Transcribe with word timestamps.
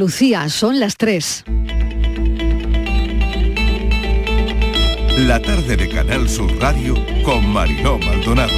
Lucía, 0.00 0.48
son 0.48 0.80
las 0.80 0.96
3. 0.96 1.44
La 5.18 5.42
tarde 5.42 5.76
de 5.76 5.90
Canal 5.90 6.26
Sur 6.26 6.50
Radio 6.58 6.94
con 7.22 7.46
Mariló 7.46 7.98
Maldonado. 7.98 8.50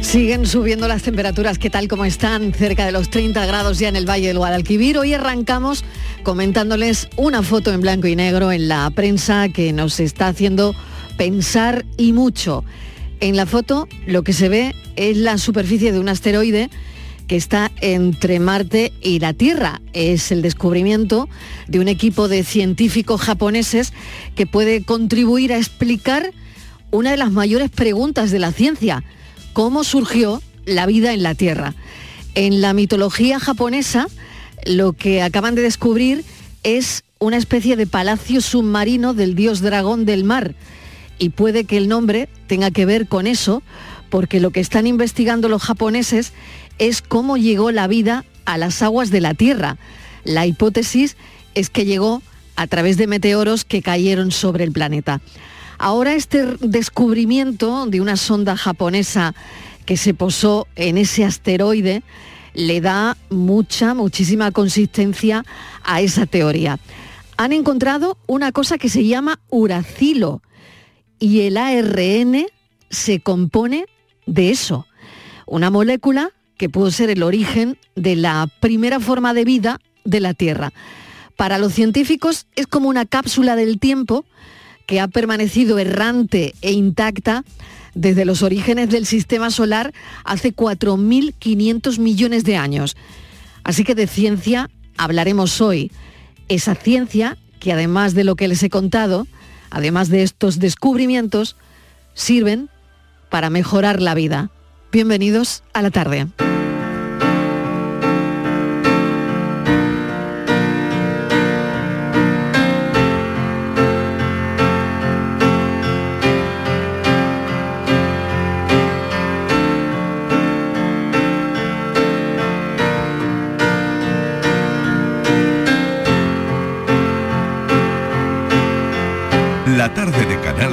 Siguen 0.00 0.46
subiendo 0.46 0.88
las 0.88 1.02
temperaturas 1.02 1.60
que 1.60 1.70
tal 1.70 1.86
como 1.86 2.04
están, 2.04 2.52
cerca 2.52 2.84
de 2.84 2.90
los 2.90 3.08
30 3.08 3.46
grados 3.46 3.78
ya 3.78 3.88
en 3.88 3.94
el 3.94 4.04
Valle 4.04 4.26
del 4.26 4.38
Guadalquivir. 4.38 4.98
Hoy 4.98 5.14
arrancamos 5.14 5.84
comentándoles 6.24 7.08
una 7.16 7.44
foto 7.44 7.72
en 7.72 7.82
blanco 7.82 8.08
y 8.08 8.16
negro 8.16 8.50
en 8.50 8.66
la 8.66 8.90
prensa 8.90 9.48
que 9.48 9.72
nos 9.72 10.00
está 10.00 10.26
haciendo 10.26 10.74
pensar 11.16 11.86
y 11.98 12.12
mucho. 12.12 12.64
En 13.20 13.36
la 13.36 13.46
foto 13.46 13.86
lo 14.08 14.24
que 14.24 14.32
se 14.32 14.48
ve 14.48 14.74
es 14.96 15.16
la 15.16 15.38
superficie 15.38 15.92
de 15.92 16.00
un 16.00 16.08
asteroide 16.08 16.68
que 17.30 17.36
está 17.36 17.70
entre 17.80 18.40
Marte 18.40 18.92
y 19.00 19.20
la 19.20 19.34
Tierra. 19.34 19.80
Es 19.92 20.32
el 20.32 20.42
descubrimiento 20.42 21.28
de 21.68 21.78
un 21.78 21.86
equipo 21.86 22.26
de 22.26 22.42
científicos 22.42 23.20
japoneses 23.20 23.92
que 24.34 24.48
puede 24.48 24.82
contribuir 24.82 25.52
a 25.52 25.56
explicar 25.56 26.32
una 26.90 27.12
de 27.12 27.16
las 27.16 27.30
mayores 27.30 27.70
preguntas 27.70 28.32
de 28.32 28.40
la 28.40 28.50
ciencia, 28.50 29.04
cómo 29.52 29.84
surgió 29.84 30.42
la 30.64 30.86
vida 30.86 31.12
en 31.12 31.22
la 31.22 31.36
Tierra. 31.36 31.76
En 32.34 32.60
la 32.60 32.74
mitología 32.74 33.38
japonesa, 33.38 34.08
lo 34.66 34.92
que 34.92 35.22
acaban 35.22 35.54
de 35.54 35.62
descubrir 35.62 36.24
es 36.64 37.04
una 37.20 37.36
especie 37.36 37.76
de 37.76 37.86
palacio 37.86 38.40
submarino 38.40 39.14
del 39.14 39.36
dios 39.36 39.60
dragón 39.60 40.04
del 40.04 40.24
mar. 40.24 40.56
Y 41.20 41.28
puede 41.28 41.62
que 41.62 41.76
el 41.76 41.86
nombre 41.86 42.28
tenga 42.48 42.72
que 42.72 42.86
ver 42.86 43.06
con 43.06 43.28
eso, 43.28 43.62
porque 44.08 44.40
lo 44.40 44.50
que 44.50 44.58
están 44.58 44.88
investigando 44.88 45.48
los 45.48 45.62
japoneses 45.62 46.32
es 46.80 47.02
cómo 47.02 47.36
llegó 47.36 47.70
la 47.70 47.86
vida 47.86 48.24
a 48.46 48.58
las 48.58 48.82
aguas 48.82 49.10
de 49.10 49.20
la 49.20 49.34
Tierra. 49.34 49.76
La 50.24 50.46
hipótesis 50.46 51.16
es 51.54 51.70
que 51.70 51.84
llegó 51.84 52.22
a 52.56 52.66
través 52.66 52.96
de 52.96 53.06
meteoros 53.06 53.64
que 53.64 53.82
cayeron 53.82 54.32
sobre 54.32 54.64
el 54.64 54.72
planeta. 54.72 55.20
Ahora 55.78 56.14
este 56.14 56.44
descubrimiento 56.60 57.86
de 57.86 58.00
una 58.00 58.16
sonda 58.16 58.56
japonesa 58.56 59.34
que 59.84 59.96
se 59.96 60.14
posó 60.14 60.66
en 60.74 60.98
ese 60.98 61.24
asteroide 61.24 62.02
le 62.54 62.80
da 62.80 63.16
mucha, 63.28 63.94
muchísima 63.94 64.50
consistencia 64.50 65.44
a 65.84 66.00
esa 66.00 66.26
teoría. 66.26 66.78
Han 67.36 67.52
encontrado 67.52 68.16
una 68.26 68.52
cosa 68.52 68.78
que 68.78 68.88
se 68.88 69.04
llama 69.06 69.38
uracilo 69.50 70.42
y 71.18 71.42
el 71.42 71.58
ARN 71.58 72.46
se 72.88 73.20
compone 73.20 73.84
de 74.26 74.50
eso, 74.50 74.86
una 75.46 75.70
molécula 75.70 76.32
que 76.60 76.68
pudo 76.68 76.90
ser 76.90 77.08
el 77.08 77.22
origen 77.22 77.78
de 77.96 78.16
la 78.16 78.46
primera 78.60 79.00
forma 79.00 79.32
de 79.32 79.46
vida 79.46 79.80
de 80.04 80.20
la 80.20 80.34
Tierra. 80.34 80.74
Para 81.34 81.56
los 81.56 81.72
científicos 81.72 82.48
es 82.54 82.66
como 82.66 82.90
una 82.90 83.06
cápsula 83.06 83.56
del 83.56 83.78
tiempo 83.78 84.26
que 84.84 85.00
ha 85.00 85.08
permanecido 85.08 85.78
errante 85.78 86.54
e 86.60 86.72
intacta 86.72 87.44
desde 87.94 88.26
los 88.26 88.42
orígenes 88.42 88.90
del 88.90 89.06
sistema 89.06 89.50
solar 89.50 89.94
hace 90.22 90.54
4.500 90.54 91.98
millones 91.98 92.44
de 92.44 92.58
años. 92.58 92.94
Así 93.64 93.82
que 93.82 93.94
de 93.94 94.06
ciencia 94.06 94.68
hablaremos 94.98 95.62
hoy. 95.62 95.90
Esa 96.48 96.74
ciencia 96.74 97.38
que 97.58 97.72
además 97.72 98.12
de 98.12 98.24
lo 98.24 98.36
que 98.36 98.48
les 98.48 98.62
he 98.62 98.68
contado, 98.68 99.26
además 99.70 100.10
de 100.10 100.24
estos 100.24 100.58
descubrimientos, 100.58 101.56
sirven 102.12 102.68
para 103.30 103.48
mejorar 103.48 104.02
la 104.02 104.14
vida. 104.14 104.50
Bienvenidos 104.92 105.62
a 105.72 105.80
la 105.80 105.90
tarde. 105.90 106.26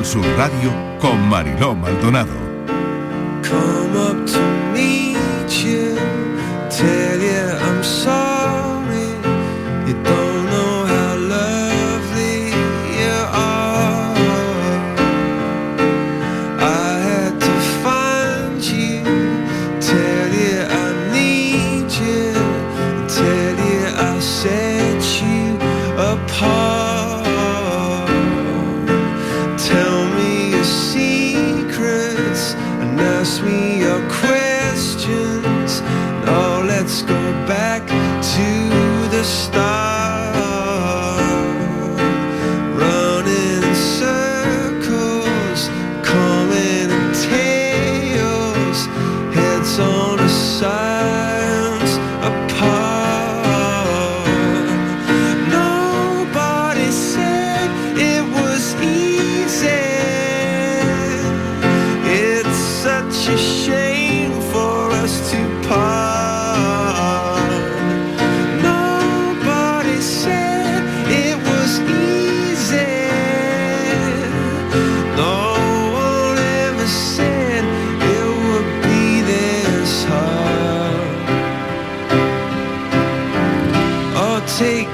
Sur 0.07 0.25
Radio 0.37 0.71
con 1.01 1.27
Mariló 1.27 1.75
Maldonado. 1.75 2.46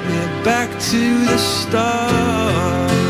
Me 0.04 0.44
back 0.44 0.70
to 0.90 1.24
the 1.24 1.38
start. 1.38 3.03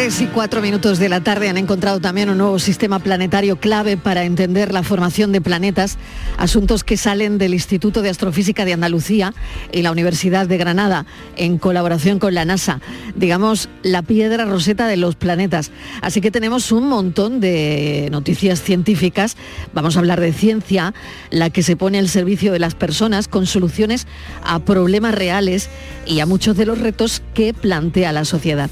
3 0.00 0.22
y 0.22 0.26
4 0.28 0.62
minutos 0.62 0.98
de 0.98 1.10
la 1.10 1.20
tarde 1.20 1.50
han 1.50 1.58
encontrado 1.58 2.00
también 2.00 2.30
un 2.30 2.38
nuevo 2.38 2.58
sistema 2.58 3.00
planetario 3.00 3.60
clave 3.60 3.98
para 3.98 4.24
entender 4.24 4.72
la 4.72 4.82
formación 4.82 5.30
de 5.30 5.42
planetas, 5.42 5.98
asuntos 6.38 6.84
que 6.84 6.96
salen 6.96 7.36
del 7.36 7.52
Instituto 7.52 8.00
de 8.00 8.08
Astrofísica 8.08 8.64
de 8.64 8.72
Andalucía 8.72 9.34
y 9.72 9.82
la 9.82 9.92
Universidad 9.92 10.46
de 10.46 10.56
Granada 10.56 11.04
en 11.36 11.58
colaboración 11.58 12.18
con 12.18 12.32
la 12.32 12.46
NASA. 12.46 12.80
Digamos, 13.14 13.68
la 13.82 14.00
piedra 14.00 14.46
roseta 14.46 14.86
de 14.86 14.96
los 14.96 15.16
planetas. 15.16 15.70
Así 16.00 16.22
que 16.22 16.30
tenemos 16.30 16.72
un 16.72 16.88
montón 16.88 17.38
de 17.38 18.08
noticias 18.10 18.62
científicas. 18.62 19.36
Vamos 19.74 19.96
a 19.96 19.98
hablar 19.98 20.18
de 20.18 20.32
ciencia, 20.32 20.94
la 21.28 21.50
que 21.50 21.62
se 21.62 21.76
pone 21.76 21.98
al 21.98 22.08
servicio 22.08 22.54
de 22.54 22.58
las 22.58 22.74
personas 22.74 23.28
con 23.28 23.44
soluciones 23.44 24.06
a 24.44 24.60
problemas 24.60 25.14
reales 25.14 25.68
y 26.06 26.20
a 26.20 26.26
muchos 26.26 26.56
de 26.56 26.64
los 26.64 26.78
retos 26.78 27.22
que 27.34 27.52
plantea 27.52 28.12
la 28.12 28.24
sociedad. 28.24 28.70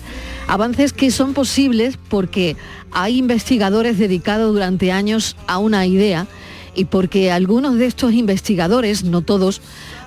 Avances 0.49 0.95
que 0.95 1.11
son 1.11 1.35
posibles 1.35 1.99
porque 2.09 2.57
hay 2.91 3.19
investigadores 3.19 3.99
dedicados 3.99 4.51
durante 4.51 4.91
años 4.91 5.37
a 5.47 5.59
una 5.59 5.85
idea 5.85 6.27
y 6.75 6.87
porque 6.87 7.31
algunos 7.31 7.77
de 7.77 7.85
estos 7.85 8.15
investigadores, 8.15 9.05
no 9.05 9.21
todos, 9.21 9.61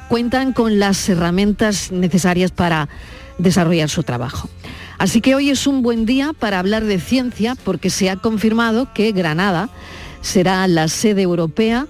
cuentan 0.10 0.52
con 0.52 0.80
las 0.80 1.08
herramientas 1.10 1.92
necesarias 1.92 2.50
para 2.50 2.90
desarrollar 3.38 3.88
su 3.90 4.02
trabajo. 4.02 4.50
Así 4.98 5.22
que 5.22 5.36
hoy 5.36 5.52
es 5.52 5.68
un 5.68 5.84
buen 5.84 6.08
día 6.08 6.34
para 6.34 6.58
hablar 6.58 6.86
de 6.86 7.00
ciencia 7.00 7.56
porque 7.64 7.92
se 7.92 8.10
ha 8.10 8.16
confirmado 8.16 8.92
que 8.96 9.12
Granada 9.12 9.70
será 10.22 10.68
la 10.68 10.88
sede 10.88 11.22
europea 11.22 11.86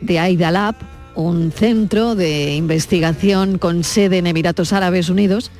de 0.00 0.18
AIDA 0.18 0.50
Lab, 0.50 0.74
un 1.14 1.52
centro 1.52 2.16
de 2.16 2.56
investigación 2.56 3.58
con 3.58 3.84
sede 3.84 4.18
en 4.18 4.26
Emiratos 4.26 4.72
Árabes 4.72 5.08
Unidos 5.08 5.52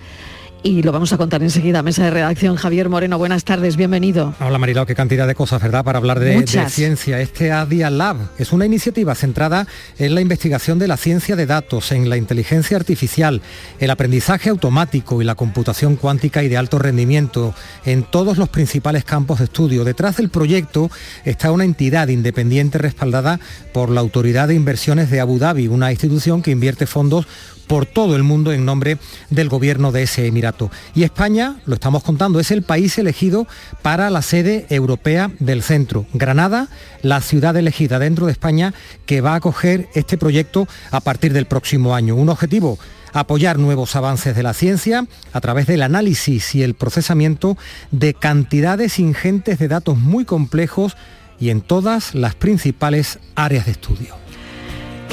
y 0.62 0.82
lo 0.82 0.92
vamos 0.92 1.12
a 1.12 1.18
contar 1.18 1.42
enseguida. 1.42 1.82
Mesa 1.82 2.04
de 2.04 2.10
redacción, 2.10 2.56
Javier 2.56 2.88
Moreno, 2.88 3.18
buenas 3.18 3.44
tardes, 3.44 3.76
bienvenido. 3.76 4.34
Hola 4.40 4.58
Marilao, 4.58 4.86
qué 4.86 4.94
cantidad 4.94 5.26
de 5.26 5.34
cosas, 5.34 5.60
¿verdad? 5.60 5.84
Para 5.84 5.98
hablar 5.98 6.20
de, 6.20 6.46
ciencia. 6.68 7.20
Este 7.20 7.52
ADIA 7.52 7.90
Lab 7.90 8.16
es 8.38 8.52
una 8.52 8.66
iniciativa 8.66 9.14
centrada 9.14 9.66
en 9.98 10.14
la 10.14 10.20
investigación 10.20 10.78
de 10.78 10.88
la 10.88 10.96
ciencia 10.96 11.36
de 11.36 11.46
datos, 11.46 11.92
en 11.92 12.08
la 12.08 12.16
inteligencia 12.16 12.76
artificial, 12.76 13.42
el 13.78 13.90
aprendizaje 13.90 14.50
automático 14.50 15.20
y 15.20 15.24
la 15.24 15.34
computación 15.34 15.96
cuántica 15.96 16.42
y 16.42 16.48
de 16.48 16.56
alto 16.56 16.78
rendimiento 16.78 17.54
en 17.84 18.04
todos 18.04 18.38
los 18.38 18.48
principales 18.48 19.04
campos 19.04 19.38
de 19.38 19.46
estudio. 19.46 19.84
Detrás 19.84 20.16
del 20.16 20.28
proyecto 20.28 20.90
está 21.24 21.50
una 21.50 21.64
entidad 21.64 22.08
independiente 22.08 22.78
respaldada 22.78 23.40
por 23.72 23.90
la 23.90 24.00
Autoridad 24.00 24.48
de 24.48 24.54
Inversiones 24.54 25.10
de 25.10 25.20
Abu 25.20 25.38
Dhabi, 25.38 25.68
una 25.68 25.90
institución 25.90 26.42
que 26.42 26.50
invierte 26.50 26.86
fondos 26.86 27.26
por 27.72 27.86
todo 27.86 28.16
el 28.16 28.22
mundo 28.22 28.52
en 28.52 28.66
nombre 28.66 28.98
del 29.30 29.48
gobierno 29.48 29.92
de 29.92 30.02
ese 30.02 30.26
Emirato. 30.26 30.70
Y 30.94 31.04
España, 31.04 31.56
lo 31.64 31.72
estamos 31.72 32.02
contando, 32.02 32.38
es 32.38 32.50
el 32.50 32.60
país 32.60 32.98
elegido 32.98 33.46
para 33.80 34.10
la 34.10 34.20
sede 34.20 34.66
europea 34.68 35.30
del 35.38 35.62
centro. 35.62 36.04
Granada, 36.12 36.68
la 37.00 37.22
ciudad 37.22 37.56
elegida 37.56 37.98
dentro 37.98 38.26
de 38.26 38.32
España 38.32 38.74
que 39.06 39.22
va 39.22 39.32
a 39.32 39.36
acoger 39.36 39.88
este 39.94 40.18
proyecto 40.18 40.68
a 40.90 41.00
partir 41.00 41.32
del 41.32 41.46
próximo 41.46 41.94
año. 41.94 42.14
Un 42.14 42.28
objetivo 42.28 42.78
apoyar 43.14 43.58
nuevos 43.58 43.96
avances 43.96 44.36
de 44.36 44.42
la 44.42 44.52
ciencia 44.52 45.06
a 45.32 45.40
través 45.40 45.66
del 45.66 45.80
análisis 45.80 46.54
y 46.54 46.62
el 46.62 46.74
procesamiento 46.74 47.56
de 47.90 48.12
cantidades 48.12 48.98
ingentes 48.98 49.58
de 49.58 49.68
datos 49.68 49.96
muy 49.96 50.26
complejos 50.26 50.94
y 51.40 51.48
en 51.48 51.62
todas 51.62 52.14
las 52.14 52.34
principales 52.34 53.18
áreas 53.34 53.64
de 53.64 53.72
estudio. 53.72 54.22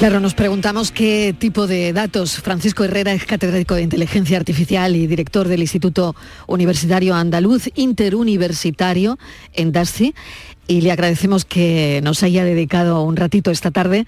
Claro, 0.00 0.18
nos 0.18 0.32
preguntamos 0.32 0.92
qué 0.92 1.34
tipo 1.38 1.66
de 1.66 1.92
datos. 1.92 2.40
Francisco 2.40 2.84
Herrera 2.84 3.12
es 3.12 3.26
catedrático 3.26 3.74
de 3.74 3.82
Inteligencia 3.82 4.38
Artificial 4.38 4.96
y 4.96 5.06
director 5.06 5.46
del 5.46 5.60
Instituto 5.60 6.16
Universitario 6.46 7.14
Andaluz 7.14 7.68
Interuniversitario 7.74 9.18
en 9.52 9.72
DASCI 9.72 10.14
y 10.66 10.80
le 10.80 10.90
agradecemos 10.90 11.44
que 11.44 12.00
nos 12.02 12.22
haya 12.22 12.44
dedicado 12.44 13.02
un 13.02 13.14
ratito 13.14 13.50
esta 13.50 13.70
tarde. 13.72 14.06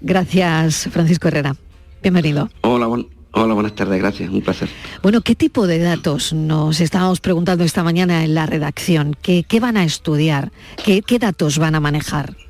Gracias, 0.00 0.88
Francisco 0.90 1.28
Herrera. 1.28 1.54
Bienvenido. 2.02 2.50
Hola, 2.62 2.88
Hola, 3.30 3.54
buenas 3.54 3.76
tardes, 3.76 4.00
gracias, 4.00 4.30
un 4.30 4.40
placer. 4.40 4.68
Bueno, 5.04 5.20
¿qué 5.20 5.36
tipo 5.36 5.68
de 5.68 5.78
datos 5.78 6.32
nos 6.32 6.80
estábamos 6.80 7.20
preguntando 7.20 7.62
esta 7.62 7.84
mañana 7.84 8.24
en 8.24 8.34
la 8.34 8.46
redacción? 8.46 9.16
¿Qué, 9.22 9.44
van 9.60 9.76
a 9.76 9.84
estudiar? 9.84 10.50
¿Qué 10.84 11.18
datos 11.20 11.58
van 11.58 11.76
a 11.76 11.80
manejar? 11.80 12.47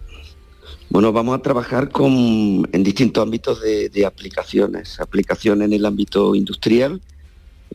Bueno, 0.90 1.12
vamos 1.12 1.38
a 1.38 1.42
trabajar 1.42 1.90
con, 1.90 2.66
en 2.72 2.82
distintos 2.82 3.22
ámbitos 3.22 3.60
de, 3.60 4.06
aplicaciones. 4.06 5.00
Aplicación 5.00 5.60
en 5.60 5.74
el 5.74 5.84
ámbito 5.84 6.34
industrial, 6.34 7.02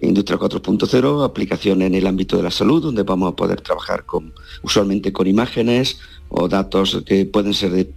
Industria 0.01 0.39
4.0, 0.39 1.23
aplicación 1.23 1.83
en 1.83 1.93
el 1.93 2.07
ámbito 2.07 2.37
de 2.37 2.43
la 2.43 2.49
salud, 2.49 2.81
donde 2.81 3.03
vamos 3.03 3.31
a 3.31 3.35
poder 3.35 3.61
trabajar 3.61 4.05
con, 4.05 4.33
usualmente 4.63 5.13
con 5.13 5.27
imágenes 5.27 5.99
o 6.29 6.47
datos 6.47 7.03
que 7.05 7.25
pueden 7.25 7.53
ser 7.53 7.87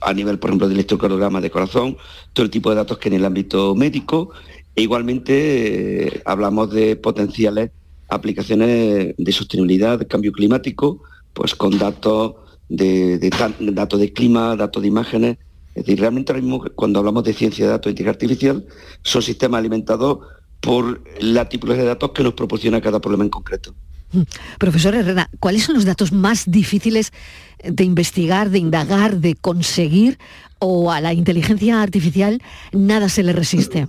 a 0.00 0.12
nivel, 0.12 0.40
por 0.40 0.50
ejemplo, 0.50 0.66
de 0.66 0.74
electrocardiograma 0.74 1.40
de 1.40 1.50
corazón, 1.50 1.96
todo 2.32 2.44
el 2.44 2.50
tipo 2.50 2.70
de 2.70 2.76
datos 2.76 2.98
que 2.98 3.08
en 3.08 3.14
el 3.14 3.24
ámbito 3.24 3.76
médico. 3.76 4.30
E 4.74 4.82
igualmente 4.82 6.08
eh, 6.08 6.22
hablamos 6.24 6.72
de 6.72 6.96
potenciales 6.96 7.70
aplicaciones 8.08 9.14
de 9.16 9.32
sostenibilidad, 9.32 10.00
de 10.00 10.08
cambio 10.08 10.32
climático, 10.32 11.00
pues 11.32 11.54
con 11.54 11.78
datos 11.78 12.34
de, 12.68 13.18
datos 13.60 14.00
de 14.00 14.12
clima, 14.12 14.56
datos 14.56 14.82
de 14.82 14.88
imágenes. 14.88 15.38
Es 15.74 15.84
decir, 15.84 16.00
realmente 16.00 16.32
ahora 16.32 16.42
mismo 16.42 16.64
cuando 16.74 17.00
hablamos 17.00 17.24
de 17.24 17.32
ciencia 17.32 17.64
de 17.64 17.72
datos 17.72 17.88
e 17.88 17.90
inteligencia 17.90 18.26
artificial, 18.26 18.66
son 19.02 19.22
sistemas 19.22 19.58
alimentados 19.58 20.18
por 20.60 21.02
la 21.20 21.48
tipología 21.48 21.82
de 21.82 21.88
datos 21.88 22.12
que 22.12 22.22
nos 22.22 22.34
proporciona 22.34 22.80
cada 22.80 23.00
problema 23.00 23.24
en 23.24 23.30
concreto. 23.30 23.74
Mm. 24.12 24.22
Profesor 24.58 24.94
Herrera, 24.94 25.28
¿cuáles 25.40 25.64
son 25.64 25.74
los 25.74 25.84
datos 25.84 26.12
más 26.12 26.50
difíciles 26.50 27.12
de 27.62 27.84
investigar, 27.84 28.50
de 28.50 28.58
indagar, 28.58 29.18
de 29.18 29.34
conseguir 29.34 30.18
o 30.58 30.92
a 30.92 31.00
la 31.00 31.12
inteligencia 31.12 31.82
artificial 31.82 32.40
nada 32.72 33.08
se 33.08 33.22
le 33.22 33.32
resiste? 33.32 33.88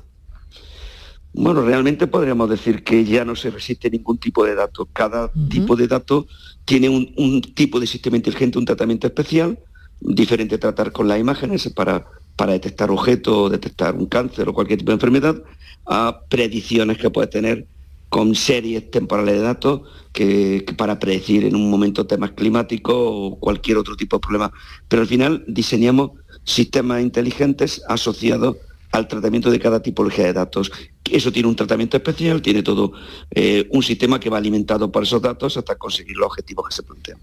Bueno, 1.37 1.63
realmente 1.63 2.07
podríamos 2.07 2.49
decir 2.49 2.81
que 2.81 3.03
ya 3.03 3.25
no 3.25 3.35
se 3.35 3.49
resiste 3.49 3.89
ningún 3.89 4.17
tipo 4.17 4.45
de 4.45 4.55
dato. 4.55 4.87
Cada 4.93 5.29
tipo 5.49 5.75
de 5.75 5.85
dato 5.85 6.27
tiene 6.63 6.87
un, 6.87 7.41
tipo 7.41 7.77
de 7.81 7.87
sistema 7.87 8.15
inteligente, 8.15 8.57
un 8.57 8.63
tratamiento 8.63 9.05
especial, 9.05 9.59
diferente 9.99 10.55
a 10.55 10.59
tratar 10.59 10.93
con 10.93 11.09
las 11.09 11.19
imágenes 11.19 11.69
para, 11.75 12.05
para 12.37 12.53
detectar 12.53 12.89
objetos, 12.89 13.51
detectar 13.51 13.95
un 13.95 14.05
cáncer 14.05 14.47
o 14.47 14.53
cualquier 14.53 14.79
tipo 14.79 14.91
de 14.91 14.95
enfermedad, 14.95 15.43
a 15.85 16.21
predicciones 16.29 16.97
que 16.97 17.09
puede 17.09 17.27
tener 17.27 17.67
con 18.07 18.33
series 18.33 18.89
temporales 18.89 19.35
de 19.35 19.41
datos 19.41 19.81
que, 20.13 20.65
para 20.77 20.99
predecir 20.99 21.43
en 21.43 21.55
un 21.55 21.69
momento 21.69 22.07
temas 22.07 22.31
climáticos 22.31 22.95
o 22.97 23.37
cualquier 23.41 23.77
otro 23.77 23.97
tipo 23.97 24.15
de 24.15 24.21
problema. 24.21 24.53
Pero 24.87 25.01
al 25.01 25.07
final 25.09 25.43
diseñamos 25.49 26.11
sistemas 26.45 27.01
inteligentes 27.01 27.81
asociados 27.89 28.55
al 28.95 29.07
tratamiento 29.07 29.51
de 29.51 29.59
cada 29.59 29.81
tipología 29.81 30.25
de 30.25 30.33
datos. 30.33 30.71
Eso 31.09 31.31
tiene 31.31 31.49
un 31.49 31.55
tratamiento 31.55 31.97
especial, 31.97 32.41
tiene 32.41 32.63
todo 32.63 32.93
eh, 33.31 33.67
un 33.71 33.83
sistema 33.83 34.19
que 34.19 34.29
va 34.29 34.37
alimentado 34.37 34.91
por 34.91 35.03
esos 35.03 35.21
datos 35.21 35.57
hasta 35.57 35.75
conseguir 35.75 36.15
los 36.17 36.27
objetivos 36.27 36.67
que 36.69 36.75
se 36.75 36.83
plantean. 36.83 37.19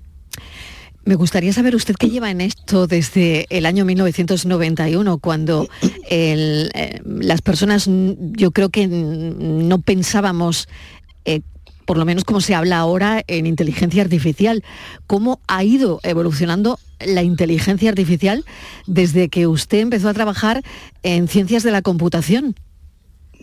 Me 1.04 1.16
gustaría 1.16 1.52
saber 1.52 1.74
usted 1.74 1.96
qué 1.96 2.10
lleva 2.10 2.30
en 2.30 2.40
esto 2.40 2.86
desde 2.86 3.46
el 3.50 3.66
año 3.66 3.84
1991, 3.84 5.18
cuando 5.18 5.66
eh, 6.08 7.00
las 7.04 7.42
personas, 7.42 7.88
yo 7.88 8.52
creo 8.52 8.68
que 8.68 8.86
no 8.86 9.80
pensábamos 9.80 10.68
eh, 11.24 11.40
por 11.86 11.98
lo 11.98 12.04
menos 12.04 12.24
como 12.24 12.40
se 12.40 12.54
habla 12.54 12.78
ahora 12.78 13.22
en 13.26 13.46
inteligencia 13.46 14.02
artificial. 14.02 14.62
¿Cómo 15.08 15.40
ha 15.48 15.64
ido 15.64 15.98
evolucionando 16.04 16.78
la 17.06 17.22
inteligencia 17.22 17.90
artificial 17.90 18.44
desde 18.86 19.28
que 19.28 19.46
usted 19.46 19.80
empezó 19.80 20.08
a 20.08 20.14
trabajar 20.14 20.62
en 21.02 21.28
ciencias 21.28 21.62
de 21.62 21.70
la 21.70 21.82
computación? 21.82 22.54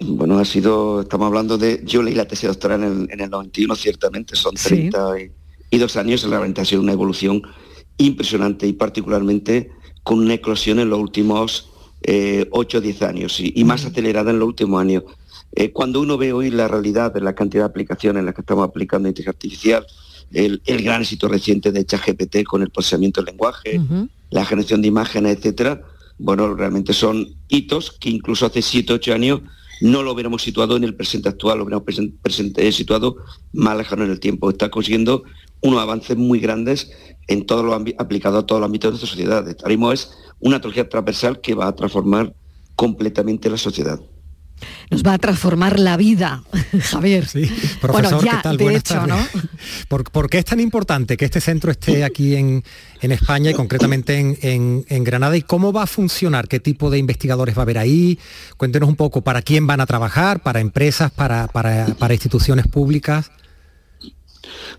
Bueno, 0.01 0.39
ha 0.39 0.45
sido, 0.45 1.01
estamos 1.01 1.27
hablando 1.27 1.57
de, 1.57 1.81
yo 1.83 2.01
leí 2.01 2.15
la 2.15 2.25
tesis 2.25 2.47
doctoral 2.47 3.07
en 3.09 3.19
el, 3.19 3.29
91, 3.29 3.75
ciertamente, 3.75 4.35
son 4.35 4.55
32 4.55 5.97
años, 5.97 6.23
realmente 6.23 6.61
ha 6.61 6.65
sido 6.65 6.81
una 6.81 6.93
evolución 6.93 7.41
impresionante 7.97 8.65
y 8.65 8.73
particularmente 8.73 9.71
con 10.03 10.19
una 10.19 10.35
eclosión 10.35 10.79
en 10.79 10.89
los 10.89 10.99
últimos 10.99 11.69
8 12.01 12.03
eh, 12.03 12.47
o 12.49 12.63
10 12.63 13.01
años 13.01 13.39
y, 13.39 13.63
más 13.65 13.83
acelerada 13.85 14.31
en 14.31 14.39
los 14.39 14.47
últimos 14.47 14.79
años. 14.79 15.03
Eh, 15.51 15.71
cuando 15.71 15.99
uno 15.99 16.17
ve 16.17 16.31
hoy 16.31 16.49
la 16.49 16.67
realidad 16.67 17.13
de 17.13 17.21
la 17.21 17.35
cantidad 17.35 17.63
de 17.63 17.69
aplicaciones 17.69 18.21
en 18.21 18.25
las 18.25 18.35
que 18.35 18.41
estamos 18.41 18.65
aplicando 18.65 19.09
inteligencia 19.09 19.31
artificial, 19.37 19.85
el, 20.33 20.61
gran 20.65 21.01
éxito 21.01 21.27
reciente 21.27 21.71
de 21.71 21.85
ChatGPT 21.85 22.43
con 22.43 22.61
el 22.61 22.69
procesamiento 22.69 23.21
del 23.21 23.33
lenguaje, 23.33 23.81
la 24.29 24.45
generación 24.45 24.81
de 24.81 24.87
imágenes, 24.87 25.37
etcétera, 25.37 25.81
bueno, 26.17 26.53
realmente 26.53 26.93
son 26.93 27.35
hitos 27.47 27.91
que 27.91 28.09
incluso 28.09 28.45
hace 28.45 28.61
7 28.61 28.93
8 28.93 29.13
años 29.13 29.41
no 29.81 30.03
lo 30.03 30.11
hubiéramos 30.11 30.41
situado 30.41 30.75
en 30.75 30.83
el 30.83 30.93
presente 30.93 31.29
actual, 31.29 31.57
lo 31.57 31.63
hubiéramos 31.63 31.85
presente, 32.21 32.69
situado 32.73 33.15
más 33.53 33.77
lejano 33.77 34.03
en 34.03 34.11
el 34.11 34.19
tiempo. 34.19 34.49
Está 34.49 34.69
consiguiendo 34.69 35.23
unos 35.61 35.79
avances 35.79 36.17
muy 36.17 36.39
grandes 36.39 36.91
en 37.27 37.45
todo 37.45 37.63
lo 37.63 37.73
aplicado 37.73 38.39
a 38.39 38.45
todos 38.45 38.59
los 38.59 38.67
ámbitos 38.67 38.89
de 38.89 38.91
nuestra 38.91 39.09
sociedad. 39.09 39.47
Es 39.93 40.11
una 40.39 40.57
tecnología 40.57 40.89
transversal 40.89 41.39
que 41.39 41.53
va 41.53 41.67
a 41.67 41.75
transformar 41.75 42.35
completamente 42.75 43.49
la 43.49 43.57
sociedad 43.57 44.01
nos 44.89 45.03
va 45.03 45.13
a 45.13 45.17
transformar 45.17 45.79
la 45.79 45.97
vida, 45.97 46.43
Javier. 46.81 47.27
Sí, 47.27 47.49
profesor, 47.81 48.23
¿qué 48.23 48.29
tal? 48.41 48.57
Buenas 48.57 48.83
tardes. 48.83 49.15
¿Por, 49.87 50.29
qué 50.29 50.39
es 50.39 50.45
tan 50.45 50.59
importante 50.59 51.17
que 51.17 51.25
este 51.25 51.41
centro 51.41 51.71
esté 51.71 52.03
aquí 52.03 52.35
en, 52.35 52.63
España 53.01 53.51
y 53.51 53.53
concretamente 53.53 54.17
en, 54.41 55.03
Granada? 55.03 55.37
¿Y 55.37 55.41
cómo 55.41 55.71
va 55.71 55.83
a 55.83 55.87
funcionar? 55.87 56.47
¿Qué 56.47 56.59
tipo 56.59 56.89
de 56.89 56.97
investigadores 56.97 57.57
va 57.57 57.61
a 57.61 57.63
haber 57.63 57.77
ahí? 57.77 58.19
Cuéntenos 58.57 58.89
un 58.89 58.95
poco 58.95 59.21
para 59.21 59.41
quién 59.41 59.67
van 59.67 59.81
a 59.81 59.85
trabajar, 59.85 60.41
para 60.41 60.59
empresas, 60.59 61.11
para, 61.11 61.47
para 61.47 62.13
instituciones 62.13 62.67
públicas. 62.67 63.31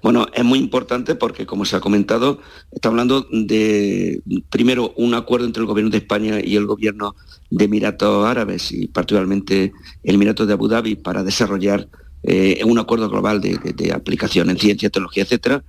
Bueno, 0.02 0.26
es 0.33 0.45
muy 0.45 0.59
importante 0.59 1.14
porque, 1.14 1.47
como 1.47 1.64
se 1.64 1.76
ha 1.76 1.81
comentado, 1.81 2.40
está 2.71 2.88
hablando 2.88 3.26
de, 3.31 4.23
primero, 4.49 4.95
un 4.97 5.14
acuerdo 5.14 5.47
entre 5.47 5.61
el 5.61 5.67
Gobierno 5.67 5.90
de 5.90 5.99
España 5.99 6.40
y 6.43 6.57
el 6.57 6.67
Gobierno 6.67 7.14
de 7.50 7.64
Emiratos 7.64 8.26
Árabes 8.26 8.73
y 8.73 8.87
particularmente 8.87 9.73
el 10.02 10.14
Emirato 10.14 10.47
de 10.47 10.52
Abu 10.55 10.69
Dhabi 10.69 10.97
para 10.97 11.23
desarrollar 11.23 11.88
eh, 12.23 12.62
un 12.64 12.79
acuerdo 12.79 13.09
global 13.09 13.40
de, 13.40 13.93
aplicación 13.93 14.50
en 14.50 14.59
ciencia, 14.59 14.90
tecnología, 14.90 15.23
etcétera. 15.23 15.64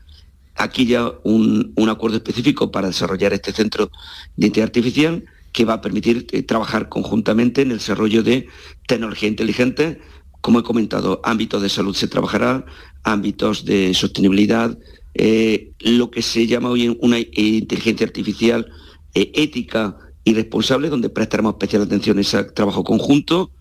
Aquí 0.55 0.85
ya 0.85 1.11
un, 1.23 1.73
acuerdo 1.89 2.17
específico 2.17 2.71
para 2.71 2.87
desarrollar 2.87 3.33
este 3.33 3.53
centro 3.53 3.89
de 4.35 4.47
inteligencia 4.47 4.63
artificial 4.63 5.23
que 5.53 5.65
va 5.65 5.75
a 5.75 5.81
permitir 5.81 6.27
eh, 6.31 6.43
trabajar 6.43 6.89
conjuntamente 6.89 7.61
en 7.61 7.71
el 7.71 7.77
desarrollo 7.77 8.23
de 8.23 8.47
tecnología 8.87 9.29
inteligente. 9.29 9.99
Como 10.41 10.59
he 10.59 10.63
comentado, 10.63 11.21
ámbitos 11.23 11.61
de 11.61 11.69
salud 11.69 11.95
se 11.95 12.07
trabajará, 12.07 12.65
ámbitos 13.03 13.63
de 13.63 13.93
sostenibilidad, 13.93 14.77
eh, 15.13 15.71
lo 15.79 16.09
que 16.09 16.21
se 16.21 16.47
llama 16.47 16.69
hoy 16.69 16.97
una 17.01 17.19
inteligencia 17.19 18.05
artificial 18.05 18.67
ética 19.13 19.97
y 20.23 20.33
responsable, 20.33 20.89
donde 20.89 21.09
prestaremos 21.09 21.53
especial 21.53 21.83
atención 21.83 22.17
a 22.17 22.21
ese 22.21 22.43
trabajo 22.45 22.83
conjunto 22.83 23.51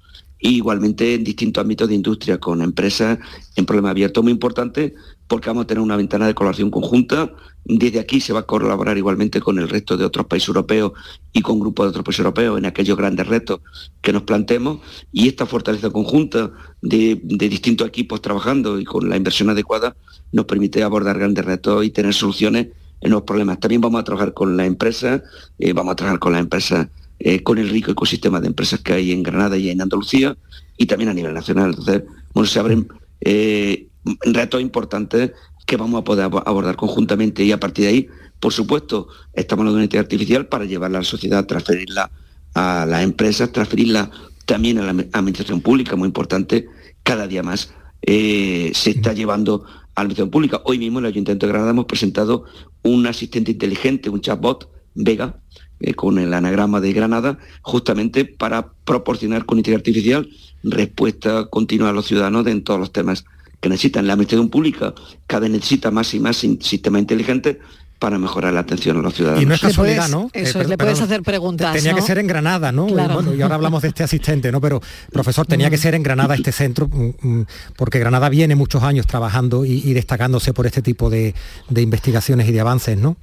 igualmente 0.41 1.15
en 1.15 1.25
distintos 1.25 1.61
ámbitos 1.61 1.89
de 1.89 1.95
industria, 1.95 2.39
con 2.39 2.63
empresas 2.63 3.19
en 3.57 3.67
problema 3.67 3.91
abierto 3.91 4.23
muy 4.23 4.33
importante, 4.33 4.95
porque 5.31 5.49
vamos 5.49 5.63
a 5.63 5.67
tener 5.69 5.81
una 5.81 5.97
ventana 5.97 6.27
de 6.27 6.35
colaboración 6.35 6.73
conjunta. 6.73 7.31
Desde 7.65 8.01
aquí 8.01 8.21
se 8.21 8.33
va 8.33 8.41
a 8.41 8.43
colaborar 8.43 8.99
igualmente 8.99 9.41
con 9.41 9.61
el 9.61 9.69
resto 9.69 9.97
de 9.97 10.05
otros 10.05 10.27
países 10.27 10.49
europeos 10.49 10.91
y 11.33 11.41
con 11.41 11.61
grupos 11.61 11.87
de 11.87 11.91
otros 11.91 12.05
países 12.05 12.19
europeos 12.19 12.59
en 12.59 12.67
aquellos 12.67 12.99
grandes 12.99 13.29
retos 13.29 13.61
que 14.03 14.13
nos 14.13 14.23
planteemos. 14.23 14.81
Y 15.13 15.29
esta 15.29 15.47
fortaleza 15.47 15.91
conjunta 15.91 16.51
de, 16.83 17.21
distintos 17.23 17.87
equipos 17.87 18.21
trabajando 18.21 18.81
y 18.81 18.85
con 18.85 19.09
la 19.09 19.17
inversión 19.17 19.51
adecuada 19.51 19.95
nos 20.33 20.47
permite 20.47 20.83
abordar 20.83 21.17
grandes 21.17 21.45
retos 21.45 21.85
y 21.85 21.91
tener 21.91 22.13
soluciones 22.13 22.67
en 23.01 23.13
los 23.13 23.23
problemas. 23.23 23.61
También 23.61 23.83
vamos 23.83 24.01
a 24.01 24.05
trabajar 24.05 24.35
con 24.35 24.57
la 24.57 24.67
empresa, 24.67 25.23
eh, 25.61 25.73
vamos 25.73 25.93
a 25.93 25.97
trabajar 25.97 26.19
con 26.19 26.33
las 26.33 26.41
empresas 26.41 26.89
eh, 27.21 27.45
con 27.45 27.59
el 27.59 27.69
rico 27.69 27.93
ecosistema 27.93 28.41
de 28.41 28.49
empresas 28.49 28.81
que 28.81 28.95
hay 28.95 29.13
en 29.13 29.23
Granada 29.23 29.57
y 29.57 29.71
en 29.71 29.81
Andalucía 29.81 30.37
y 30.77 30.87
también 30.87 31.11
a 31.11 31.15
nivel 31.15 31.35
nacional. 31.35 31.71
Entonces, 31.71 32.03
bueno, 32.35 32.49
se 32.49 32.59
abren 32.59 32.89
eh, 33.21 33.87
retos 34.23 34.61
importantes 34.61 35.33
que 35.67 35.77
vamos 35.77 36.01
a 36.01 36.05
poder 36.05 36.25
abordar 36.25 36.77
conjuntamente. 36.77 37.45
Y 37.45 37.53
a 37.53 37.61
partir 37.61 37.85
de 37.85 37.91
ahí, 37.91 38.09
por 38.41 38.53
supuesto, 38.53 39.09
estamos 39.35 39.65
en 39.67 39.73
una 39.75 39.85
inteligencia 39.85 40.01
artificial 40.01 40.47
para 40.47 40.65
llevarla 40.65 40.99
a 40.99 41.03
la 41.03 41.07
sociedad, 41.07 41.47
transferirla 41.47 42.11
a 42.55 42.87
las 42.87 43.03
empresas, 43.03 43.53
transferirla 43.53 44.11
también 44.47 44.79
a 44.79 44.83
la 44.83 44.91
administración 45.13 45.61
pública, 45.61 45.97
muy 45.97 46.07
importante, 46.07 46.67
cada 47.03 47.29
día 47.29 47.43
más 47.43 47.73
eh, 48.03 48.73
se 48.75 48.91
está 48.91 49.13
llevando 49.13 49.65
a 49.65 50.01
la 50.01 50.03
administración 50.03 50.31
pública. 50.31 50.61
Hoy 50.65 50.79
mismo 50.79 50.99
en 50.99 51.05
el 51.05 51.13
Ayuntamiento 51.13 51.47
de 51.47 51.53
Granada 51.53 51.71
hemos 51.71 51.85
presentado 51.85 52.45
un 52.83 53.07
asistente 53.07 53.53
inteligente, 53.53 54.11
un 54.11 54.21
chatbot, 54.21 54.69
Vega, 54.95 55.37
eh, 55.79 55.95
con 55.95 56.19
el 56.19 56.35
anagrama 56.35 56.81
de 56.81 56.93
Granada, 56.93 57.39
justamente 57.63 58.25
para 58.25 58.73
proporcionar 58.85 59.47
con 59.47 59.59
inteligencia 59.59 59.91
artificial 59.91 60.29
respuesta 60.63 61.47
continua 61.47 61.91
a 61.91 61.93
los 61.93 62.07
ciudadanos 62.07 62.47
en 62.47 62.63
todos 62.63 62.81
los 62.81 62.93
temas 62.93 63.25
que 63.61 63.69
necesitan. 63.69 64.07
La 64.07 64.15
administración 64.15 64.49
pública 64.49 64.95
cada 65.27 65.41
vez 65.43 65.51
necesita 65.51 65.91
más 65.91 66.13
y 66.15 66.21
más 66.21 66.37
sistemas 66.37 67.01
inteligentes 67.01 67.59
para 67.99 68.19
mejorar 68.19 68.55
la 68.55 68.61
atención 68.61 68.97
a 68.97 69.03
los 69.03 69.15
ciudadanos. 69.15 69.43
Y 69.43 69.47
no 69.47 69.55
es 69.55 69.61
casualidad, 69.61 70.09
¿no? 70.09 70.31
Eso, 70.33 70.63
eh, 70.63 70.67
le 70.67 70.79
puedes 70.79 71.01
hacer 71.01 71.23
preguntas. 71.23 71.75
Tenía 71.75 71.95
que 71.95 72.01
ser 72.01 72.19
en 72.19 72.27
Granada, 72.27 72.73
¿no? 72.73 72.89
Y, 72.89 73.43
ahora 73.43 73.57
hablamos 73.57 73.83
de 73.83 73.89
este 73.89 74.03
asistente, 74.03 74.51
¿no? 74.51 74.61
Pero, 74.61 74.81
profesor, 75.13 75.47
tenía 75.47 75.69
que 75.69 75.77
mm. 75.77 75.81
ser 75.81 75.95
en 75.95 76.03
Granada 76.03 76.35
este 76.35 76.51
centro, 76.51 76.89
mm, 76.89 77.11
mm, 77.21 77.47
porque 77.77 77.99
Granada 77.99 78.31
viene 78.31 78.55
muchos 78.57 78.83
años 78.83 79.07
trabajando 79.07 79.67
y, 79.67 79.93
destacándose 79.93 80.55
por 80.55 80.67
este 80.67 80.81
tipo 80.81 81.11
de, 81.11 81.35
de 81.69 81.83
investigaciones 81.83 82.49
y 82.49 82.53
de 82.53 82.61
avances, 82.61 82.97
¿no? 82.97 83.19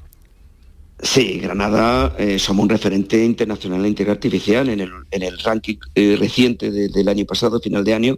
Sí, 1.01 1.39
Granada 1.39 2.15
eh, 2.17 2.39
somos 2.39 2.63
un 2.63 2.69
referente 2.69 3.23
internacional 3.23 3.81
en 3.81 3.87
inteligencia 3.87 4.13
artificial 4.13 4.69
en 4.69 4.79
el, 4.79 5.39
ranking 5.39 5.75
eh, 5.93 6.17
reciente 6.19 6.71
del 6.71 7.07
año 7.07 7.23
pasado, 7.25 7.59
final 7.59 7.83
de 7.83 7.93
año, 7.93 8.17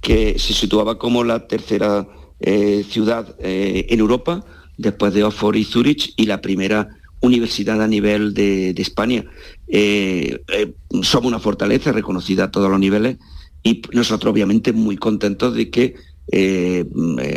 que 0.00 0.38
se 0.38 0.52
situaba 0.52 0.98
como 0.98 1.24
la 1.24 1.46
tercera 1.46 2.06
eh, 2.40 2.84
ciudad 2.88 3.34
en 3.40 3.98
Europa, 3.98 4.44
después 4.76 5.12
de 5.12 5.24
Oxford 5.24 5.56
y 5.56 5.64
Zurich, 5.64 6.14
y 6.16 6.26
la 6.26 6.40
primera 6.40 6.88
universidad 7.20 7.82
a 7.82 7.88
nivel 7.88 8.32
de, 8.32 8.70
España. 8.70 9.24
somos 11.02 11.26
una 11.26 11.40
fortaleza 11.40 11.90
reconocida 11.90 12.44
a 12.44 12.50
todos 12.50 12.70
los 12.70 12.78
niveles 12.78 13.16
y 13.64 13.82
nosotros 13.92 14.32
obviamente 14.32 14.72
muy 14.72 14.96
contentos 14.96 15.54
de 15.54 15.68
que 15.68 15.96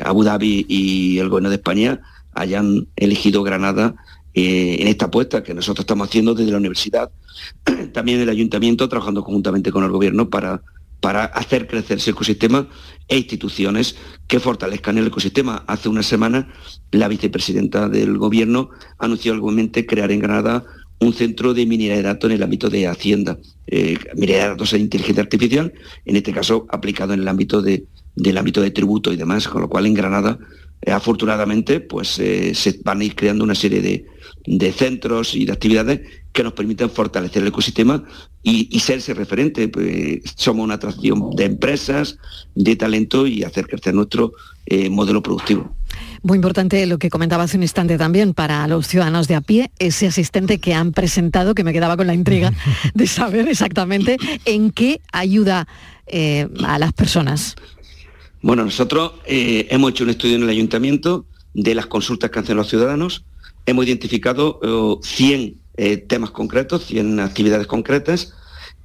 Abu 0.03 0.23
Dhabi 0.23 0.65
y 0.69 1.17
el 1.17 1.29
gobierno 1.29 1.49
de 1.49 1.55
España 1.55 2.01
hayan 2.33 2.87
elegido 2.95 3.41
Granada 3.43 3.95
eh, 4.33 4.77
en 4.79 4.87
esta 4.87 5.05
apuesta 5.05 5.43
que 5.43 5.53
nosotros 5.53 5.83
estamos 5.83 6.07
haciendo 6.07 6.33
desde 6.33 6.51
la 6.51 6.57
universidad, 6.57 7.11
también 7.93 8.21
el 8.21 8.29
ayuntamiento, 8.29 8.87
trabajando 8.87 9.23
conjuntamente 9.23 9.71
con 9.71 9.83
el 9.83 9.91
gobierno 9.91 10.29
para, 10.29 10.61
para 11.01 11.25
hacer 11.25 11.67
crecer 11.67 11.97
ese 11.97 12.11
ecosistema 12.11 12.67
e 13.07 13.17
instituciones 13.17 13.97
que 14.27 14.39
fortalezcan 14.39 14.97
el 14.97 15.07
ecosistema. 15.07 15.65
Hace 15.67 15.89
una 15.89 16.03
semana 16.03 16.53
la 16.91 17.09
vicepresidenta 17.09 17.89
del 17.89 18.17
gobierno 18.17 18.69
anunció 18.99 19.35
igualmente 19.35 19.85
crear 19.85 20.11
en 20.11 20.19
Granada 20.19 20.63
un 20.99 21.13
centro 21.13 21.53
de 21.53 21.65
minería 21.65 21.95
de 21.95 22.03
datos 22.03 22.29
en 22.29 22.37
el 22.37 22.43
ámbito 22.43 22.69
de 22.69 22.87
Hacienda, 22.87 23.39
eh, 23.65 23.97
minería 24.13 24.43
de 24.43 24.49
datos 24.49 24.71
e 24.73 24.77
inteligencia 24.77 25.23
artificial, 25.23 25.73
en 26.05 26.15
este 26.15 26.31
caso 26.31 26.67
aplicado 26.69 27.13
en 27.13 27.21
el 27.21 27.27
ámbito 27.27 27.61
de, 27.63 27.85
del 28.15 28.37
ámbito 28.37 28.61
de 28.61 28.69
tributo 28.69 29.11
y 29.11 29.17
demás, 29.17 29.47
con 29.47 29.61
lo 29.61 29.69
cual 29.69 29.87
en 29.87 29.95
Granada 29.95 30.37
eh, 30.81 30.91
afortunadamente 30.91 31.79
pues 31.79 32.17
eh, 32.19 32.53
se 32.55 32.79
van 32.83 33.01
a 33.01 33.03
ir 33.03 33.15
creando 33.15 33.43
una 33.43 33.55
serie 33.55 33.81
de, 33.81 34.71
centros 34.71 35.35
y 35.35 35.45
de 35.45 35.51
actividades 35.51 36.01
que 36.31 36.43
nos 36.43 36.53
permiten 36.53 36.89
fortalecer 36.89 37.41
el 37.41 37.49
ecosistema 37.49 38.03
y, 38.43 38.79
ser 38.79 38.99
ese 38.99 39.13
referente. 39.13 39.67
Pues, 39.67 40.21
somos 40.35 40.63
una 40.63 40.75
atracción 40.75 41.31
de 41.35 41.45
empresas, 41.45 42.17
de 42.55 42.75
talento 42.75 43.27
y 43.27 43.43
hacer 43.43 43.67
crecer 43.67 43.93
nuestro 43.93 44.33
eh, 44.65 44.89
modelo 44.89 45.21
productivo. 45.21 45.75
Muy 46.23 46.37
importante 46.37 46.85
lo 46.85 46.99
que 46.99 47.09
comentaba 47.09 47.43
hace 47.43 47.57
un 47.57 47.63
instante 47.63 47.97
también 47.97 48.33
para 48.33 48.67
los 48.67 48.87
ciudadanos 48.87 49.27
de 49.27 49.35
a 49.35 49.41
pie, 49.41 49.71
ese 49.79 50.07
asistente 50.07 50.59
que 50.59 50.73
han 50.73 50.91
presentado, 50.91 51.55
que 51.55 51.63
me 51.63 51.73
quedaba 51.73 51.97
con 51.97 52.07
la 52.07 52.13
intriga 52.13 52.53
de 52.93 53.07
saber 53.07 53.47
exactamente 53.47 54.17
en 54.45 54.71
qué 54.71 55.01
ayuda 55.11 55.67
a 56.65 56.77
las 56.77 56.91
personas. 56.91 57.55
Bueno, 58.41 58.65
nosotros 58.65 59.13
eh, 59.25 59.67
hemos 59.69 59.91
hecho 59.91 60.03
un 60.03 60.09
estudio 60.09 60.35
en 60.35 60.43
el 60.43 60.49
ayuntamiento 60.49 61.25
de 61.53 61.75
las 61.75 61.85
consultas 61.85 62.31
que 62.31 62.39
hacen 62.39 62.57
los 62.57 62.67
ciudadanos. 62.67 63.23
Hemos 63.65 63.85
identificado 63.85 64.99
100 65.03 65.60
eh, 65.77 65.93
eh, 65.93 65.97
temas 65.97 66.31
concretos, 66.31 66.85
100 66.85 67.19
actividades 67.19 67.67
concretas 67.67 68.33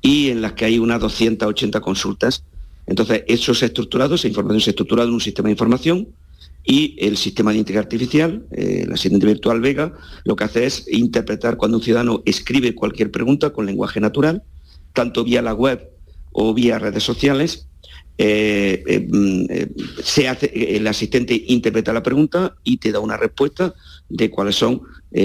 y 0.01 0.31
en 0.31 0.43
las 0.43 0.53
que 0.53 0.65
hay 0.65 0.79
unas 0.79 1.01
280 1.01 1.81
consultas. 1.81 2.45
Entonces, 2.87 3.25
eso 3.27 3.55
se 3.55 3.65
ha 3.65 3.69
estructurado, 3.69 4.15
esa 4.15 4.29
información 4.29 4.61
se 4.61 4.71
ha 4.71 4.73
estructurado 4.73 5.09
en 5.09 5.15
un 5.15 5.21
sistema 5.21 5.49
de 5.49 5.53
información 5.53 6.09
y 6.65 6.97
el 6.99 7.17
sistema 7.17 7.53
de 7.53 7.59
inteligencia 7.59 7.87
artificial, 7.87 8.47
el 8.51 8.93
asistente 8.93 9.27
virtual 9.27 9.61
Vega, 9.61 9.93
lo 10.25 10.35
que 10.37 10.45
hace 10.45 10.67
es 10.67 10.87
interpretar 10.89 11.57
cuando 11.57 11.79
un 11.79 11.83
ciudadano 11.83 12.23
escribe 12.25 12.75
cualquier 12.75 13.11
pregunta 13.11 13.51
con 13.51 13.67
lenguaje 13.67 14.01
natural, 14.01 14.43
tanto 14.93 15.25
vía 15.25 15.43
la 15.43 15.55
web 15.55 15.91
o 16.33 16.55
vía 16.55 16.79
redes 16.79 17.05
sociales, 17.05 17.67
eh, 18.19 18.83
eh, 18.87 19.07
mm, 19.07 19.47
eh, 19.51 19.69
se 20.03 20.27
hace, 20.27 20.77
el 20.77 20.87
asistente 20.87 21.45
interpreta 21.49 21.93
la 21.93 22.03
pregunta 22.03 22.57
y 22.65 22.79
te 22.79 22.91
da 22.91 23.01
una 23.01 23.19
respuesta 23.19 23.75
de 24.09 24.31
cuáles 24.31 24.57
son 24.57 24.83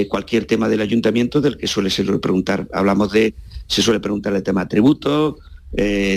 cualquier 0.09 0.45
tema 0.45 0.69
del 0.69 0.79
ayuntamiento 0.79 1.41
del 1.41 1.57
que 1.57 1.67
suele 1.67 1.89
ser 1.89 2.19
preguntar. 2.21 2.67
Hablamos 2.71 3.11
de, 3.11 3.33
se 3.67 3.81
suele 3.81 3.99
preguntar 3.99 4.33
el 4.33 4.43
tema 4.43 4.61
de 4.61 4.69
tributos, 4.69 5.35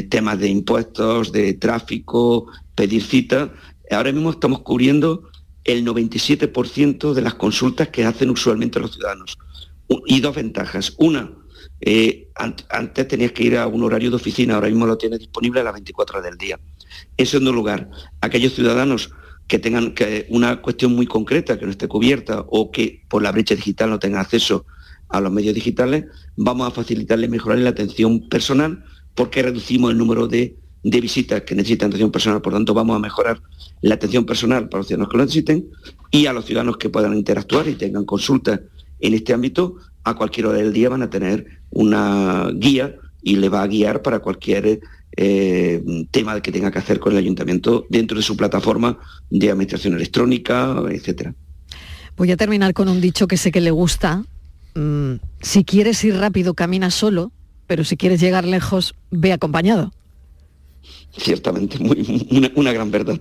temas 0.09 0.39
de 0.39 0.49
impuestos, 0.49 1.33
de 1.33 1.55
tráfico, 1.55 2.47
pedir 2.75 3.03
cita. 3.03 3.53
Ahora 3.91 4.13
mismo 4.13 4.31
estamos 4.31 4.61
cubriendo 4.61 5.29
el 5.65 5.85
97% 5.85 7.15
de 7.15 7.23
las 7.23 7.35
consultas 7.35 7.89
que 7.89 8.05
hacen 8.05 8.31
usualmente 8.31 8.79
los 8.79 8.93
ciudadanos. 8.93 9.39
Y 10.07 10.21
dos 10.21 10.37
ventajas. 10.37 10.95
Una, 10.99 11.33
eh, 11.81 12.29
antes 12.35 13.09
tenías 13.09 13.33
que 13.33 13.45
ir 13.45 13.57
a 13.57 13.67
un 13.67 13.83
horario 13.83 14.11
de 14.11 14.17
oficina, 14.17 14.55
ahora 14.55 14.69
mismo 14.69 14.87
lo 14.87 14.97
tienes 14.97 15.19
disponible 15.19 15.61
a 15.61 15.65
las 15.65 15.73
24 15.73 16.19
horas 16.19 16.31
del 16.31 16.39
día. 16.39 16.59
En 17.17 17.49
un 17.49 17.55
lugar. 17.55 17.91
Aquellos 18.21 18.55
ciudadanos 18.55 19.11
que 19.47 19.59
tengan 19.59 19.95
una 20.29 20.63
cuestión 20.63 20.95
muy 20.95 21.07
concreta 21.07 21.59
que 21.59 21.65
no 21.65 21.71
esté 21.71 21.89
cubierta 21.89 22.45
o 22.49 22.71
que 22.71 23.03
por 23.09 23.23
la 23.23 23.33
brecha 23.33 23.55
digital 23.55 23.91
no 23.91 23.99
tengan 23.99 24.21
acceso 24.21 24.65
a 25.09 25.21
los 25.21 25.31
medios 25.31 25.55
digitales, 25.55 26.07
vamos 26.37 26.67
a 26.67 26.71
facilitarles 26.71 27.31
mejorar 27.31 27.59
la 27.59 27.71
atención 27.71 28.29
personal 28.29 28.85
porque 29.15 29.43
reducimos 29.43 29.91
el 29.91 29.99
número 29.99 30.27
de, 30.27 30.57
visitas 30.83 31.43
que 31.43 31.55
necesitan 31.55 31.89
atención 31.89 32.11
personal. 32.11 32.43
Por 32.43 32.53
tanto, 32.53 32.75
vamos 32.75 32.97
a 32.97 32.99
mejorar 32.99 33.41
la 33.81 33.95
atención 33.95 34.27
personal 34.27 34.69
para 34.69 34.81
los 34.81 34.87
ciudadanos 34.87 35.11
que 35.11 35.17
lo 35.17 35.25
necesiten 35.25 35.67
y 36.11 36.27
a 36.27 36.33
los 36.33 36.45
ciudadanos 36.45 36.77
que 36.77 36.89
puedan 36.89 37.15
interactuar 37.15 37.69
y 37.69 37.75
tengan 37.75 38.05
consultas 38.05 38.61
en 39.01 39.15
este 39.15 39.35
ámbito, 39.35 39.77
a 40.03 40.15
cualquier 40.15 40.47
hora 40.47 40.59
del 40.59 40.73
día 40.73 40.89
van 40.89 41.03
a 41.03 41.11
tener 41.11 41.63
una 41.71 42.51
guía 42.55 42.97
y 43.23 43.37
le 43.37 43.49
va 43.49 43.63
a 43.63 43.67
guiar 43.67 44.03
para 44.03 44.21
cualquier 44.21 44.81
eh, 45.17 45.83
tema 46.11 46.41
que 46.41 46.53
tenga 46.53 46.71
que 46.71 46.79
hacer 46.79 46.99
con 47.01 47.13
el 47.13 47.19
ayuntamiento 47.19 47.87
dentro 47.89 48.17
de 48.17 48.23
su 48.23 48.37
plataforma 48.37 48.99
de 49.31 49.51
administración 49.51 49.95
electrónica, 49.95 50.77
etcétera. 50.91 51.35
Voy 52.17 52.31
a 52.31 52.37
terminar 52.37 52.75
con 52.75 52.89
un 52.89 53.01
dicho 53.01 53.27
que 53.27 53.37
sé 53.37 53.51
que 53.51 53.61
le 53.61 53.71
gusta. 53.71 54.25
Mm, 54.75 55.15
si 55.41 55.65
quieres 55.65 56.03
ir 56.05 56.17
rápido, 56.17 56.55
camina 56.55 56.91
solo, 56.91 57.33
pero 57.67 57.85
si 57.85 57.97
quieres 57.97 58.21
llegar 58.21 58.45
lejos, 58.45 58.95
ve 59.11 59.33
acompañado 59.33 59.93
ciertamente 61.17 61.79
muy, 61.79 62.53
una, 62.57 62.73
gran 62.73 62.91
verdad. 62.91 63.21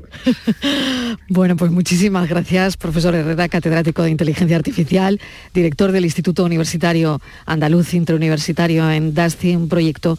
bueno, 1.29 1.55
pues 1.55 1.71
muchísimas 1.71 2.27
gracias, 2.27 2.77
profesor 2.77 3.13
Herrera, 3.15 3.47
catedrático 3.49 4.03
de 4.03 4.09
Inteligencia 4.09 4.55
Artificial, 4.55 5.19
director 5.53 5.91
del 5.91 6.05
Instituto 6.05 6.43
Universitario 6.43 7.21
Andaluz 7.45 7.93
Interuniversitario 7.93 8.89
en 8.89 9.13
DASTI, 9.13 9.55
un 9.55 9.69
proyecto 9.69 10.17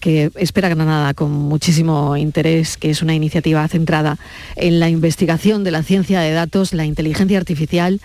que 0.00 0.30
espera 0.36 0.68
Granada 0.68 1.14
con 1.14 1.32
muchísimo 1.32 2.16
interés, 2.16 2.76
que 2.76 2.90
es 2.90 3.02
una 3.02 3.14
iniciativa 3.14 3.66
centrada 3.68 4.18
en 4.56 4.80
la 4.80 4.88
investigación 4.88 5.64
de 5.64 5.70
la 5.70 5.82
ciencia 5.82 6.20
de 6.20 6.32
datos, 6.32 6.72
la 6.72 6.84
inteligencia 6.84 7.38
artificial, 7.38 8.00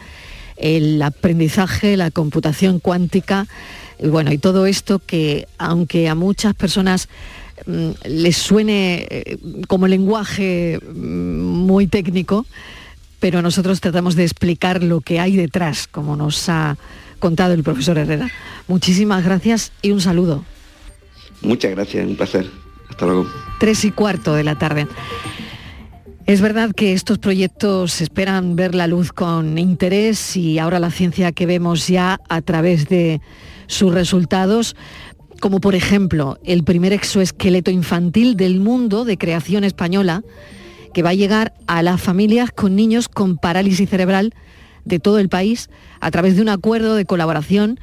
el 0.57 1.01
aprendizaje, 1.01 1.97
la 1.97 2.11
computación 2.11 2.79
cuántica, 2.79 3.47
y 3.99 4.07
bueno, 4.07 4.31
y 4.31 4.37
todo 4.37 4.65
esto 4.65 4.99
que 4.99 5.47
aunque 5.57 6.09
a 6.09 6.15
muchas 6.15 6.53
personas 6.55 7.07
mm, 7.65 7.89
les 8.05 8.37
suene 8.37 9.07
eh, 9.09 9.37
como 9.67 9.87
lenguaje 9.87 10.79
mm, 10.79 10.95
muy 10.95 11.87
técnico, 11.87 12.45
pero 13.19 13.41
nosotros 13.41 13.79
tratamos 13.79 14.15
de 14.15 14.23
explicar 14.23 14.83
lo 14.83 14.99
que 14.99 15.19
hay 15.19 15.37
detrás, 15.37 15.87
como 15.87 16.15
nos 16.17 16.49
ha 16.49 16.75
contado 17.19 17.53
el 17.53 17.63
profesor 17.63 17.97
Herrera. 17.97 18.29
Muchísimas 18.67 19.23
gracias 19.23 19.71
y 19.81 19.91
un 19.91 20.01
saludo. 20.01 20.43
Muchas 21.43 21.71
gracias, 21.71 22.07
un 22.07 22.15
placer. 22.15 22.49
Hasta 22.89 23.05
luego. 23.05 23.27
Tres 23.59 23.85
y 23.85 23.91
cuarto 23.91 24.33
de 24.33 24.43
la 24.43 24.57
tarde. 24.57 24.87
Es 26.25 26.39
verdad 26.39 26.71
que 26.71 26.93
estos 26.93 27.17
proyectos 27.17 27.99
esperan 27.99 28.55
ver 28.55 28.75
la 28.75 28.87
luz 28.87 29.11
con 29.11 29.57
interés 29.57 30.37
y 30.37 30.57
ahora 30.57 30.79
la 30.79 30.89
ciencia 30.89 31.33
que 31.33 31.45
vemos 31.45 31.87
ya 31.89 32.17
a 32.29 32.41
través 32.41 32.87
de 32.87 33.19
sus 33.67 33.93
resultados, 33.93 34.77
como 35.41 35.59
por 35.59 35.75
ejemplo 35.75 36.37
el 36.45 36.63
primer 36.63 36.93
exoesqueleto 36.93 37.71
infantil 37.71 38.37
del 38.37 38.61
mundo 38.61 39.03
de 39.03 39.17
creación 39.17 39.65
española, 39.65 40.23
que 40.93 41.03
va 41.03 41.09
a 41.09 41.15
llegar 41.15 41.53
a 41.67 41.83
las 41.83 42.01
familias 42.01 42.51
con 42.51 42.73
niños 42.75 43.09
con 43.09 43.37
parálisis 43.37 43.89
cerebral 43.89 44.33
de 44.85 44.99
todo 44.99 45.19
el 45.19 45.27
país 45.27 45.69
a 45.99 46.09
través 46.09 46.37
de 46.37 46.41
un 46.41 46.49
acuerdo 46.49 46.95
de 46.95 47.05
colaboración 47.05 47.79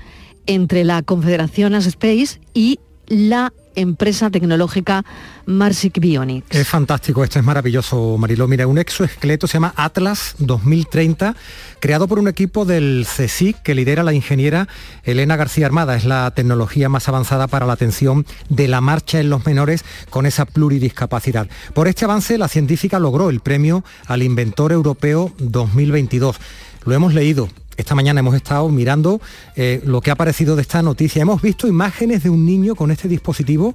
entre 0.46 0.84
la 0.84 1.02
Confederación 1.02 1.74
As 1.74 1.86
Space 1.86 2.40
y 2.54 2.78
la 3.10 3.52
empresa 3.74 4.30
tecnológica 4.30 5.04
Marsic 5.46 5.98
Bionics. 6.00 6.46
Es 6.50 6.66
fantástico, 6.66 7.24
esto 7.24 7.38
es 7.38 7.44
maravilloso, 7.44 8.16
Mariló. 8.18 8.46
Mira, 8.48 8.66
un 8.66 8.78
exoesqueleto 8.78 9.46
se 9.46 9.54
llama 9.54 9.74
Atlas 9.76 10.36
2030, 10.38 11.34
creado 11.80 12.06
por 12.08 12.18
un 12.18 12.28
equipo 12.28 12.64
del 12.64 13.04
CSIC 13.06 13.62
que 13.62 13.74
lidera 13.74 14.02
la 14.02 14.12
ingeniera 14.12 14.68
Elena 15.02 15.36
García 15.36 15.66
Armada. 15.66 15.96
Es 15.96 16.04
la 16.04 16.30
tecnología 16.30 16.88
más 16.88 17.08
avanzada 17.08 17.48
para 17.48 17.66
la 17.66 17.72
atención 17.72 18.26
de 18.48 18.68
la 18.68 18.80
marcha 18.80 19.20
en 19.20 19.28
los 19.28 19.44
menores 19.44 19.84
con 20.08 20.24
esa 20.24 20.44
pluridiscapacidad. 20.44 21.48
Por 21.74 21.88
este 21.88 22.04
avance, 22.04 22.38
la 22.38 22.48
científica 22.48 22.98
logró 22.98 23.28
el 23.28 23.40
premio 23.40 23.84
al 24.06 24.22
Inventor 24.22 24.72
Europeo 24.72 25.32
2022. 25.38 26.36
Lo 26.84 26.94
hemos 26.94 27.12
leído, 27.12 27.48
esta 27.80 27.94
mañana 27.94 28.20
hemos 28.20 28.34
estado 28.34 28.68
mirando 28.68 29.20
eh, 29.56 29.80
lo 29.84 30.00
que 30.00 30.10
ha 30.10 30.14
aparecido 30.14 30.56
de 30.56 30.62
esta 30.62 30.82
noticia. 30.82 31.22
Hemos 31.22 31.42
visto 31.42 31.66
imágenes 31.66 32.22
de 32.22 32.30
un 32.30 32.46
niño 32.46 32.74
con 32.74 32.90
este 32.90 33.08
dispositivo, 33.08 33.74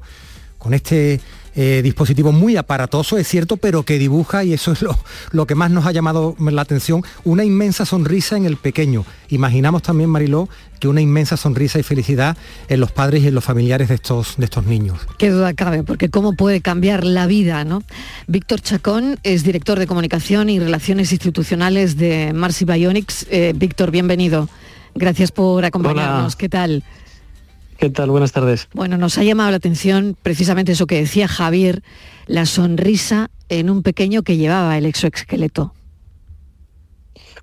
con 0.57 0.73
este 0.73 1.19
eh, 1.55 1.81
dispositivo 1.83 2.31
muy 2.31 2.57
aparatoso, 2.57 3.17
es 3.17 3.27
cierto, 3.27 3.57
pero 3.57 3.83
que 3.83 3.97
dibuja, 3.97 4.43
y 4.43 4.53
eso 4.53 4.71
es 4.73 4.81
lo, 4.81 4.97
lo, 5.31 5.47
que 5.47 5.55
más 5.55 5.71
nos 5.71 5.85
ha 5.85 5.91
llamado 5.91 6.35
la 6.39 6.61
atención, 6.61 7.03
una 7.23 7.43
inmensa 7.43 7.85
sonrisa 7.85 8.35
en 8.35 8.45
el 8.45 8.57
pequeño. 8.57 9.05
Imaginamos 9.29 9.81
también, 9.81 10.09
Mariló, 10.09 10.49
que 10.79 10.87
una 10.87 11.01
inmensa 11.01 11.37
sonrisa 11.37 11.79
y 11.79 11.83
felicidad 11.83 12.37
en 12.67 12.79
los 12.79 12.91
padres 12.91 13.23
y 13.23 13.27
en 13.27 13.35
los 13.35 13.43
familiares 13.43 13.89
de 13.89 13.95
estos, 13.95 14.35
de 14.37 14.45
estos 14.45 14.65
niños. 14.65 14.99
Qué 15.17 15.29
duda 15.29 15.53
cabe, 15.53 15.83
porque 15.83 16.09
cómo 16.09 16.33
puede 16.33 16.61
cambiar 16.61 17.05
la 17.05 17.27
vida, 17.27 17.63
¿no? 17.63 17.83
Víctor 18.27 18.61
Chacón 18.61 19.17
es 19.23 19.43
director 19.43 19.79
de 19.79 19.87
comunicación 19.87 20.49
y 20.49 20.59
relaciones 20.59 21.11
institucionales 21.11 21.97
de 21.97 22.33
Marcy 22.33 22.65
Bionics. 22.65 23.27
Eh, 23.29 23.53
Víctor, 23.55 23.91
bienvenido. 23.91 24.49
Gracias 24.93 25.31
por 25.31 25.65
acompañarnos. 25.65 26.35
¿Qué 26.35 26.49
tal? 26.49 26.83
¿Qué 27.77 27.89
tal? 27.89 28.09
Buenas 28.09 28.31
tardes. 28.31 28.67
Bueno, 28.73 28.97
nos 28.97 29.17
ha 29.17 29.23
llamado 29.23 29.51
la 29.51 29.57
atención 29.57 30.15
precisamente 30.21 30.71
eso 30.71 30.87
que 30.87 30.95
decía 30.95 31.27
Javier, 31.27 31.83
la 32.25 32.45
sonrisa 32.45 33.29
en 33.49 33.69
un 33.69 33.83
pequeño 33.83 34.23
que 34.23 34.37
llevaba 34.37 34.77
el 34.77 34.85
exoesqueleto. 34.85 35.74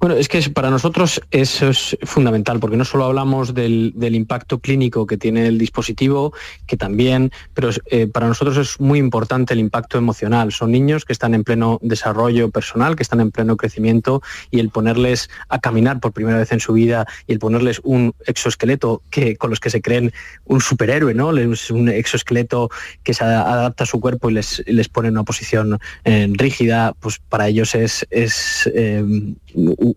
Bueno, 0.02 0.16
es 0.16 0.26
que 0.26 0.42
para 0.50 0.68
nosotros 0.68 1.20
eso 1.30 1.68
es 1.68 1.96
fundamental, 2.02 2.58
porque 2.58 2.76
no 2.76 2.84
solo 2.84 3.04
hablamos 3.04 3.54
del, 3.54 3.94
impacto 3.96 4.58
clínico 4.58 5.06
que 5.06 5.16
tiene 5.16 5.46
el 5.46 5.58
dispositivo, 5.58 6.32
que 6.66 6.76
también, 6.76 7.30
pero 7.54 7.70
eh, 7.86 8.08
para 8.08 8.26
nosotros 8.26 8.56
es 8.56 8.80
muy 8.80 8.98
importante 8.98 9.54
el 9.54 9.60
impacto 9.60 9.98
emocional. 9.98 10.50
Son 10.50 10.72
niños 10.72 11.04
que 11.04 11.12
están 11.12 11.34
en 11.34 11.44
pleno 11.44 11.78
desarrollo 11.82 12.50
personal, 12.50 12.96
que 12.96 13.04
están 13.04 13.20
en 13.20 13.30
pleno 13.30 13.56
crecimiento, 13.56 14.22
y 14.50 14.58
el 14.58 14.70
ponerles 14.70 15.30
a 15.48 15.60
caminar 15.60 16.00
por 16.00 16.10
primera 16.10 16.38
vez 16.38 16.50
en 16.50 16.58
su 16.58 16.72
vida 16.72 17.06
y 17.28 17.34
el 17.34 17.38
ponerles 17.38 17.80
un 17.84 18.12
exoesqueleto 18.26 19.02
que, 19.08 19.36
con 19.36 19.50
los 19.50 19.60
que 19.60 19.70
se 19.70 19.82
creen 19.82 20.12
un 20.46 20.60
superhéroe, 20.60 21.14
¿no? 21.14 21.28
Un 21.28 21.88
exoesqueleto 21.88 22.70
que 23.04 23.14
se 23.14 23.22
adapta 23.22 23.84
a 23.84 23.86
su 23.86 24.00
cuerpo 24.00 24.30
y 24.30 24.32
les, 24.32 24.64
les 24.66 24.88
pone 24.88 25.10
en 25.10 25.14
una 25.14 25.22
posición 25.22 25.78
eh, 26.02 26.26
rígida, 26.32 26.92
pues 26.98 27.20
para 27.20 27.46
ellos 27.46 27.76
es, 27.76 28.04
es 28.10 28.68
eh, 28.74 29.04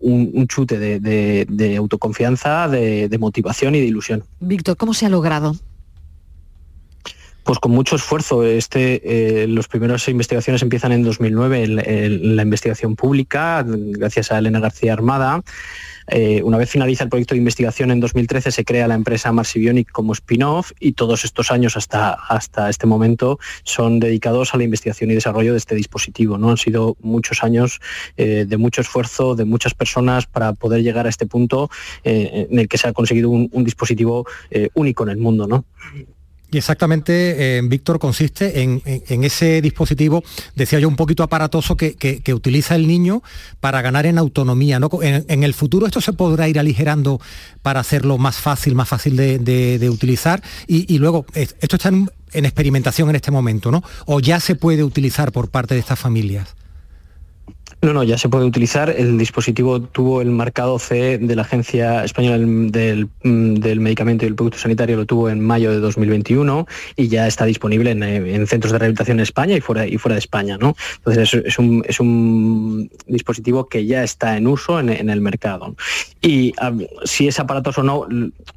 un, 0.01 0.47
chute 0.47 0.77
de, 0.77 1.75
autoconfianza, 1.77 2.67
de, 2.67 3.17
motivación 3.19 3.75
y 3.75 3.79
de 3.79 3.85
ilusión. 3.85 4.23
Víctor, 4.39 4.77
¿cómo 4.77 4.93
se 4.93 5.05
ha 5.05 5.09
logrado? 5.09 5.55
Pues 7.45 7.59
con 7.59 7.73
mucho 7.73 7.95
esfuerzo. 7.95 8.43
Este, 8.43 9.43
eh, 9.43 9.47
los 9.47 9.67
primeras 9.67 10.07
investigaciones 10.09 10.63
empiezan 10.63 10.91
en 10.91 11.03
2009 11.03 11.63
en, 11.63 12.35
la 12.35 12.41
investigación 12.41 12.95
pública, 12.95 13.63
gracias 13.67 14.31
a 14.31 14.39
Elena 14.39 14.59
García 14.59 14.93
Armada. 14.93 15.43
Eh, 16.07 16.41
una 16.43 16.57
vez 16.57 16.71
finaliza 16.71 17.03
el 17.03 17.09
proyecto 17.11 17.35
de 17.35 17.39
investigación 17.39 17.91
en 17.91 17.99
2013 17.99 18.51
se 18.51 18.63
crea 18.63 18.87
la 18.87 18.95
empresa 18.95 19.31
Marsibionic 19.31 19.91
como 19.91 20.13
spin-off 20.13 20.71
y 20.79 20.93
todos 20.93 21.23
estos 21.23 21.51
años 21.51 21.77
hasta, 21.77 22.13
hasta 22.13 22.69
este 22.69 22.85
momento 22.85 23.39
son 23.63 23.99
dedicados 23.99 24.53
a 24.53 24.57
la 24.57 24.63
investigación 24.63 25.11
y 25.11 25.15
desarrollo 25.15 25.51
de 25.51 25.59
este 25.59 25.75
dispositivo. 25.75 26.39
¿no? 26.39 26.49
Han 26.49 26.57
sido 26.57 26.97
muchos 27.01 27.43
años 27.43 27.79
eh, 28.17 28.45
de 28.47 28.57
mucho 28.57 28.81
esfuerzo 28.81 29.35
de 29.35 29.45
muchas 29.45 29.75
personas 29.75 30.25
para 30.25 30.53
poder 30.53 30.81
llegar 30.81 31.05
a 31.05 31.09
este 31.09 31.27
punto 31.27 31.69
eh, 32.03 32.47
en 32.49 32.57
el 32.57 32.67
que 32.67 32.79
se 32.79 32.87
ha 32.87 32.93
conseguido 32.93 33.29
un, 33.29 33.63
dispositivo 33.63 34.25
único 34.73 35.03
en 35.03 35.09
el 35.09 35.17
mundo. 35.17 35.47
¿no? 35.47 35.65
Y 36.51 36.57
exactamente, 36.57 37.57
eh, 37.57 37.61
Víctor, 37.63 37.99
consiste 37.99 38.61
en, 38.61 38.81
ese 39.23 39.61
dispositivo, 39.61 40.23
decía 40.55 40.79
yo, 40.79 40.87
un 40.87 40.95
poquito 40.95 41.23
aparatoso 41.23 41.75
que, 41.75 42.21
utiliza 42.33 42.75
el 42.75 42.87
niño 42.87 43.23
para 43.59 43.81
ganar 43.81 44.05
en 44.05 44.17
autonomía. 44.17 44.79
¿no? 44.79 44.89
En, 45.01 45.43
el 45.43 45.53
futuro 45.53 45.85
esto 45.85 46.01
se 46.01 46.13
podrá 46.13 46.47
ir 46.47 46.59
aligerando 46.59 47.19
para 47.61 47.79
hacerlo 47.79 48.17
más 48.17 48.37
fácil, 48.37 48.75
más 48.75 48.87
fácil 48.87 49.15
de, 49.15 49.89
utilizar. 49.89 50.41
Y, 50.67 50.97
luego, 50.97 51.25
esto 51.33 51.75
está 51.75 51.89
en, 51.89 52.09
en 52.33 52.45
experimentación 52.45 53.09
en 53.09 53.15
este 53.15 53.31
momento, 53.31 53.71
¿no? 53.71 53.83
O 54.05 54.19
ya 54.19 54.39
se 54.39 54.55
puede 54.55 54.83
utilizar 54.83 55.31
por 55.31 55.49
parte 55.49 55.73
de 55.73 55.79
estas 55.79 55.99
familias. 55.99 56.55
No, 57.85 57.93
no, 57.93 58.03
ya 58.03 58.17
se 58.17 58.29
puede 58.29 58.45
utilizar. 58.45 58.89
El 58.89 59.15
dispositivo 59.15 59.79
tuvo 59.79 60.19
el 60.19 60.31
marcado 60.31 60.79
C 60.79 61.19
de 61.19 61.35
la 61.35 61.43
Agencia 61.43 62.03
Española 62.03 62.39
del, 62.39 63.07
mm, 63.21 63.79
Medicamento 63.79 64.25
y 64.25 64.27
el 64.27 64.33
Producto 64.33 64.57
Sanitario, 64.57 64.97
lo 64.97 65.05
tuvo 65.05 65.29
en 65.29 65.39
mayo 65.39 65.69
de 65.69 65.79
2021 65.79 66.65
y 66.95 67.09
ya 67.09 67.27
está 67.27 67.45
disponible 67.45 67.91
en, 67.91 68.47
centros 68.47 68.71
de 68.71 68.79
rehabilitación 68.79 69.19
en 69.19 69.23
España 69.23 69.55
y 69.55 69.61
fuera, 69.61 69.85
y 69.85 69.99
fuera 69.99 70.15
de 70.15 70.19
España. 70.19 70.57
¿no? 70.57 70.75
Entonces 70.95 71.35
es, 71.45 71.59
un, 71.59 72.89
dispositivo 73.05 73.67
que 73.67 73.85
ya 73.85 74.03
está 74.03 74.35
en 74.35 74.47
uso 74.47 74.79
en, 74.79 74.89
el 74.89 75.21
mercado. 75.21 75.75
Y 76.23 76.53
ah, 76.57 76.73
si 77.03 77.27
es 77.27 77.39
aparatos 77.39 77.77
o 77.77 77.83
no, 77.83 78.07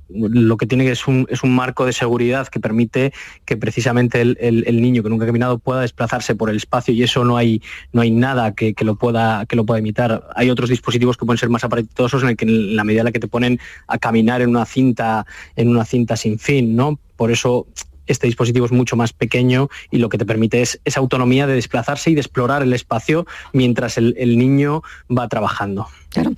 lo 0.09 0.57
que 0.57 0.67
tiene 0.67 0.91
es 0.91 1.07
un, 1.07 1.27
es 1.29 1.43
un 1.43 1.55
marco 1.55 1.85
de 1.85 1.93
seguridad 1.93 2.49
que 2.49 2.61
permite 2.61 3.13
que 3.45 3.57
precisamente 3.57 4.21
el, 4.21 4.81
niño 4.81 5.03
que 5.03 5.11
nunca 5.11 5.25
ha 5.25 5.27
caminado 5.27 5.59
pueda 5.59 5.83
desplazarse 5.83 6.35
por 6.35 6.51
el 6.51 6.57
espacio 6.57 6.95
y 6.95 7.03
eso 7.03 7.25
no 7.25 7.37
hay, 7.37 7.63
no 7.93 8.01
hay 8.01 8.11
nada 8.11 8.55
que, 8.55 8.75
lo 8.81 8.95
pueda, 8.95 9.18
que 9.49 9.57
lo 9.57 9.65
pueda 9.65 9.81
imitar. 9.81 10.29
Hay 10.35 10.51
otros 10.51 10.69
dispositivos 10.71 11.17
que 11.17 11.27
pueden 11.27 11.39
ser 11.39 11.49
más 11.49 11.65
aparatosos 11.65 12.23
en 12.23 12.31
el 12.31 12.37
que 12.37 12.47
la 12.47 12.85
medida 12.85 13.01
en 13.01 13.07
la 13.07 13.13
que 13.13 13.21
te 13.21 13.29
ponen 13.29 13.59
a 13.87 13.99
caminar 13.99 14.43
en 14.43 14.51
una 14.51 14.65
cinta, 14.65 15.27
en 15.57 15.69
una 15.69 15.85
cinta 15.85 16.17
sin 16.17 16.39
fin, 16.39 16.77
¿no? 16.77 16.99
Por 17.17 17.31
eso 17.31 17.67
este 18.09 18.27
dispositivo 18.27 18.67
es 18.67 18.73
mucho 18.73 18.97
más 18.97 19.13
pequeño 19.13 19.69
y 19.91 19.99
lo 19.99 20.09
que 20.09 20.19
te 20.19 20.27
permite 20.27 20.63
es 20.63 20.81
esa 20.85 21.01
autonomía 21.01 21.47
de 21.47 21.55
desplazarse 21.55 22.11
y 22.11 22.15
de 22.15 22.21
explorar 22.21 22.63
el 22.63 22.73
espacio 22.73 23.27
mientras 23.53 23.99
el, 23.99 24.39
niño 24.39 24.83
va 25.11 25.29
trabajando. 25.29 25.87
Claro, 26.09 26.33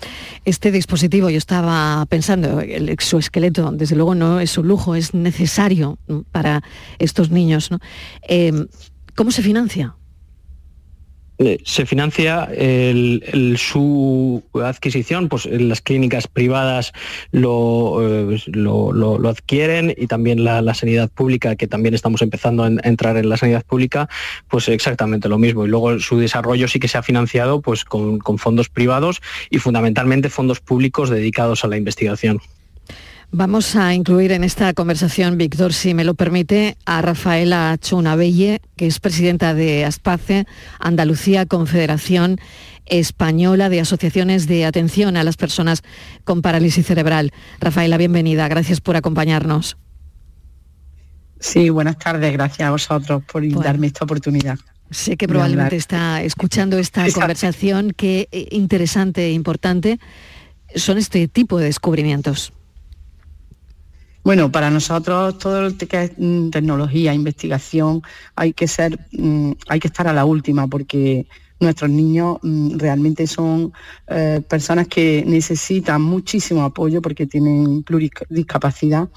este 0.45 0.73
dispositivo, 0.73 1.31
yo 1.31 1.39
estaba 1.39 2.05
pensando, 2.07 2.61
el 2.61 2.89
exoesqueleto, 2.89 3.71
desde 3.71 3.95
luego 3.95 4.15
no 4.15 4.41
es 4.41 4.59
un 4.59 4.67
lujo, 4.69 4.97
es 4.97 5.15
necesario 5.15 5.99
para 6.33 6.63
estos 6.99 7.31
niños. 7.31 7.71
Eh, 8.29 8.67
¿Cómo 9.15 9.31
se 9.31 9.43
financia? 9.43 9.95
Eh, 11.43 11.59
se 11.65 11.87
financia 11.87 12.51
su 13.57 14.43
adquisición, 14.63 15.31
pues 15.31 15.47
las 15.47 15.81
clínicas 15.81 16.27
privadas 16.27 16.93
lo, 17.33 18.35
eh, 18.35 18.43
lo, 18.49 19.27
adquieren 19.27 19.95
y 19.97 20.07
también 20.07 20.45
la, 20.45 20.75
sanidad 20.75 21.09
pública, 21.09 21.57
que 21.57 21.67
también 21.67 21.95
estamos 21.95 22.21
empezando 22.21 22.65
a 22.65 22.69
entrar 22.83 23.17
en 23.17 23.31
la 23.31 23.39
sanidad 23.39 23.65
pública, 23.65 24.11
pues 24.49 24.69
exactamente 24.69 25.31
lo 25.31 25.39
mismo. 25.39 25.65
Y 25.65 25.69
luego 25.69 25.99
su 25.99 26.19
desarrollo 26.19 26.69
sí 26.69 26.79
que 26.79 26.89
se 26.89 26.99
ha 26.99 27.03
financiado 27.03 27.63
pues 27.63 27.87
con, 27.87 28.19
con 28.19 28.37
fondos 28.37 28.69
privados 28.69 29.23
y 29.49 29.61
fundamentalmente 29.61 30.29
fondos 30.29 30.61
públicos 30.61 31.09
dedicados 31.09 31.65
a 31.65 31.69
la 31.69 31.79
investigación. 31.79 32.43
Vamos 33.33 33.77
a 33.77 33.95
incluir 33.95 34.33
en 34.33 34.43
esta 34.43 34.73
conversación, 34.75 35.39
Víctor, 35.39 35.73
si 35.73 35.95
me 35.95 36.03
lo 36.03 36.15
permite, 36.15 36.77
a 36.85 37.01
Rafaela 37.01 37.79
Chunabelle, 37.81 38.61
que 38.77 38.89
es 38.89 38.99
presidenta 38.99 39.55
de 39.55 39.85
ASPACE, 39.85 40.47
Andalucía 40.81 41.47
Confederación 41.47 42.41
Española 42.87 43.69
de 43.69 43.81
Asociaciones 43.81 44.49
de 44.49 44.67
Atención 44.67 45.17
a 45.17 45.23
las 45.23 45.37
Personas 45.37 45.83
con 46.25 46.43
Parálisis 46.43 46.85
Cerebral. 46.85 47.31
Rafaela, 47.61 47.99
bienvenida. 47.99 48.49
Gracias 48.49 48.81
por 48.81 48.97
acompañarnos. 48.97 49.77
Sí, 51.39 51.71
buenas 51.71 51.99
tardes, 51.99 52.33
gracias 52.33 52.67
a 52.67 52.73
vosotros 52.73 53.23
por 53.31 53.49
darme 53.63 53.87
esta 53.87 54.05
oportunidad. 54.05 54.59
Sé 54.91 55.17
que 55.17 55.29
probablemente 55.29 55.77
está 55.77 56.21
escuchando 56.21 56.79
esta 56.79 57.09
conversación, 57.13 57.93
qué 57.97 58.29
eh, 58.33 58.49
interesante 58.51 59.27
e 59.27 59.33
importante 59.33 60.01
son 60.75 60.99
este 60.99 61.29
tipo 61.29 61.59
de 61.59 61.67
descubrimientos. 61.67 62.53
Bueno, 64.23 64.53
para 64.53 64.71
nosotros 64.71 65.39
todo 65.39 65.63
lo 65.63 65.77
que 65.77 66.03
es 66.03 66.13
mm, 66.17 66.51
tecnología, 66.51 67.15
investigación, 67.15 68.03
hay 68.37 68.53
que 68.53 68.69
ser, 68.69 68.99
mm, 69.13 69.53
hay 69.69 69.81
que 69.81 69.89
estar 69.89 70.07
a 70.07 70.13
la 70.13 70.25
última 70.25 70.67
porque 70.67 71.27
nuestros 71.59 71.91
niños 71.91 72.39
mm, 72.43 72.79
realmente 72.79 73.27
son 73.27 73.73
eh, 74.09 74.43
personas 74.49 74.89
que 74.89 75.25
necesitan 75.27 76.03
muchísimo 76.03 76.63
apoyo 76.65 77.01
porque 77.01 77.27
tienen 77.27 77.83
pluridiscapacidad 77.83 79.09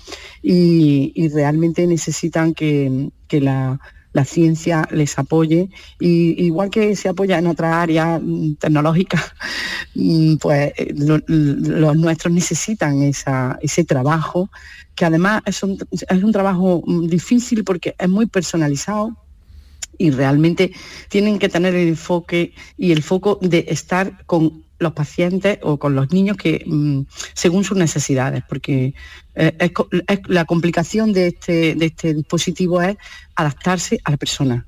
y, 0.42 1.12
y 1.16 1.30
realmente 1.30 1.86
necesitan 1.88 2.54
que, 2.54 3.10
la, 3.32 3.80
ciencia 4.26 4.88
les 4.92 5.18
apoye 5.18 5.70
y 6.00 6.46
igual 6.46 6.70
que 6.70 6.96
se 6.96 7.10
apoya 7.10 7.40
en 7.40 7.48
otras 7.48 7.74
áreas 7.74 8.22
mm, 8.22 8.54
tecnológicas, 8.56 9.34
mm, 9.96 10.36
pues 10.38 10.74
eh, 10.78 10.94
los 10.96 11.98
nuestros 11.98 12.34
necesitan 12.34 13.02
ese 13.02 13.84
trabajo, 13.86 14.50
que 14.96 15.06
además 15.06 15.42
es 15.46 15.64
un 15.64 16.32
trabajo 16.32 16.84
difícil 17.08 17.64
porque 17.64 17.96
es 17.98 18.10
muy 18.10 18.28
personalizado, 18.28 19.18
y 19.98 20.12
realmente 20.12 20.72
tienen 21.10 21.40
que 21.40 21.50
tener 21.50 21.76
el 21.76 21.90
enfoque 21.90 22.54
y 22.78 22.92
el 22.92 23.04
foco 23.04 23.40
de 23.42 23.66
estar 23.70 24.26
con 24.26 24.63
los 24.84 24.94
pacientes 24.94 25.60
o 25.62 25.80
con 25.80 25.96
los 25.96 26.12
niños 26.12 26.38
que 26.38 26.64
mm, 26.66 27.02
según 27.34 27.64
sus 27.64 27.78
necesidades, 27.78 28.44
porque 28.48 28.94
eh, 29.36 29.74
la 30.28 30.46
complicación 30.46 31.14
de 31.14 31.28
este, 31.28 31.76
de 31.76 31.86
este 31.86 32.14
dispositivo 32.14 32.82
es 32.82 32.98
adaptarse 33.36 34.00
a 34.04 34.12
la 34.12 34.18
persona. 34.18 34.66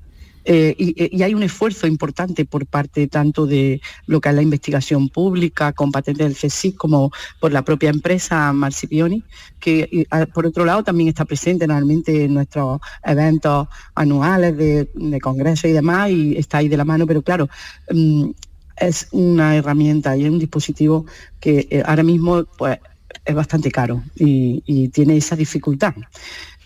Eh, 0.48 0.76
y, 0.78 1.22
hay 1.24 1.34
un 1.34 1.42
esfuerzo 1.42 1.88
importante 1.88 2.44
por 2.44 2.66
parte 2.66 3.08
tanto 3.08 3.46
de 3.46 3.80
lo 4.06 4.20
que 4.20 4.28
es 4.28 4.34
la 4.34 4.42
investigación 4.42 5.08
pública 5.08 5.72
con 5.72 5.90
patentes 5.90 6.24
del 6.24 6.36
CSIC 6.36 6.76
como 6.76 7.10
por 7.40 7.52
la 7.52 7.62
propia 7.62 7.90
empresa 7.90 8.52
Marcipioni, 8.52 9.24
que 9.58 10.06
por 10.32 10.46
otro 10.46 10.64
lado 10.64 10.84
también 10.84 11.08
está 11.08 11.24
presente 11.24 11.66
normalmente 11.66 12.26
en 12.26 12.34
nuestros 12.34 12.80
eventos 13.04 13.66
anuales 13.96 14.56
de, 14.56 15.18
congresos 15.20 15.64
y 15.64 15.72
demás 15.72 16.10
y 16.10 16.36
está 16.36 16.58
ahí 16.58 16.68
de 16.68 16.76
la 16.76 16.84
mano, 16.84 17.08
pero 17.08 17.22
claro, 17.22 17.48
mm, 17.90 18.30
es 18.78 19.08
una 19.12 19.56
herramienta 19.56 20.16
y 20.16 20.24
es 20.24 20.30
un 20.30 20.38
dispositivo 20.38 21.06
que 21.40 21.66
eh, 21.70 21.82
ahora 21.84 22.02
mismo 22.02 22.44
pues, 22.58 22.78
es 23.24 23.34
bastante 23.34 23.70
caro 23.70 24.02
y 24.14 24.88
tiene 24.88 25.16
esa 25.16 25.36
dificultad 25.36 25.94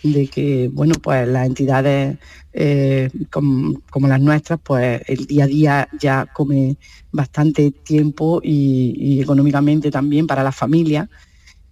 de 0.02 0.28
que 0.28 0.68
bueno 0.72 0.94
pues 1.00 1.28
las 1.28 1.46
entidades 1.46 2.16
eh, 2.52 3.10
como, 3.30 4.08
las 4.08 4.20
nuestras 4.20 4.58
pues 4.62 5.02
el 5.06 5.26
día 5.26 5.44
a 5.44 5.46
día 5.46 5.88
ya 5.98 6.26
come 6.26 6.76
bastante 7.12 7.70
tiempo 7.70 8.40
y, 8.42 9.20
económicamente 9.20 9.90
también 9.90 10.26
para 10.26 10.42
la 10.42 10.52
familia 10.52 11.08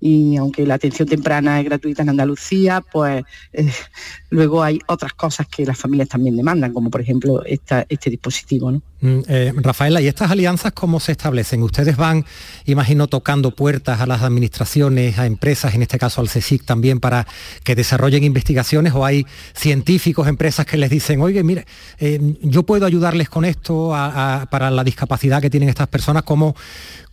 y 0.00 0.36
aunque 0.36 0.64
la 0.66 0.74
atención 0.74 1.08
temprana 1.08 1.58
es 1.58 1.64
gratuita 1.64 2.02
en 2.02 2.10
Andalucía, 2.10 2.80
pues 2.80 3.24
eh, 3.52 3.70
luego 4.30 4.62
hay 4.62 4.78
otras 4.86 5.12
cosas 5.14 5.46
que 5.48 5.64
las 5.64 5.76
familias 5.76 6.08
también 6.08 6.36
demandan, 6.36 6.72
como 6.72 6.90
por 6.90 7.00
ejemplo 7.00 7.42
este 7.44 8.10
dispositivo. 8.10 8.70
¿no? 8.70 8.82
Mm, 9.00 9.20
eh, 9.28 9.52
Rafaela, 9.56 10.00
¿y 10.00 10.06
estas 10.06 10.30
alianzas 10.30 10.72
cómo 10.72 11.00
se 11.00 11.12
establecen? 11.12 11.62
¿Ustedes 11.62 11.96
van, 11.96 12.24
imagino, 12.64 13.06
tocando 13.08 13.52
puertas 13.52 14.00
a 14.00 14.06
las 14.06 14.22
administraciones, 14.22 15.18
a 15.18 15.26
empresas, 15.26 15.74
en 15.74 15.82
este 15.82 15.98
caso 15.98 16.20
al 16.20 16.28
CSIC 16.28 16.64
también, 16.64 17.00
para 17.00 17.26
que 17.64 17.74
desarrollen 17.74 18.24
investigaciones 18.24 18.92
o 18.94 19.04
hay 19.04 19.26
científicos, 19.54 20.28
empresas 20.28 20.66
que 20.66 20.76
les 20.76 20.90
dicen, 20.90 21.20
oye, 21.20 21.42
mire, 21.42 21.66
eh, 21.98 22.36
yo 22.42 22.64
puedo 22.64 22.86
ayudarles 22.86 23.28
con 23.28 23.44
esto 23.44 23.90
para 24.50 24.70
la 24.70 24.84
discapacidad 24.84 25.40
que 25.40 25.50
tienen 25.50 25.68
estas 25.68 25.88
personas? 25.88 26.22
¿Cómo, 26.22 26.54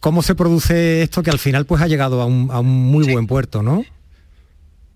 ¿Cómo 0.05 0.21
se 0.21 0.35
produce 0.35 1.01
esto 1.01 1.23
que 1.23 1.31
al 1.31 1.39
final 1.39 1.65
pues 1.65 1.81
ha 1.81 1.87
llegado 1.87 2.21
a 2.21 2.27
un, 2.27 2.45
muy 2.67 3.11
buen 3.11 3.25
puerto, 3.25 3.63
¿no? 3.63 3.83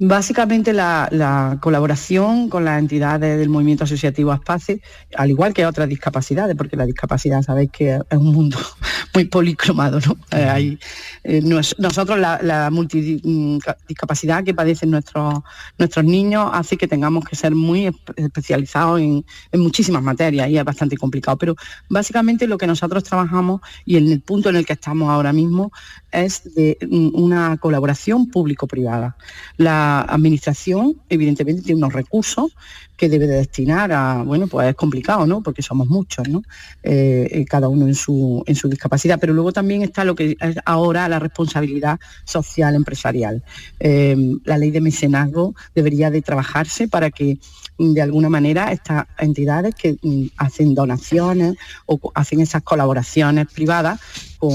Básicamente 0.01 0.71
la, 0.71 1.57
colaboración 1.59 2.47
con 2.47 2.63
las 2.63 2.79
entidades 2.79 3.37
del 3.37 3.49
movimiento 3.49 3.83
asociativo 3.83 4.31
ASPACE, 4.31 4.81
al 5.17 5.29
igual 5.29 5.53
que 5.53 5.65
otras 5.65 5.89
discapacidades, 5.89 6.55
porque 6.55 6.77
la 6.77 6.85
discapacidad 6.85 7.41
sabéis 7.41 7.69
que 7.69 7.95
es 7.95 8.17
un 8.17 8.31
mundo 8.31 8.57
muy 9.13 9.25
policromado, 9.25 9.99
¿no? 9.99 10.15
Eh, 10.31 10.77
eh, 11.25 11.41
nosotros 11.41 12.17
la, 12.17 12.69
multidiscapacidad 12.71 14.45
que 14.45 14.53
padecen 14.53 14.89
nuestros, 14.89 15.41
nuestros 15.77 16.05
niños 16.05 16.49
hace 16.53 16.77
que 16.77 16.87
tengamos 16.87 17.25
que 17.25 17.35
ser 17.35 17.53
muy 17.53 17.93
especializados 18.15 19.01
en, 19.01 19.25
muchísimas 19.51 20.01
materias 20.01 20.47
y 20.47 20.57
es 20.57 20.63
bastante 20.63 20.95
complicado. 20.95 21.37
Pero 21.37 21.55
básicamente 21.89 22.47
lo 22.47 22.57
que 22.57 22.67
nosotros 22.67 23.03
trabajamos 23.03 23.59
y 23.83 23.97
en 23.97 24.09
el 24.09 24.21
punto 24.21 24.47
en 24.47 24.55
el 24.55 24.65
que 24.65 24.73
estamos 24.73 25.09
ahora 25.09 25.33
mismo 25.33 25.73
es 26.09 26.55
de 26.55 26.77
una 26.89 27.57
colaboración 27.57 28.27
público-privada. 28.31 29.17
La 29.57 29.88
administración, 29.97 31.01
evidentemente, 31.09 31.61
tiene 31.61 31.79
unos 31.79 31.93
recursos 31.93 32.55
que 32.99 33.07
debe 33.07 33.27
de 33.27 33.37
destinar 33.37 33.91
a, 33.93 34.23
bueno, 34.23 34.47
pues 34.47 34.67
es 34.67 34.75
complicado, 34.75 35.25
¿no? 35.25 35.41
Porque 35.41 35.61
somos 35.61 35.87
muchos, 35.87 36.27
¿no? 36.27 36.43
Eh, 36.83 37.29
eh, 37.31 37.45
cada 37.45 37.69
uno 37.69 37.87
en 37.87 37.95
su, 37.95 38.43
en 38.45 38.55
su 38.55 38.67
discapacidad, 38.67 39.17
pero 39.19 39.33
luego 39.33 39.53
también 39.53 39.81
está 39.81 40.03
lo 40.03 40.15
que 40.15 40.35
es 40.39 40.57
ahora 40.65 41.07
la 41.07 41.17
responsabilidad 41.17 41.97
social 42.25 42.75
empresarial. 42.75 43.41
Eh, 43.79 44.17
la 44.43 44.57
ley 44.57 44.71
de 44.71 44.81
mecenazgo 44.81 45.55
debería 45.73 46.11
de 46.11 46.21
trabajarse 46.21 46.89
para 46.89 47.09
que 47.09 47.39
de 47.77 48.01
alguna 48.01 48.27
manera 48.27 48.73
estas 48.73 49.05
entidades 49.17 49.73
que 49.75 49.97
mm, 50.01 50.25
hacen 50.35 50.75
donaciones 50.75 51.55
o 51.85 52.11
hacen 52.13 52.41
esas 52.41 52.63
colaboraciones 52.63 53.47
privadas 53.47 54.01
con 54.37 54.51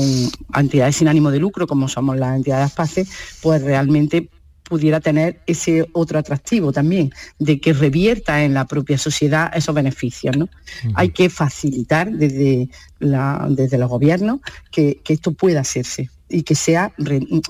entidades 0.55 0.97
sin 0.97 1.09
ánimo 1.09 1.31
de 1.31 1.38
lucro, 1.38 1.66
como 1.66 1.88
somos 1.88 2.18
las 2.18 2.37
entidades 2.37 2.73
PACE, 2.73 3.07
pues 3.42 3.62
realmente 3.62 4.29
pudiera 4.64 5.00
tener 5.00 5.40
ese 5.46 5.87
otro 5.92 6.18
atractivo 6.18 6.72
también, 6.72 7.12
de 7.38 7.61
que 7.61 7.72
revierta 7.72 8.44
en 8.44 8.55
la 8.55 8.64
propia 8.64 8.98
sociedad 8.98 9.53
esos 9.55 9.74
beneficios. 9.74 10.37
¿no? 10.37 10.48
Hay 10.94 11.11
que 11.11 11.31
facilitar 11.31 12.11
desde, 12.11 12.68
la, 12.98 13.46
desde 13.50 13.79
los 13.79 13.88
gobiernos 13.88 14.40
que, 14.70 15.00
esto 15.07 15.33
pueda 15.33 15.61
hacerse 15.61 16.11
y 16.29 16.42
que 16.42 16.55
sea 16.55 16.92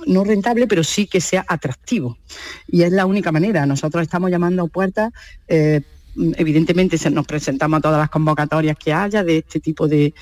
no 0.07 0.24
rentable, 0.24 0.66
pero 0.66 0.85
sí 0.85 1.07
que 1.07 1.20
sea 1.20 1.44
atractivo. 1.48 2.18
Y 2.66 2.83
es 2.83 2.92
la 2.92 3.07
única 3.07 3.33
manera. 3.33 3.64
Nosotros 3.64 4.03
estamos 4.03 4.31
llamando 4.31 4.64
a 4.64 4.66
puertas 4.66 5.12
eh, 5.48 5.81
evidentemente 6.16 6.98
se 6.98 7.11
nos 7.11 7.27
presentamos 7.27 7.79
a 7.79 7.81
todas 7.81 7.98
las 7.98 8.11
convocatorias 8.11 8.77
que 8.77 8.92
haya 8.92 9.24
de 9.24 9.38
este 9.38 9.61
tipo 9.61 9.88
de, 9.88 10.14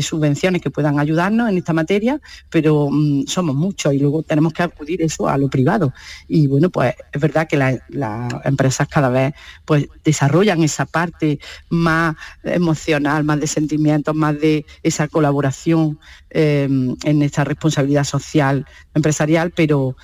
subvenciones 0.00 0.62
que 0.62 0.70
puedan 0.70 0.98
ayudarnos 0.98 1.48
en 1.48 1.58
esta 1.58 1.72
materia, 1.72 2.20
pero 2.50 2.88
mm, 2.90 3.26
somos 3.26 3.54
muchos 3.54 3.92
y 3.92 3.98
luego 3.98 4.22
tenemos 4.22 4.52
que 4.52 4.62
acudir 4.62 5.02
eso 5.02 5.28
a 5.28 5.38
lo 5.38 5.48
privado. 5.48 5.92
Y 6.28 6.46
bueno, 6.46 6.70
pues 6.70 6.94
es 7.12 7.20
verdad 7.20 7.46
que 7.48 7.56
las 7.56 8.32
empresas 8.44 8.88
cada 8.88 9.08
vez 9.08 9.34
pues 9.64 9.86
desarrollan 10.04 10.62
esa 10.62 10.86
parte 10.86 11.38
más 11.70 12.16
emocional, 12.44 13.24
más 13.24 13.40
de 13.40 13.46
sentimientos, 13.46 14.14
más 14.14 14.38
de 14.40 14.64
esa 14.82 15.08
colaboración 15.08 15.98
eh, 16.30 16.68
en 17.04 17.22
esta 17.22 17.44
responsabilidad 17.44 18.04
social 18.04 18.66
empresarial, 18.94 19.52
pero 19.54 19.96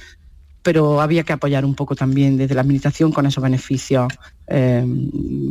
pero 0.62 1.00
había 1.00 1.24
que 1.24 1.32
apoyar 1.32 1.64
un 1.64 1.74
poco 1.74 1.96
también 1.96 2.36
desde 2.36 2.54
la 2.54 2.60
administración 2.60 3.12
con 3.12 3.26
esos 3.26 3.42
beneficios, 3.42 4.12
eh, 4.48 4.82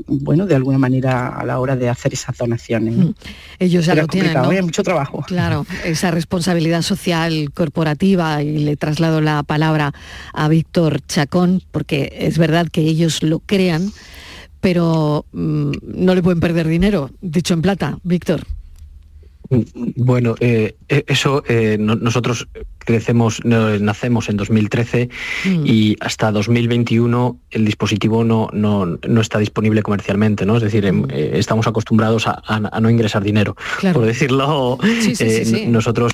bueno, 0.08 0.46
de 0.46 0.56
alguna 0.56 0.78
manera 0.78 1.30
a 1.30 1.46
la 1.46 1.60
hora 1.60 1.76
de 1.76 1.90
hacer 1.90 2.14
esas 2.14 2.38
donaciones. 2.38 2.96
Mm. 2.96 3.14
Ellos 3.60 3.86
ya 3.86 3.96
lo 3.96 4.08
tienen, 4.08 4.66
mucho 4.66 4.84
trabajo. 4.84 5.24
Claro, 5.28 5.66
esa 5.86 6.12
responsabilidad 6.12 6.82
social 6.82 7.52
corporativa, 7.54 8.44
y 8.44 8.60
le 8.60 8.76
traslado 8.76 9.22
la 9.22 9.44
palabra 9.44 9.94
a 10.34 10.48
Víctor 10.48 11.02
Chacón, 11.08 11.64
porque 11.72 12.14
es 12.16 12.38
verdad 12.38 12.68
que 12.72 12.82
ellos 12.82 13.24
lo 13.24 13.40
crean, 13.40 13.92
pero 14.60 15.26
mm, 15.32 15.72
no 15.84 16.16
le 16.16 16.22
pueden 16.22 16.40
perder 16.40 16.68
dinero, 16.68 17.10
dicho 17.22 17.54
en 17.54 17.62
plata, 17.62 17.98
Víctor. 18.04 18.46
Bueno, 19.52 20.36
eh, 20.40 20.76
e, 20.88 21.04
eso 21.08 21.44
eh, 21.46 21.78
nosotros 21.78 22.48
crecemos, 22.78 23.44
nacemos 23.44 24.30
en 24.30 24.38
2013 24.38 25.10
mm. 25.44 25.66
y 25.66 25.98
hasta 26.00 26.32
2021 26.32 27.38
el 27.52 27.66
dispositivo 27.66 28.24
no, 28.24 28.50
no, 28.54 29.22
está 29.22 29.40
disponible 29.40 29.84
comercialmente, 29.84 30.46
¿no? 30.46 30.56
Es 30.56 30.64
decir, 30.64 30.86
em, 30.86 31.02
mm. 31.02 31.08
eh, 31.12 31.32
estamos 31.34 31.68
acostumbrados 31.68 32.28
a, 32.28 32.80
no 32.80 32.90
ingresar 32.90 33.24
dinero. 33.24 33.58
Por 33.94 34.06
decirlo, 34.06 34.78
nosotros 35.68 36.14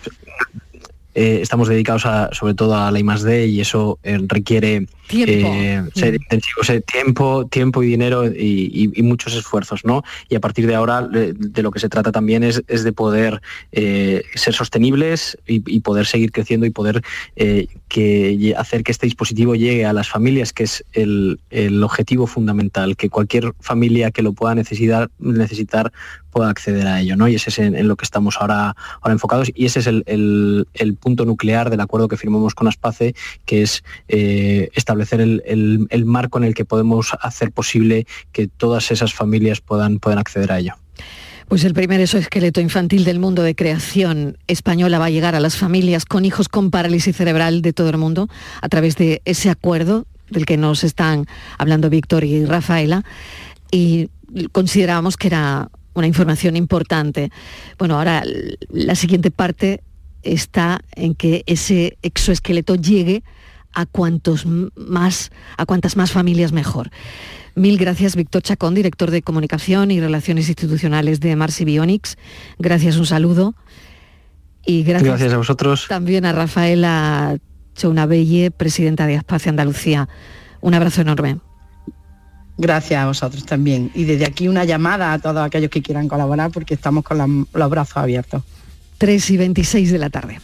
eh, 1.20 1.40
estamos 1.42 1.68
dedicados 1.68 2.06
a, 2.06 2.30
sobre 2.32 2.54
todo 2.54 2.76
a 2.76 2.92
la 2.92 3.00
I+.D. 3.00 3.48
y 3.48 3.60
eso 3.60 3.98
eh, 4.04 4.20
requiere 4.28 4.86
tiempo. 5.08 5.90
ser 5.96 6.14
intensivo, 6.14 6.62
tiempo, 6.86 7.48
tiempo 7.48 7.82
y 7.82 7.88
dinero 7.88 8.28
y, 8.28 8.92
muchos 9.02 9.34
esfuerzos, 9.34 9.84
¿no? 9.84 10.04
Y 10.30 10.36
a 10.36 10.40
partir 10.40 10.68
de 10.68 10.76
ahora 10.76 11.02
de, 11.02 11.64
lo 11.64 11.72
que 11.72 11.80
se 11.80 11.90
trata 11.90 12.12
también 12.12 12.44
es, 12.44 12.62
de 12.68 12.92
poder 12.92 13.42
ser 13.72 14.54
sostenibles 14.54 15.40
y, 15.48 15.80
poder 15.80 16.06
seguir 16.06 16.32
creciendo 16.32 16.68
y 16.68 16.70
poder 16.70 17.02
que, 17.88 18.54
hacer 18.56 18.84
que 18.84 18.92
este 18.92 19.08
dispositivo 19.08 19.56
llegue 19.56 19.86
a 19.86 19.94
las 19.94 20.10
familias, 20.10 20.54
que 20.54 20.66
es 20.66 20.86
el, 20.94 21.40
objetivo 21.84 22.28
fundamental, 22.28 22.96
que 22.96 23.10
cualquier 23.10 23.54
familia 23.60 24.12
que 24.12 24.22
lo 24.22 24.34
pueda 24.34 24.54
necesitar, 24.54 25.10
necesitar 25.18 25.92
pueda 26.38 26.52
acceder 26.52 26.86
a 26.86 27.02
ello, 27.02 27.16
¿no? 27.16 27.28
Y 27.28 27.34
ese 27.34 27.50
es 27.50 27.58
en, 27.58 27.88
lo 27.88 27.96
que 27.96 28.06
estamos 28.06 28.38
ahora, 28.40 28.76
enfocados 29.06 29.52
y 29.56 29.66
ese 29.66 29.80
es 29.80 29.88
el, 29.88 30.68
punto 31.00 31.26
nuclear 31.26 31.72
del 31.72 31.80
acuerdo 31.80 32.08
que 32.08 32.16
firmamos 32.16 32.54
con 32.54 32.68
Aspace, 32.68 33.16
que 33.46 33.64
es 33.64 33.84
eh, 34.08 34.70
establecer 34.76 35.20
el, 35.20 36.06
marco 36.06 36.38
en 36.38 36.44
el 36.44 36.54
que 36.54 36.64
podemos 36.64 37.18
hacer 37.22 37.52
posible 37.52 38.06
que 38.32 38.48
todas 38.48 38.92
esas 38.92 39.16
familias 39.16 39.62
puedan, 39.62 39.98
puedan 39.98 40.20
acceder 40.20 40.52
a 40.52 40.60
ello. 40.60 40.76
Pues 41.48 41.64
el 41.64 41.74
primer 41.74 42.02
exoesqueleto 42.02 42.62
infantil 42.62 43.04
del 43.04 43.18
mundo 43.18 43.42
de 43.42 43.56
creación 43.56 44.38
española 44.46 45.00
va 45.00 45.06
a 45.06 45.10
llegar 45.10 45.34
a 45.34 45.40
las 45.40 45.58
familias 45.58 46.06
con 46.06 46.24
hijos 46.24 46.50
con 46.50 46.70
parálisis 46.70 47.16
cerebral 47.16 47.64
de 47.64 47.74
todo 47.74 47.90
el 47.90 47.98
mundo 47.98 48.30
a 48.62 48.70
través 48.70 48.96
de 48.96 49.24
ese 49.26 49.50
acuerdo 49.50 50.06
del 50.30 50.46
que 50.46 50.58
nos 50.58 50.84
están 50.84 51.26
hablando 51.58 51.90
Víctor 51.90 52.24
y 52.26 52.46
Rafaela. 52.46 53.04
Y 53.72 54.12
considerábamos 54.52 55.18
que 55.18 55.28
era 55.28 55.70
una 56.00 56.08
información 56.08 56.56
importante. 56.56 57.32
Bueno, 57.78 57.98
ahora 57.98 58.24
la 58.70 58.96
siguiente 58.96 59.32
parte 59.32 59.82
está 60.24 60.82
en 60.96 61.16
que 61.16 61.44
ese 61.46 61.98
exoesqueleto 62.02 62.76
llegue 62.76 63.24
a 63.74 63.86
cuantos 63.86 64.46
más, 64.46 65.32
a 65.58 65.66
cuantas 65.66 65.96
más 65.98 66.12
familias 66.12 66.52
mejor. 66.52 66.90
Mil 67.56 67.78
gracias, 67.78 68.16
Víctor 68.16 68.44
Chacón, 68.44 68.76
director 68.76 69.12
de 69.12 69.22
Comunicación 69.22 69.92
y 69.92 70.00
Relaciones 70.00 70.48
Institucionales 70.48 71.20
de 71.20 71.36
Marsi 71.36 71.66
Bionics. 71.66 72.18
Gracias, 72.60 72.98
un 72.98 73.06
saludo. 73.06 73.56
Y 74.66 74.84
gracias, 74.84 75.34
a 75.34 75.38
vosotros. 75.38 75.86
También 75.88 76.26
a 76.26 76.34
Rafaela 76.34 77.38
Chounabelle, 77.76 78.52
presidenta 78.52 79.08
de 79.08 79.16
Espacio 79.16 79.50
Andalucía. 79.50 80.10
Un 80.62 80.74
abrazo 80.74 81.02
enorme. 81.02 81.40
Gracias 82.58 83.00
a 83.00 83.06
vosotros 83.06 83.46
también. 83.46 83.92
Y 83.94 84.06
desde 84.06 84.26
aquí 84.26 84.48
una 84.48 84.66
llamada 84.66 85.14
a 85.14 85.20
todos 85.20 85.38
aquellos 85.38 85.70
que 85.70 85.82
quieran 85.82 86.08
colaborar 86.08 86.52
porque 86.52 86.74
estamos 86.74 87.04
con 87.04 87.48
los 87.54 87.70
brazos 87.70 87.98
abiertos. 87.98 88.44
3 88.98 89.30
y 89.30 89.38
26 89.38 89.92
de 89.92 89.98
la 90.00 90.10
tarde. 90.10 90.40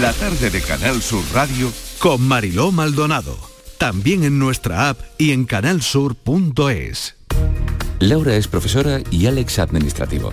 La 0.00 0.12
tarde 0.12 0.50
de 0.50 0.60
Canal 0.60 1.00
Sur 1.00 1.24
Radio 1.32 1.72
con 1.98 2.20
Mariló 2.20 2.72
Maldonado. 2.72 3.38
También 3.78 4.24
en 4.24 4.38
nuestra 4.38 4.90
app 4.90 4.98
y 5.16 5.32
en 5.32 5.44
canalsur.es. 5.46 7.16
Laura 8.00 8.36
es 8.36 8.48
profesora 8.48 9.00
y 9.10 9.26
Alex 9.26 9.58
administrativo. 9.58 10.32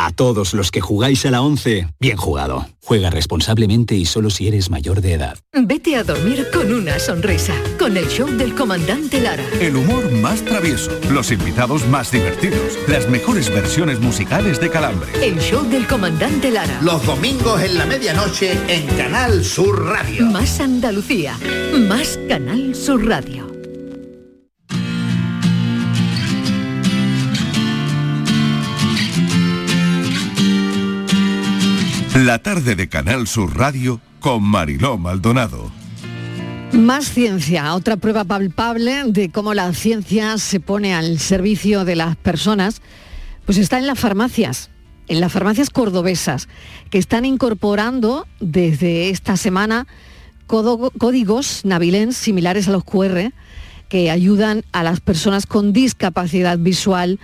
A 0.00 0.12
todos 0.12 0.54
los 0.54 0.70
que 0.70 0.80
jugáis 0.80 1.26
a 1.26 1.32
la 1.32 1.42
11, 1.42 1.88
bien 1.98 2.16
jugado. 2.16 2.68
Juega 2.84 3.10
responsablemente 3.10 3.96
y 3.96 4.04
solo 4.04 4.30
si 4.30 4.46
eres 4.46 4.70
mayor 4.70 5.00
de 5.00 5.14
edad. 5.14 5.36
Vete 5.52 5.96
a 5.96 6.04
dormir 6.04 6.46
con 6.52 6.72
una 6.72 7.00
sonrisa, 7.00 7.52
con 7.80 7.96
el 7.96 8.06
show 8.06 8.28
del 8.28 8.54
comandante 8.54 9.20
Lara. 9.20 9.42
El 9.60 9.74
humor 9.74 10.12
más 10.12 10.44
travieso, 10.44 10.92
los 11.10 11.32
invitados 11.32 11.84
más 11.88 12.12
divertidos, 12.12 12.78
las 12.86 13.08
mejores 13.08 13.52
versiones 13.52 13.98
musicales 13.98 14.60
de 14.60 14.70
Calambre. 14.70 15.10
El 15.20 15.40
show 15.40 15.68
del 15.68 15.88
comandante 15.88 16.52
Lara. 16.52 16.78
Los 16.80 17.04
domingos 17.04 17.60
en 17.60 17.76
la 17.76 17.84
medianoche 17.84 18.52
en 18.68 18.86
Canal 18.96 19.44
Sur 19.44 19.84
Radio. 19.84 20.26
Más 20.26 20.60
Andalucía, 20.60 21.36
más 21.88 22.20
Canal 22.28 22.76
Sur 22.76 23.04
Radio. 23.04 23.57
La 32.24 32.40
tarde 32.40 32.74
de 32.74 32.88
Canal 32.88 33.28
Sur 33.28 33.56
Radio 33.56 34.00
con 34.18 34.42
Mariló 34.42 34.98
Maldonado. 34.98 35.70
Más 36.72 37.12
ciencia, 37.12 37.72
otra 37.74 37.96
prueba 37.96 38.24
palpable 38.24 39.04
de 39.04 39.30
cómo 39.30 39.54
la 39.54 39.72
ciencia 39.72 40.36
se 40.38 40.58
pone 40.58 40.94
al 40.94 41.20
servicio 41.20 41.84
de 41.84 41.94
las 41.94 42.16
personas, 42.16 42.82
pues 43.46 43.56
está 43.56 43.78
en 43.78 43.86
las 43.86 44.00
farmacias, 44.00 44.68
en 45.06 45.20
las 45.20 45.30
farmacias 45.30 45.70
cordobesas, 45.70 46.48
que 46.90 46.98
están 46.98 47.24
incorporando 47.24 48.26
desde 48.40 49.10
esta 49.10 49.36
semana 49.36 49.86
códigos 50.48 51.64
navilens 51.64 52.16
similares 52.16 52.66
a 52.66 52.72
los 52.72 52.82
QR 52.82 53.32
que 53.88 54.10
ayudan 54.10 54.64
a 54.72 54.82
las 54.82 54.98
personas 54.98 55.46
con 55.46 55.72
discapacidad 55.72 56.58
visual 56.58 57.20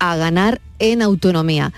a 0.00 0.16
ganar 0.16 0.60
en 0.80 1.00
autonomía. 1.00 1.72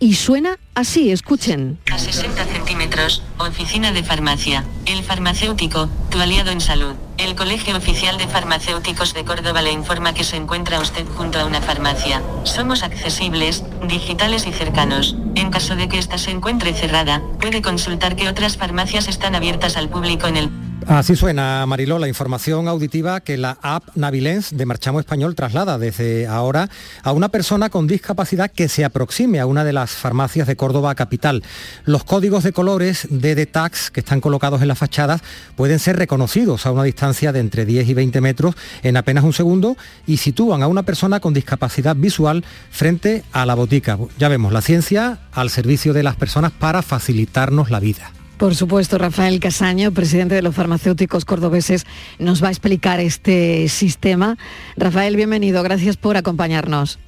Y 0.00 0.14
suena 0.14 0.58
así, 0.76 1.10
escuchen. 1.10 1.78
A 1.90 1.98
60 1.98 2.44
centímetros, 2.44 3.22
oficina 3.38 3.90
de 3.90 4.04
farmacia, 4.04 4.64
el 4.86 5.02
farmacéutico, 5.02 5.88
tu 6.08 6.20
aliado 6.20 6.52
en 6.52 6.60
salud. 6.60 6.94
El 7.16 7.34
Colegio 7.34 7.76
Oficial 7.76 8.16
de 8.16 8.28
Farmacéuticos 8.28 9.12
de 9.12 9.24
Córdoba 9.24 9.60
le 9.60 9.72
informa 9.72 10.14
que 10.14 10.22
se 10.22 10.36
encuentra 10.36 10.78
usted 10.78 11.04
junto 11.16 11.40
a 11.40 11.46
una 11.46 11.60
farmacia. 11.60 12.22
Somos 12.44 12.84
accesibles, 12.84 13.64
digitales 13.88 14.46
y 14.46 14.52
cercanos. 14.52 15.16
En 15.34 15.50
caso 15.50 15.74
de 15.74 15.88
que 15.88 15.98
ésta 15.98 16.16
se 16.16 16.30
encuentre 16.30 16.74
cerrada, 16.74 17.20
puede 17.40 17.60
consultar 17.60 18.14
que 18.14 18.28
otras 18.28 18.56
farmacias 18.56 19.08
están 19.08 19.34
abiertas 19.34 19.76
al 19.76 19.88
público 19.88 20.28
en 20.28 20.36
el 20.36 20.67
Así 20.88 21.16
suena, 21.16 21.66
Mariló, 21.66 21.98
la 21.98 22.08
información 22.08 22.66
auditiva 22.66 23.20
que 23.20 23.36
la 23.36 23.58
app 23.60 23.94
Navilens 23.94 24.56
de 24.56 24.64
Marchamo 24.64 25.00
Español 25.00 25.34
traslada 25.34 25.76
desde 25.76 26.26
ahora 26.26 26.70
a 27.02 27.12
una 27.12 27.28
persona 27.28 27.68
con 27.68 27.86
discapacidad 27.86 28.50
que 28.50 28.70
se 28.70 28.86
aproxime 28.86 29.38
a 29.38 29.44
una 29.44 29.64
de 29.64 29.74
las 29.74 29.90
farmacias 29.90 30.46
de 30.46 30.56
Córdoba 30.56 30.94
capital. 30.94 31.42
Los 31.84 32.04
códigos 32.04 32.42
de 32.42 32.54
colores 32.54 33.06
de 33.10 33.34
DETAX 33.34 33.90
que 33.90 34.00
están 34.00 34.22
colocados 34.22 34.62
en 34.62 34.68
las 34.68 34.78
fachadas 34.78 35.20
pueden 35.56 35.78
ser 35.78 35.96
reconocidos 35.96 36.64
a 36.64 36.72
una 36.72 36.84
distancia 36.84 37.32
de 37.32 37.40
entre 37.40 37.66
10 37.66 37.86
y 37.86 37.92
20 37.92 38.22
metros 38.22 38.54
en 38.82 38.96
apenas 38.96 39.24
un 39.24 39.34
segundo 39.34 39.76
y 40.06 40.16
sitúan 40.16 40.62
a 40.62 40.68
una 40.68 40.84
persona 40.84 41.20
con 41.20 41.34
discapacidad 41.34 41.96
visual 41.96 42.46
frente 42.70 43.24
a 43.32 43.44
la 43.44 43.54
botica. 43.54 43.98
Ya 44.18 44.28
vemos, 44.28 44.54
la 44.54 44.62
ciencia 44.62 45.18
al 45.32 45.50
servicio 45.50 45.92
de 45.92 46.02
las 46.02 46.16
personas 46.16 46.52
para 46.52 46.80
facilitarnos 46.80 47.70
la 47.70 47.78
vida. 47.78 48.10
Por 48.38 48.54
supuesto, 48.54 48.98
Rafael 48.98 49.40
Casaño, 49.40 49.90
presidente 49.90 50.36
de 50.36 50.42
los 50.42 50.54
farmacéuticos 50.54 51.24
cordobeses, 51.24 51.86
nos 52.20 52.40
va 52.42 52.48
a 52.48 52.50
explicar 52.50 53.00
este 53.00 53.68
sistema. 53.68 54.38
Rafael, 54.76 55.16
bienvenido, 55.16 55.60
gracias 55.64 55.96
por 55.96 56.16
acompañarnos. 56.16 57.00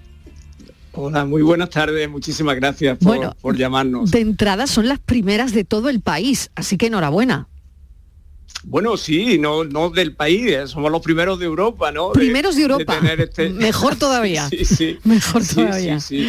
Hola, 0.93 1.25
muy 1.25 1.43
buenas 1.43 1.71
tardes, 1.71 2.11
muchísimas 2.11 2.57
gracias 2.57 2.99
por, 2.99 3.57
llamarnos. 3.57 4.11
De 4.11 4.19
entrada 4.19 4.67
son 4.67 4.89
las 4.89 4.99
primeras 4.99 5.53
de 5.55 5.63
todo 5.63 5.89
el 5.89 6.01
país, 6.01 6.51
así 6.57 6.77
que 6.77 6.87
enhorabuena. 6.87 7.47
Bueno, 8.65 8.97
sí, 8.97 9.39
no, 9.39 9.63
no 9.63 9.91
del 9.91 10.17
país, 10.17 10.47
eh, 10.49 10.67
somos 10.67 10.91
los 10.91 11.01
primeros 11.01 11.39
de 11.39 11.47
Europa, 11.47 11.93
¿no? 11.93 12.11
Primeros 12.11 12.57
de, 12.57 12.63
Europa. 12.63 12.99
Este 13.17 13.51
Mejor 13.51 13.95
todavía. 13.95 14.49
sí, 14.51 14.65
sí. 14.65 14.99
Mejor 15.05 15.47
todavía. 15.47 16.01
Sí, 16.01 16.27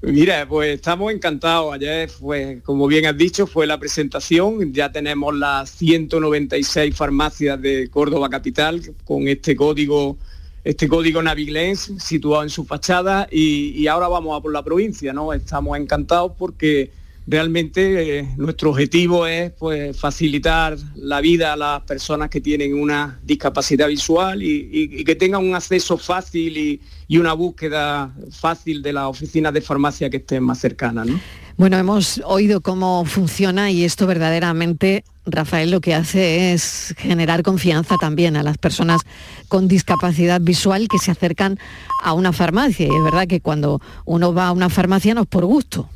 Mira, 0.00 0.46
pues 0.48 0.76
estamos 0.76 1.12
encantados. 1.12 1.74
Ayer 1.74 2.08
fue, 2.08 2.60
como 2.62 2.86
bien 2.86 3.06
has 3.06 3.16
dicho, 3.16 3.48
fue 3.48 3.66
la 3.66 3.78
presentación. 3.78 4.72
Ya 4.72 4.92
tenemos 4.92 5.34
las 5.34 5.70
196 5.70 6.94
farmacias 6.94 7.60
de 7.60 7.88
Córdoba 7.90 8.30
Capital 8.30 8.80
con 9.04 9.26
este 9.26 9.56
código, 9.56 10.16
este 10.62 10.86
código 10.86 11.20
Navilens 11.20 11.92
situado 11.98 12.44
en 12.44 12.50
su 12.50 12.64
fachada 12.64 13.26
y, 13.28 13.70
y 13.70 13.88
ahora 13.88 14.06
vamos 14.06 14.38
a 14.38 14.40
por 14.40 14.52
la 14.52 14.62
provincia, 14.62 15.12
¿no? 15.12 15.32
Estamos 15.32 15.76
encantados 15.76 16.32
porque 16.38 16.92
realmente 17.28 18.20
eh, 18.20 18.28
nuestro 18.38 18.70
objetivo 18.70 19.26
es 19.26 19.52
pues, 19.52 19.96
facilitar 19.96 20.78
la 20.96 21.20
vida 21.20 21.52
a 21.52 21.56
las 21.56 21.82
personas 21.82 22.30
que 22.30 22.40
tienen 22.40 22.74
una 22.74 23.20
discapacidad 23.22 23.86
visual 23.86 24.42
y, 24.42 25.04
que 25.04 25.14
tengan 25.14 25.46
un 25.46 25.54
acceso 25.54 25.98
fácil 25.98 26.56
y, 26.56 26.80
una 27.18 27.32
búsqueda 27.32 28.14
fácil 28.30 28.82
de 28.82 28.92
las 28.92 29.04
oficinas 29.04 29.52
de 29.52 29.60
farmacia 29.60 30.10
que 30.10 30.18
estén 30.18 30.42
más 30.42 30.58
cercanas. 30.58 31.08
Bueno, 31.56 31.76
hemos 31.76 32.20
oído 32.24 32.60
cómo 32.60 33.04
funciona 33.04 33.70
y 33.70 33.82
esto 33.84 34.06
verdaderamente, 34.06 35.04
Rafael, 35.26 35.70
lo 35.70 35.80
que 35.80 35.94
hace 35.94 36.52
es 36.52 36.94
generar 36.98 37.42
confianza 37.42 37.96
también 38.00 38.36
a 38.36 38.42
las 38.42 38.58
personas 38.58 39.00
con 39.48 39.68
discapacidad 39.68 40.40
visual 40.40 40.86
que 40.88 40.98
se 40.98 41.10
acercan 41.10 41.58
a 42.04 42.12
una 42.12 42.32
farmacia. 42.32 42.86
Y 42.86 42.94
es 42.94 43.02
verdad 43.02 43.26
que 43.26 43.40
cuando 43.40 43.80
uno 44.04 44.32
va 44.32 44.48
a 44.48 44.52
una 44.52 44.68
farmacia 44.68 45.14
no 45.14 45.22
es 45.22 45.26
por 45.26 45.44
gusto. 45.44 45.88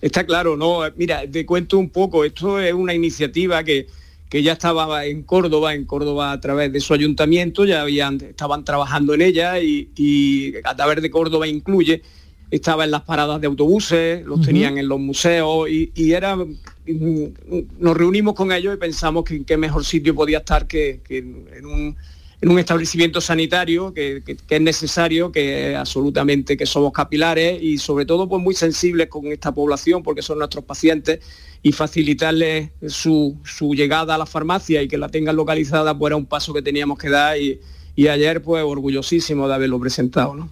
Está 0.00 0.24
claro, 0.24 0.56
no, 0.56 0.80
mira, 0.96 1.28
te 1.30 1.46
cuento 1.46 1.78
un 1.78 1.90
poco, 1.90 2.24
esto 2.24 2.60
es 2.60 2.72
una 2.72 2.94
iniciativa 2.94 3.64
que, 3.64 3.86
que 4.28 4.42
ya 4.42 4.52
estaba 4.52 5.04
en 5.06 5.22
Córdoba, 5.22 5.74
en 5.74 5.84
Córdoba 5.84 6.32
a 6.32 6.40
través 6.40 6.72
de 6.72 6.80
su 6.80 6.94
ayuntamiento, 6.94 7.64
ya 7.64 7.82
habían, 7.82 8.20
estaban 8.20 8.64
trabajando 8.64 9.14
en 9.14 9.22
ella 9.22 9.58
y, 9.60 10.54
a 10.64 10.76
través 10.76 11.00
de 11.00 11.10
Córdoba 11.10 11.46
incluye, 11.46 12.02
estaba 12.50 12.84
en 12.84 12.92
las 12.92 13.02
paradas 13.02 13.40
de 13.40 13.46
autobuses, 13.46 14.24
los 14.24 14.40
tenían 14.40 14.78
en 14.78 14.86
los 14.86 15.00
museos 15.00 15.68
y, 15.68 16.12
era, 16.12 16.36
nos 16.36 17.96
reunimos 17.96 18.34
con 18.34 18.52
ellos 18.52 18.74
y 18.74 18.78
pensamos 18.78 19.24
que 19.24 19.44
qué 19.44 19.56
mejor 19.56 19.84
sitio 19.84 20.14
podía 20.14 20.38
estar 20.38 20.66
que 20.66 21.00
en 21.08 21.66
un 21.66 21.96
en 22.40 22.50
un 22.50 22.58
establecimiento 22.58 23.20
sanitario 23.20 23.94
que, 23.94 24.22
es 24.48 24.60
necesario, 24.60 25.32
que 25.32 25.74
absolutamente 25.74 26.56
que 26.56 26.66
somos 26.66 26.92
capilares 26.92 27.62
y 27.62 27.78
sobre 27.78 28.04
todo 28.04 28.28
pues 28.28 28.42
muy 28.42 28.54
sensibles 28.54 29.08
con 29.08 29.26
esta 29.26 29.52
población 29.52 30.02
porque 30.02 30.22
son 30.22 30.38
nuestros 30.38 30.64
pacientes 30.64 31.20
y 31.62 31.72
facilitarles 31.72 32.70
su, 32.88 33.38
llegada 33.74 34.14
a 34.14 34.18
la 34.18 34.26
farmacia 34.26 34.82
y 34.82 34.88
que 34.88 34.98
la 34.98 35.08
tengan 35.08 35.36
localizada 35.36 35.96
pues 35.96 36.10
era 36.10 36.16
un 36.16 36.26
paso 36.26 36.52
que 36.52 36.62
teníamos 36.62 36.98
que 36.98 37.08
dar 37.08 37.38
y, 37.38 37.60
ayer 38.08 38.42
pues 38.42 38.62
orgullosísimo 38.62 39.48
de 39.48 39.54
haberlo 39.54 39.80
presentado. 39.80 40.34
¿no? 40.34 40.50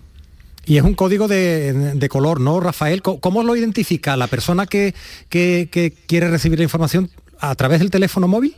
Y 0.65 0.79
es 0.79 0.83
un 0.83 0.95
código 0.95 1.29
de, 1.29 2.09
color, 2.11 2.41
¿no, 2.41 2.59
Rafael? 2.59 3.03
¿Cómo, 3.03 3.43
lo 3.43 3.55
identifica 3.55 4.17
la 4.17 4.29
persona 4.29 4.65
que, 4.67 4.95
que 5.29 5.93
quiere 6.07 6.31
recibir 6.31 6.59
la 6.59 6.63
información 6.63 7.11
a 7.39 7.55
través 7.55 7.81
del 7.81 7.91
teléfono 7.91 8.27
móvil? 8.27 8.57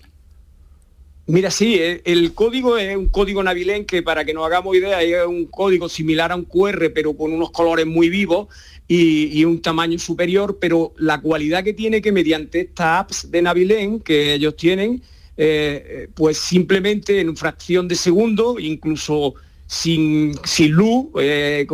Mira, 1.28 1.50
sí, 1.50 1.74
eh, 1.74 2.02
el 2.04 2.34
código 2.34 2.78
es 2.78 2.96
un 2.96 3.08
código 3.08 3.42
navilén 3.42 3.84
que 3.84 4.00
para 4.00 4.24
que 4.24 4.32
nos 4.32 4.46
hagamos 4.46 4.76
idea 4.76 5.02
es 5.02 5.26
un 5.26 5.46
código 5.46 5.88
similar 5.88 6.30
a 6.30 6.36
un 6.36 6.44
QR 6.44 6.92
pero 6.94 7.16
con 7.16 7.32
unos 7.32 7.50
colores 7.50 7.84
muy 7.84 8.08
vivos 8.08 8.46
y, 8.86 9.44
un 9.44 9.60
tamaño 9.60 9.98
superior, 9.98 10.58
pero 10.60 10.92
la 10.96 11.20
cualidad 11.20 11.64
que 11.64 11.72
tiene 11.72 12.00
que 12.00 12.12
mediante 12.12 12.60
estas 12.60 13.00
apps 13.00 13.30
de 13.32 13.42
Navilén 13.42 13.98
que 13.98 14.34
ellos 14.34 14.56
tienen, 14.56 15.02
eh, 15.36 16.08
pues 16.14 16.38
simplemente 16.38 17.18
en 17.20 17.36
fracción 17.36 17.88
de 17.88 17.96
segundo, 17.96 18.60
incluso 18.60 19.34
sin, 19.66 20.38
sin 20.44 20.70
luz, 20.70 21.06
eh, 21.20 21.66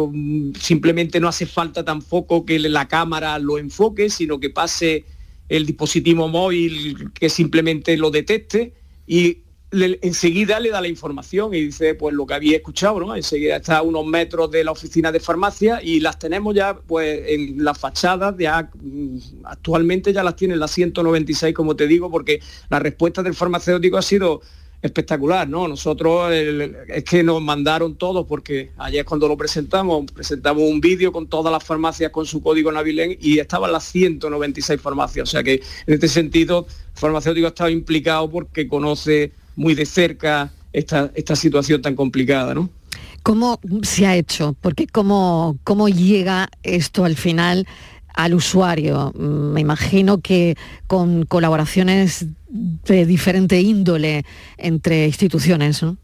simplemente 0.59 1.21
no 1.21 1.29
hace 1.29 1.45
falta 1.45 1.85
tampoco 1.85 2.47
que 2.47 2.59
la 2.59 2.88
cámara 2.88 3.38
lo 3.38 3.59
enfoque, 3.59 4.09
sino 4.09 4.41
que 4.41 4.49
pase 4.49 5.05
el 5.51 5.67
dispositivo 5.67 6.29
móvil 6.29 7.11
que 7.12 7.29
simplemente 7.29 7.99
lo 7.99 8.11
detecte 8.11 8.73
y 9.07 9.38
enseguida 9.73 10.61
le 10.61 10.71
da 10.71 10.81
la 10.81 10.88
información 10.88 11.55
y 11.55 11.61
dice 11.62 11.95
pues 11.95 12.15
lo 12.15 12.27
que 12.27 12.35
había 12.35 12.57
escuchado, 12.57 13.01
¿no? 13.01 13.17
Enseguida 13.17 13.57
está 13.57 13.79
a 13.79 13.83
unos 13.83 14.05
metros 14.05 14.51
de 14.51 14.65
la 14.65 14.73
oficina 14.73 15.11
de 15.11 15.19
farmacia 15.19 15.81
y 15.83 16.01
las 16.01 16.19
tenemos 16.19 16.55
ya 16.55 16.75
pues 16.75 17.23
en 17.27 17.65
las 17.65 17.79
fachadas, 17.79 18.35
ya 18.38 18.71
mm, 18.75 19.17
actualmente 19.45 20.12
ya 20.12 20.23
las 20.23 20.37
tienen 20.37 20.61
las 20.61 20.73
196 20.73 21.55
como 21.55 21.75
te 21.75 21.87
digo, 21.87 22.11
porque 22.11 22.41
la 22.69 22.79
respuesta 22.79 23.23
del 23.23 23.35
farmacéutico 23.35 23.97
ha 23.97 24.03
sido 24.03 24.43
espectacular, 24.83 25.49
¿no? 25.49 25.69
Nosotros 25.69 26.33
es 26.33 27.05
que 27.05 27.23
nos 27.23 27.41
mandaron 27.41 27.95
todos, 27.95 28.27
porque 28.27 28.73
ayer 28.77 29.05
cuando 29.05 29.29
lo 29.29 29.37
presentamos, 29.37 30.11
presentamos 30.11 30.65
un 30.65 30.81
vídeo 30.81 31.12
con 31.12 31.29
todas 31.29 31.53
las 31.53 31.62
farmacias 31.62 32.11
con 32.11 32.27
su 32.27 32.43
código 32.43 32.73
Navilen 32.73 33.17
y 33.21 33.38
estaban 33.38 33.71
las 33.71 33.85
196 33.85 34.81
farmacias. 34.81 35.29
O 35.29 35.31
sea 35.31 35.45
que 35.45 35.62
en 35.87 35.95
este 35.95 36.09
sentido, 36.09 36.67
farmacéutico 36.94 37.46
ha 37.46 37.50
estado 37.50 37.70
implicado 37.70 38.31
porque 38.31 38.68
conoce 38.68 39.33
muy 39.57 39.74
de 39.74 39.87
cerca 39.87 40.50
esta, 40.72 41.11
esta 41.14 41.37
situación 41.37 41.83
tan 41.83 41.94
complicada, 41.94 42.55
¿no? 42.55 42.70
¿Cómo 43.22 43.61
se 43.83 44.07
ha 44.07 44.16
hecho? 44.16 44.57
Porque 44.61 44.87
cómo, 44.87 45.59
cómo 45.62 45.88
llega 45.88 46.48
esto 46.62 47.05
al 47.05 47.16
final 47.16 47.66
al 48.14 48.35
usuario. 48.35 49.12
Me 49.14 49.61
imagino 49.61 50.20
que 50.20 50.57
con 50.87 51.24
colaboraciones 51.24 52.26
de 52.48 53.07
diferente 53.07 53.61
índole 53.61 54.24
entre 54.59 55.07
instituciones, 55.07 55.83
¿no? 55.83 55.96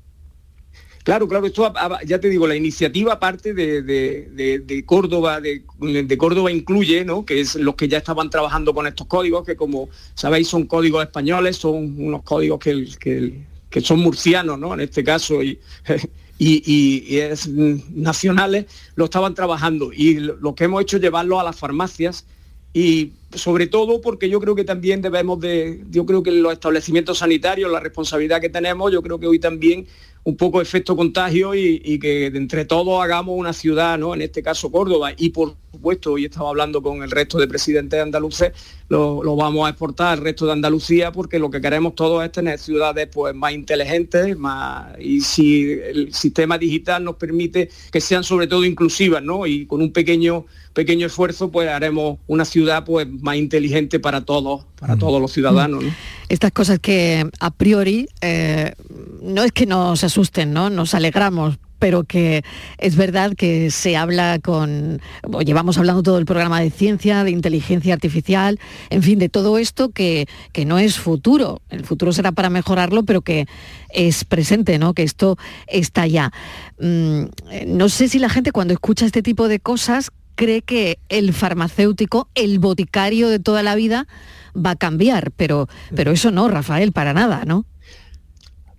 Claro, 1.08 1.26
claro, 1.26 1.46
esto 1.46 1.72
ya 2.04 2.20
te 2.20 2.28
digo, 2.28 2.46
la 2.46 2.54
iniciativa 2.54 3.18
parte 3.18 3.54
de, 3.54 4.82
Córdoba, 4.84 5.40
de, 5.40 6.18
Córdoba 6.18 6.52
incluye, 6.52 7.02
¿no? 7.02 7.24
Que 7.24 7.40
es 7.40 7.54
los 7.54 7.76
que 7.76 7.88
ya 7.88 7.96
estaban 7.96 8.28
trabajando 8.28 8.74
con 8.74 8.86
estos 8.86 9.06
códigos, 9.06 9.46
que 9.46 9.56
como 9.56 9.88
sabéis 10.12 10.48
son 10.48 10.66
códigos 10.66 11.02
españoles, 11.02 11.56
son 11.56 11.98
unos 11.98 12.24
códigos 12.24 12.58
que, 12.58 12.86
que, 13.00 13.40
que 13.70 13.80
son 13.80 14.00
murcianos, 14.00 14.58
¿no? 14.58 14.74
En 14.74 14.80
este 14.80 15.02
caso, 15.02 15.42
y, 15.42 15.58
y, 16.38 17.16
es 17.16 17.48
nacionales, 17.48 18.66
lo 18.94 19.06
estaban 19.06 19.34
trabajando. 19.34 19.94
Y 19.94 20.16
lo 20.16 20.54
que 20.54 20.64
hemos 20.64 20.82
hecho 20.82 20.98
es 20.98 21.02
llevarlo 21.02 21.40
a 21.40 21.42
las 21.42 21.56
farmacias 21.56 22.26
y 22.74 23.12
sobre 23.34 23.66
todo 23.66 24.02
porque 24.02 24.28
yo 24.28 24.40
creo 24.40 24.54
que 24.54 24.64
también 24.64 25.00
debemos 25.00 25.40
de, 25.40 25.84
yo 25.90 26.04
creo 26.04 26.22
que 26.22 26.30
los 26.32 26.52
establecimientos 26.52 27.18
sanitarios, 27.18 27.72
la 27.72 27.80
responsabilidad 27.80 28.42
que 28.42 28.50
tenemos, 28.50 28.92
yo 28.92 29.02
creo 29.02 29.18
que 29.18 29.26
hoy 29.26 29.38
también 29.38 29.86
un 30.28 30.36
poco 30.36 30.60
efecto 30.60 30.94
contagio 30.94 31.54
y, 31.54 31.98
que 31.98 32.26
entre 32.26 32.66
todos 32.66 33.02
hagamos 33.02 33.34
una 33.38 33.54
ciudad, 33.54 33.96
¿no? 33.96 34.12
En 34.12 34.20
este 34.20 34.42
caso 34.42 34.70
Córdoba. 34.70 35.12
Y 35.16 35.30
por 35.30 35.54
supuesto, 35.72 36.12
hoy 36.12 36.26
estaba 36.26 36.50
hablando 36.50 36.82
con 36.82 37.02
el 37.02 37.10
resto 37.10 37.38
de 37.38 37.48
presidentes 37.48 37.98
andaluces, 37.98 38.52
lo, 38.90 39.22
lo, 39.22 39.36
vamos 39.36 39.66
a 39.66 39.70
exportar 39.70 40.18
al 40.18 40.24
resto 40.24 40.44
de 40.44 40.52
Andalucía 40.52 41.12
porque 41.12 41.38
lo 41.38 41.50
que 41.50 41.62
queremos 41.62 41.94
todos 41.94 42.22
es 42.22 42.30
tener 42.30 42.58
ciudades 42.58 43.08
pues, 43.10 43.34
más 43.34 43.54
inteligentes, 43.54 44.36
más 44.36 44.98
y 45.00 45.22
si 45.22 45.72
el 45.72 46.12
sistema 46.12 46.58
digital 46.58 47.04
nos 47.04 47.16
permite 47.16 47.70
que 47.90 48.00
sean 48.02 48.22
sobre 48.22 48.46
todo 48.46 48.66
inclusivas, 48.66 49.22
¿no? 49.22 49.46
Y 49.46 49.64
con 49.64 49.80
un 49.80 49.92
pequeño 49.92 50.44
pequeño 50.78 51.08
esfuerzo, 51.08 51.50
pues 51.50 51.68
haremos 51.68 52.20
una 52.28 52.44
ciudad 52.44 52.84
pues 52.84 53.08
más 53.10 53.34
inteligente 53.34 53.98
para 53.98 54.20
todos, 54.20 54.64
para 54.78 54.96
todos 54.96 55.20
los 55.20 55.32
ciudadanos. 55.32 55.82
Estas 56.28 56.52
cosas 56.52 56.78
que 56.78 57.28
a 57.40 57.50
priori 57.50 58.08
eh, 58.20 58.74
no 59.20 59.42
es 59.42 59.50
que 59.50 59.66
nos 59.66 60.04
asusten, 60.04 60.52
¿no? 60.52 60.70
Nos 60.70 60.94
alegramos, 60.94 61.58
pero 61.80 62.04
que 62.04 62.44
es 62.78 62.94
verdad 62.94 63.32
que 63.36 63.72
se 63.72 63.96
habla 63.96 64.38
con, 64.38 65.00
llevamos 65.44 65.78
hablando 65.78 66.04
todo 66.04 66.18
el 66.18 66.26
programa 66.26 66.60
de 66.60 66.70
ciencia, 66.70 67.24
de 67.24 67.32
inteligencia 67.32 67.92
artificial, 67.92 68.60
en 68.90 69.02
fin, 69.02 69.18
de 69.18 69.28
todo 69.28 69.58
esto 69.58 69.88
que, 69.88 70.28
que, 70.52 70.64
no 70.64 70.78
es 70.78 70.96
futuro. 70.96 71.60
El 71.70 71.84
futuro 71.84 72.12
será 72.12 72.30
para 72.30 72.50
mejorarlo, 72.50 73.02
pero 73.02 73.22
que 73.22 73.46
es 73.90 74.24
presente, 74.24 74.78
¿no? 74.78 74.94
Que 74.94 75.02
esto 75.02 75.38
está 75.66 76.06
ya. 76.06 76.32
Mm, 76.78 77.24
no 77.66 77.88
sé 77.88 78.08
si 78.08 78.20
la 78.20 78.28
gente 78.28 78.52
cuando 78.52 78.74
escucha 78.74 79.06
este 79.06 79.22
tipo 79.22 79.48
de 79.48 79.58
cosas 79.58 80.12
cree 80.38 80.62
que 80.62 81.00
el 81.08 81.34
farmacéutico, 81.34 82.28
el 82.36 82.60
boticario 82.60 83.28
de 83.28 83.40
toda 83.40 83.64
la 83.64 83.74
vida, 83.74 84.06
va 84.54 84.70
a 84.70 84.76
cambiar, 84.76 85.32
pero, 85.32 85.68
pero 85.96 86.12
eso 86.12 86.30
no, 86.30 86.46
Rafael, 86.46 86.92
para 86.92 87.12
nada, 87.12 87.42
¿no? 87.44 87.66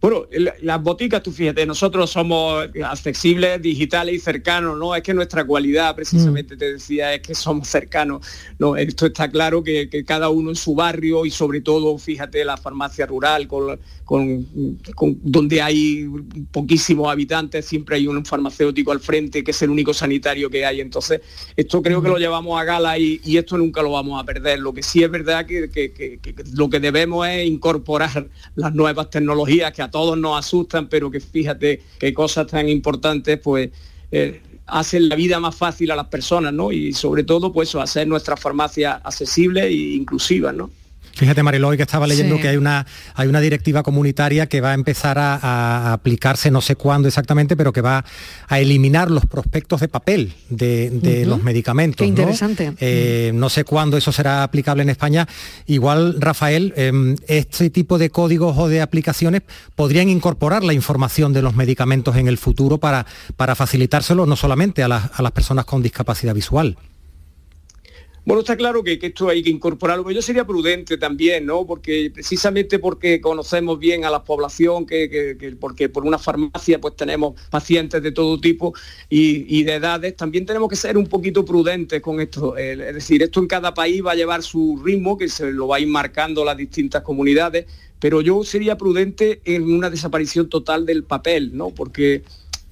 Bueno, 0.01 0.27
las 0.61 0.81
boticas, 0.81 1.21
tú 1.21 1.33
fíjate, 1.33 1.65
nosotros 1.65 2.09
somos 2.09 2.69
accesibles, 2.85 3.61
digitales 3.61 4.15
y 4.15 4.19
cercanos, 4.19 4.77
¿no? 4.77 4.95
Es 4.95 5.03
que 5.03 5.13
nuestra 5.13 5.43
cualidad, 5.43 5.93
precisamente 5.93 6.55
te 6.55 6.73
decía, 6.73 7.13
es 7.13 7.21
que 7.21 7.35
somos 7.35 7.67
cercanos. 7.67 8.25
No, 8.59 8.77
esto 8.77 9.07
está 9.07 9.29
claro 9.29 9.61
que, 9.61 9.89
cada 10.07 10.29
uno 10.29 10.51
en 10.51 10.55
su 10.55 10.73
barrio 10.73 11.25
y 11.25 11.31
sobre 11.31 11.59
todo, 11.59 11.97
fíjate, 11.97 12.45
la 12.45 12.55
farmacia 12.55 13.05
rural, 13.05 13.49
con, 13.49 13.77
donde 15.21 15.61
hay 15.61 16.09
poquísimos 16.51 17.11
habitantes, 17.11 17.65
siempre 17.65 17.97
hay 17.97 18.07
un 18.07 18.25
farmacéutico 18.25 18.93
al 18.93 19.01
frente, 19.01 19.43
que 19.43 19.51
es 19.51 19.61
el 19.63 19.69
único 19.69 19.93
sanitario 19.93 20.49
que 20.49 20.65
hay. 20.65 20.79
Entonces, 20.79 21.19
esto 21.57 21.81
creo 21.81 22.01
que 22.01 22.07
lo 22.07 22.17
llevamos 22.17 22.59
a 22.59 22.63
gala 22.63 22.97
y, 22.97 23.19
esto 23.39 23.57
nunca 23.57 23.81
lo 23.81 23.91
vamos 23.91 24.21
a 24.21 24.25
perder. 24.25 24.59
Lo 24.59 24.73
que 24.73 24.81
sí 24.81 25.03
es 25.03 25.11
verdad 25.11 25.45
que, 25.45 25.69
que 25.69 26.19
lo 26.53 26.69
que 26.69 26.79
debemos 26.79 27.27
es 27.27 27.45
incorporar 27.45 28.27
las 28.55 28.73
nuevas 28.73 29.09
tecnologías 29.09 29.73
que 29.73 29.88
todos 29.89 30.17
nos 30.17 30.37
asustan, 30.37 30.87
pero 30.87 31.11
que 31.11 31.19
fíjate 31.19 31.81
qué 31.99 32.13
cosas 32.13 32.47
tan 32.47 32.69
importantes, 32.69 33.39
pues 33.39 33.69
eh, 34.11 34.41
hacen 34.65 35.09
la 35.09 35.15
vida 35.15 35.39
más 35.39 35.55
fácil 35.55 35.91
a 35.91 35.95
las 35.95 36.07
personas, 36.07 36.53
¿no? 36.53 36.71
Y 36.71 36.93
sobre 36.93 37.23
todo, 37.23 37.51
pues, 37.51 37.73
hacer 37.75 38.07
nuestra 38.07 38.37
farmacia 38.37 38.93
accesible 39.03 39.63
e 39.65 39.73
inclusiva, 39.73 40.51
¿no? 40.51 40.69
Fíjate, 41.19 41.43
Mariloy, 41.43 41.75
que 41.75 41.83
estaba 41.83 42.07
leyendo 42.07 42.39
que 42.39 42.47
hay 42.47 42.55
una, 42.55 42.85
hay 43.13 43.27
una 43.27 43.41
directiva 43.41 43.83
comunitaria 43.83 44.47
que 44.47 44.61
va 44.61 44.71
a 44.71 44.73
empezar 44.73 45.19
a, 45.19 45.91
aplicarse, 45.91 46.49
no 46.49 46.61
sé 46.61 46.77
cuándo 46.77 47.09
exactamente, 47.09 47.57
pero 47.57 47.73
que 47.73 47.81
va 47.81 48.05
a 48.47 48.59
eliminar 48.59 49.11
los 49.11 49.25
prospectos 49.25 49.81
de 49.81 49.89
papel 49.89 50.33
de, 50.49 51.25
los 51.27 51.43
medicamentos. 51.43 51.97
Qué 51.97 52.05
interesante. 52.05 52.73
Eh, 52.79 53.31
¿no? 53.33 53.49
sé 53.49 53.65
cuándo 53.65 53.97
eso 53.97 54.13
será 54.13 54.43
aplicable 54.43 54.81
en 54.81 54.87
España. 54.87 55.27
Igual, 55.65 56.21
Rafael, 56.21 56.73
em, 56.77 57.17
este 57.27 57.69
tipo 57.69 57.97
de 57.97 58.11
códigos 58.11 58.57
o 58.57 58.69
de 58.69 58.81
aplicaciones 58.81 59.41
podrían 59.75 60.07
incorporar 60.07 60.63
la 60.63 60.71
información 60.71 61.33
de 61.33 61.41
los 61.41 61.53
medicamentos 61.53 62.15
en 62.15 62.29
el 62.29 62.37
futuro 62.37 62.77
para, 62.77 63.05
para 63.35 63.55
facilitárselo 63.55 64.25
no 64.25 64.37
solamente 64.37 64.83
a 64.83 64.87
las 64.87 65.31
personas 65.33 65.65
con 65.65 65.83
discapacidad 65.83 66.33
visual. 66.33 66.77
Bueno, 68.25 68.41
está 68.41 68.57
claro 68.57 68.83
que, 68.83 68.99
esto 69.01 69.29
hay 69.29 69.41
que 69.41 69.49
incorporarlo, 69.49 70.03
pero 70.03 70.15
yo 70.15 70.21
sería 70.21 70.45
prudente 70.45 70.97
también, 70.97 71.45
¿no? 71.45 71.65
Porque 71.65 72.11
precisamente 72.13 72.77
porque 72.77 73.21
conocemos 73.21 73.79
bien 73.79 74.05
a 74.05 74.09
la 74.09 74.23
población, 74.23 74.85
que, 74.85 75.55
porque 75.59 75.89
por 75.89 76.05
una 76.05 76.19
farmacia 76.19 76.79
pues 76.79 76.95
tenemos 76.95 77.39
pacientes 77.49 78.03
de 78.03 78.11
todo 78.11 78.39
tipo 78.39 78.73
y, 79.09 79.63
de 79.63 79.75
edades, 79.75 80.15
también 80.15 80.45
tenemos 80.45 80.69
que 80.69 80.75
ser 80.75 80.97
un 80.97 81.07
poquito 81.07 81.45
prudentes 81.45 82.01
con 82.01 82.19
esto. 82.19 82.57
Es 82.57 82.93
decir, 82.93 83.23
esto 83.23 83.39
en 83.39 83.47
cada 83.47 83.73
país 83.73 84.05
va 84.05 84.11
a 84.11 84.15
llevar 84.15 84.43
su 84.43 84.81
ritmo, 84.83 85.17
que 85.17 85.29
se 85.29 85.51
lo 85.51 85.67
va 85.67 85.77
a 85.77 85.79
ir 85.79 85.87
marcando 85.87 86.43
las 86.43 86.57
distintas 86.57 87.03
comunidades, 87.03 87.65
pero 87.99 88.21
yo 88.21 88.43
sería 88.43 88.77
prudente 88.77 89.41
en 89.45 89.71
una 89.71 89.89
desaparición 89.89 90.49
total 90.49 90.85
del 90.85 91.03
papel, 91.03 91.55
¿no? 91.55 91.69
Porque 91.69 92.23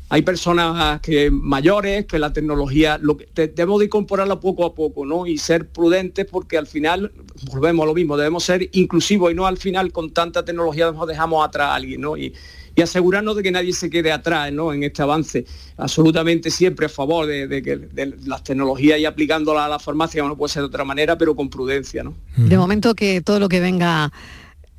hay 0.10 0.22
personas 0.22 1.02
que 1.02 1.30
mayores 1.30 2.06
que 2.06 2.20
la 2.20 2.32
tecnología 2.32 2.98
lo 3.02 3.18
que 3.18 3.28
debemos 3.36 3.80
de 3.80 3.86
incorporarla 3.86 4.40
poco 4.40 4.66
a 4.66 4.74
poco 4.74 5.06
no 5.06 5.28
y 5.28 5.38
ser 5.38 5.68
prudentes 5.68 6.26
porque 6.26 6.58
al 6.58 6.68
final 6.68 7.12
volvemos 7.52 7.84
a 7.84 7.88
lo 7.88 7.94
mismo 7.94 8.16
debemos 8.16 8.44
ser 8.44 8.70
inclusivos 8.72 9.32
y 9.32 9.36
no 9.36 9.46
al 9.46 9.58
final 9.58 9.92
con 9.92 10.12
tanta 10.12 10.46
tecnología 10.46 10.92
nos 10.92 11.08
dejamos 11.08 11.46
atrás 11.46 11.70
a 11.70 11.76
alguien 11.76 12.02
no 12.02 12.18
y, 12.18 12.34
asegurarnos 12.82 13.36
de 13.36 13.42
que 13.42 13.52
nadie 13.52 13.74
se 13.74 13.90
quede 13.90 14.12
atrás 14.12 14.54
¿no? 14.54 14.72
en 14.72 14.84
este 14.84 15.02
avance 15.02 15.46
absolutamente 15.78 16.52
siempre 16.52 16.86
a 16.86 16.90
favor 16.90 17.26
de, 17.26 17.48
de 17.48 18.18
las 18.28 18.44
tecnologías 18.44 19.00
y 19.00 19.06
aplicándolas 19.06 19.66
a 19.66 19.68
la 19.68 19.80
farmacia 19.80 20.22
no 20.22 20.38
puede 20.38 20.54
ser 20.54 20.62
de 20.62 20.68
otra 20.68 20.84
manera 20.84 21.18
pero 21.18 21.36
con 21.36 21.50
prudencia 21.50 22.04
no 22.04 22.14
de 22.36 22.56
momento 22.56 22.94
que 22.94 23.22
todo 23.22 23.40
lo 23.40 23.50
que 23.50 23.62
venga 23.62 24.12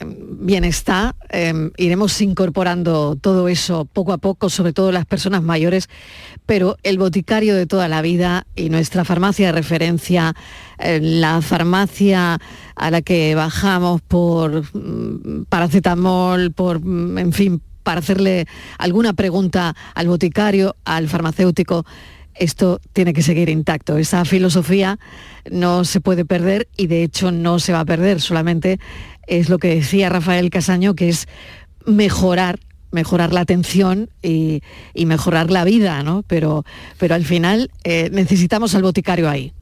bienestar, 0.01 1.15
em, 1.29 1.71
iremos 1.77 2.21
incorporando 2.21 3.17
todo 3.17 3.49
eso 3.49 3.85
poco 3.85 4.13
a 4.13 4.19
poco, 4.19 4.49
sobre 4.49 4.73
todo 4.73 4.93
las 4.93 5.07
personas 5.07 5.43
mayores, 5.43 5.89
pero 6.47 6.77
el 6.83 6.99
boticario 6.99 7.55
de 7.55 7.67
toda 7.67 7.89
la 7.89 8.03
vida 8.03 8.47
y 8.55 8.71
nuestra 8.71 9.05
farmacia 9.05 9.47
de 9.47 9.53
referencia, 9.53 10.35
eh, 10.79 11.01
la 11.03 11.43
farmacia 11.43 12.39
a 12.77 12.91
la 12.91 13.03
que 13.03 13.35
bajamos 13.35 14.01
por 14.03 14.63
mm, 14.73 15.47
paracetamol, 15.49 16.53
por, 16.53 16.81
mm, 16.85 17.19
en 17.19 17.33
fin, 17.33 17.63
para 17.83 18.01
hacerle 18.01 18.47
alguna 18.79 19.15
pregunta 19.15 19.75
al 19.95 20.09
boticario, 20.09 20.77
al 20.85 21.09
farmacéutico, 21.09 21.85
esto 22.35 22.81
tiene 22.93 23.13
que 23.13 23.23
seguir 23.23 23.49
intacto. 23.49 23.99
Esa 23.99 24.25
filosofía 24.25 24.99
no 25.51 25.85
se 25.85 26.01
puede 26.01 26.25
perder 26.25 26.69
y 26.77 26.87
de 26.87 27.03
hecho 27.03 27.33
no 27.33 27.59
se 27.59 27.73
va 27.73 27.81
a 27.81 27.85
perder, 27.85 28.21
solamente 28.21 28.79
es 29.29 29.49
lo 29.49 29.59
que 29.59 29.75
decía 29.75 30.09
Rafael 30.09 30.51
Casaño, 30.51 30.95
que 30.95 31.09
es 31.09 31.29
mejorar 31.85 32.59
mejorar 32.91 33.33
la 33.33 33.41
atención 33.41 34.09
y, 34.23 34.63
mejorar 34.95 35.51
la 35.51 35.65
vida, 35.65 36.03
¿no? 36.03 36.25
Pero, 36.27 36.65
pero 36.99 37.15
al 37.15 37.25
final 37.25 37.71
eh, 37.85 38.09
necesitamos 38.11 38.75
al 38.75 38.83
boticario 38.83 39.29
ahí. 39.29 39.53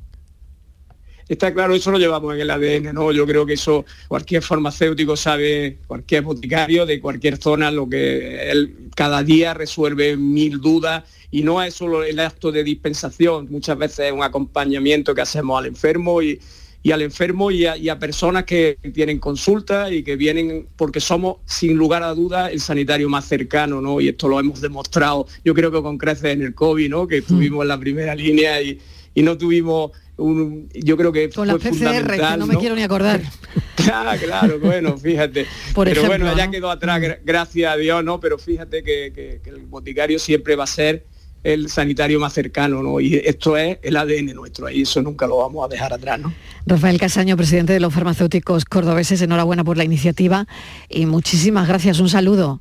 Está 1.28 1.52
claro, 1.52 1.74
eso 1.74 1.90
lo 1.90 1.98
llevamos 1.98 2.34
en 2.34 2.40
el 2.42 2.50
ADN, 2.50 2.94
¿no? 2.94 3.10
Yo 3.10 3.26
creo 3.26 3.44
que 3.44 3.54
eso 3.54 3.84
cualquier 4.06 4.42
farmacéutico 4.42 5.16
sabe, 5.16 5.78
cualquier 5.88 6.22
boticario 6.22 6.86
de 6.86 7.00
cualquier 7.00 7.36
zona, 7.38 7.72
lo 7.72 7.88
que 7.88 8.48
él 8.48 8.90
cada 8.94 9.24
día 9.24 9.52
resuelve 9.52 10.16
mil 10.16 10.60
dudas 10.60 11.02
y 11.32 11.42
no 11.42 11.60
es 11.60 11.74
solo 11.74 12.04
el 12.04 12.20
acto 12.20 12.52
de 12.52 12.62
dispensación, 12.62 13.48
muchas 13.50 13.76
veces 13.76 14.06
es 14.06 14.12
un 14.12 14.22
acompañamiento 14.22 15.16
que 15.16 15.22
hacemos 15.22 15.58
al 15.58 15.66
enfermo 15.66 16.22
y, 16.22 16.38
y 16.86 16.92
al 16.92 17.02
enfermo 17.02 17.50
y 17.50 17.66
a, 17.66 17.98
personas 17.98 18.44
que 18.44 18.78
tienen 18.94 19.18
consulta 19.18 19.90
y 19.90 20.04
que 20.04 20.14
vienen 20.14 20.68
porque 20.76 21.00
somos 21.00 21.38
sin 21.44 21.76
lugar 21.76 22.04
a 22.04 22.14
dudas 22.14 22.52
el 22.52 22.60
sanitario 22.60 23.08
más 23.08 23.24
cercano, 23.24 23.80
¿no? 23.80 24.00
Y 24.00 24.06
esto 24.06 24.28
lo 24.28 24.38
hemos 24.38 24.60
demostrado, 24.60 25.26
yo 25.44 25.52
creo 25.52 25.72
que 25.72 25.82
con 25.82 25.98
creces 25.98 26.26
en 26.26 26.42
el 26.42 26.54
COVID, 26.54 26.88
¿no? 26.88 27.08
Que 27.08 27.18
estuvimos 27.18 27.62
en 27.62 27.68
la 27.68 27.80
primera 27.80 28.14
línea 28.14 28.62
y, 28.62 28.78
no 29.16 29.36
tuvimos 29.36 29.90
un, 30.16 30.68
yo 30.74 30.96
creo 30.96 31.10
que 31.10 31.28
con 31.28 31.48
la 31.48 31.54
PCR, 31.54 32.06
que 32.06 32.36
no, 32.38 32.46
me 32.46 32.56
quiero 32.56 32.76
ni 32.76 32.84
acordar. 32.84 33.20
ah, 33.92 34.14
claro, 34.22 34.60
bueno, 34.60 34.96
fíjate. 34.96 35.44
pero 35.74 36.04
bueno, 36.04 36.36
ya 36.36 36.48
quedó 36.52 36.70
atrás, 36.70 37.02
gracias 37.24 37.72
a 37.72 37.76
Dios, 37.76 38.04
¿no? 38.04 38.20
Pero 38.20 38.38
fíjate 38.38 38.84
que 38.84 39.40
el 39.44 39.66
boticario 39.66 40.20
siempre 40.20 40.54
va 40.54 40.62
a 40.62 40.68
ser 40.68 41.04
el 41.42 41.68
sanitario 41.68 42.18
más 42.18 42.32
cercano, 42.32 42.82
¿no? 42.82 43.00
Y 43.00 43.14
esto 43.14 43.56
es 43.56 43.78
el 43.82 43.96
ADN 43.96 44.34
nuestro, 44.34 44.68
y 44.68 44.82
eso 44.82 45.00
nunca 45.02 45.26
lo 45.26 45.38
vamos 45.38 45.64
a 45.64 45.68
dejar 45.68 45.92
atrás, 45.92 46.18
¿no? 46.18 46.32
Rafael 46.66 46.98
Casaño, 46.98 47.36
presidente 47.36 47.72
de 47.72 47.80
los 47.80 47.94
farmacéuticos 47.94 48.64
cordobeses, 48.64 49.22
enhorabuena 49.22 49.62
por 49.62 49.76
la 49.76 49.84
iniciativa 49.84 50.46
y 50.88 51.06
muchísimas 51.06 51.68
gracias, 51.68 52.00
un 52.00 52.08
saludo. 52.08 52.60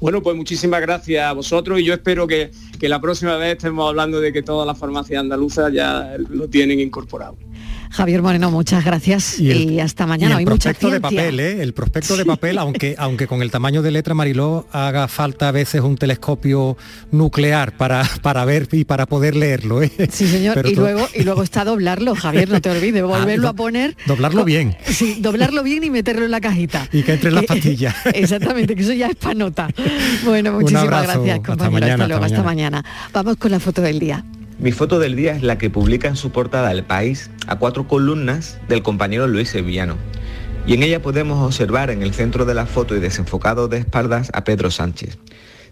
Bueno, 0.00 0.22
pues 0.22 0.36
muchísimas 0.36 0.80
gracias 0.80 1.24
a 1.24 1.32
vosotros 1.32 1.78
y 1.80 1.84
yo 1.84 1.94
espero 1.94 2.26
que, 2.26 2.50
que 2.78 2.88
la 2.88 3.00
próxima 3.00 3.36
vez 3.36 3.56
estemos 3.56 3.88
hablando 3.88 4.20
de 4.20 4.32
que 4.32 4.42
todas 4.42 4.66
las 4.66 4.78
farmacias 4.78 5.20
andaluzas 5.20 5.72
ya 5.72 6.16
lo 6.28 6.48
tienen 6.48 6.80
incorporado. 6.80 7.36
Javier 7.90 8.22
Moreno, 8.22 8.50
muchas 8.50 8.84
gracias 8.84 9.38
y, 9.40 9.80
hasta 9.80 10.06
mañana. 10.06 10.38
el 10.38 10.44
prospecto 10.44 10.90
de 10.90 11.00
papel, 11.00 11.40
¿eh? 11.40 11.62
el 11.62 11.72
prospecto 11.72 12.16
de 12.16 12.24
papel, 12.24 12.58
aunque, 12.58 12.94
aunque 12.98 13.26
con 13.26 13.42
el 13.42 13.50
tamaño 13.50 13.82
de 13.82 13.90
letra 13.90 14.14
Mariló 14.14 14.66
haga 14.72 15.08
falta 15.08 15.48
a 15.48 15.52
veces 15.52 15.80
un 15.80 15.96
telescopio 15.96 16.76
nuclear 17.10 17.76
para, 17.76 18.04
para 18.22 18.44
ver 18.44 18.68
y 18.72 18.84
para 18.84 19.06
poder 19.06 19.36
leerlo. 19.36 19.82
¿eh? 19.82 19.90
Sí, 20.10 20.26
señor. 20.26 20.66
y, 20.66 20.74
luego, 20.74 21.08
y 21.14 21.22
luego 21.22 21.42
está 21.42 21.64
doblarlo, 21.64 22.14
Javier, 22.14 22.48
no 22.48 22.60
te 22.60 22.70
olvides, 22.70 23.02
ah, 23.04 23.06
volverlo 23.06 23.48
a 23.48 23.52
poner. 23.52 23.96
Doblarlo 24.06 24.44
bien. 24.44 24.76
Sí, 24.96 25.18
doblarlo 25.20 25.62
bien 25.62 25.84
y 25.84 25.90
meterlo 25.90 26.24
en 26.24 26.30
la 26.30 26.40
cajita. 26.40 26.88
Y 26.90 27.02
que 27.02 27.12
entre 27.12 27.28
en 27.28 27.34
las 27.34 27.44
pastillas. 27.44 27.94
Exactamente, 28.14 28.74
que 28.74 28.80
eso 28.80 28.94
ya 28.94 29.08
es 29.08 29.16
panota. 29.16 29.68
Bueno, 30.24 30.52
muchísimas 30.52 30.86
gracias, 30.86 31.40
compañero. 31.40 31.52
Hasta, 31.52 31.70
mañana, 31.70 31.92
hasta 31.92 32.08
luego, 32.08 32.24
hasta 32.24 32.42
mañana. 32.42 32.84
Vamos 33.12 33.36
con 33.36 33.50
la 33.50 33.60
foto 33.60 33.82
del 33.82 33.98
día. 33.98 34.24
Mi 34.58 34.72
foto 34.72 34.98
del 34.98 35.16
día 35.16 35.32
es 35.32 35.42
la 35.42 35.58
que 35.58 35.68
publica 35.68 36.08
en 36.08 36.16
su 36.16 36.30
portada 36.30 36.72
El 36.72 36.82
País 36.82 37.30
a 37.46 37.58
cuatro 37.58 37.86
columnas 37.86 38.58
del 38.68 38.82
compañero 38.82 39.26
Luis 39.26 39.50
Sevillano. 39.50 39.96
Y 40.66 40.72
en 40.72 40.82
ella 40.82 41.02
podemos 41.02 41.44
observar 41.44 41.90
en 41.90 42.02
el 42.02 42.14
centro 42.14 42.46
de 42.46 42.54
la 42.54 42.64
foto 42.64 42.96
y 42.96 43.00
desenfocado 43.00 43.68
de 43.68 43.76
espaldas 43.76 44.30
a 44.32 44.44
Pedro 44.44 44.70
Sánchez. 44.70 45.18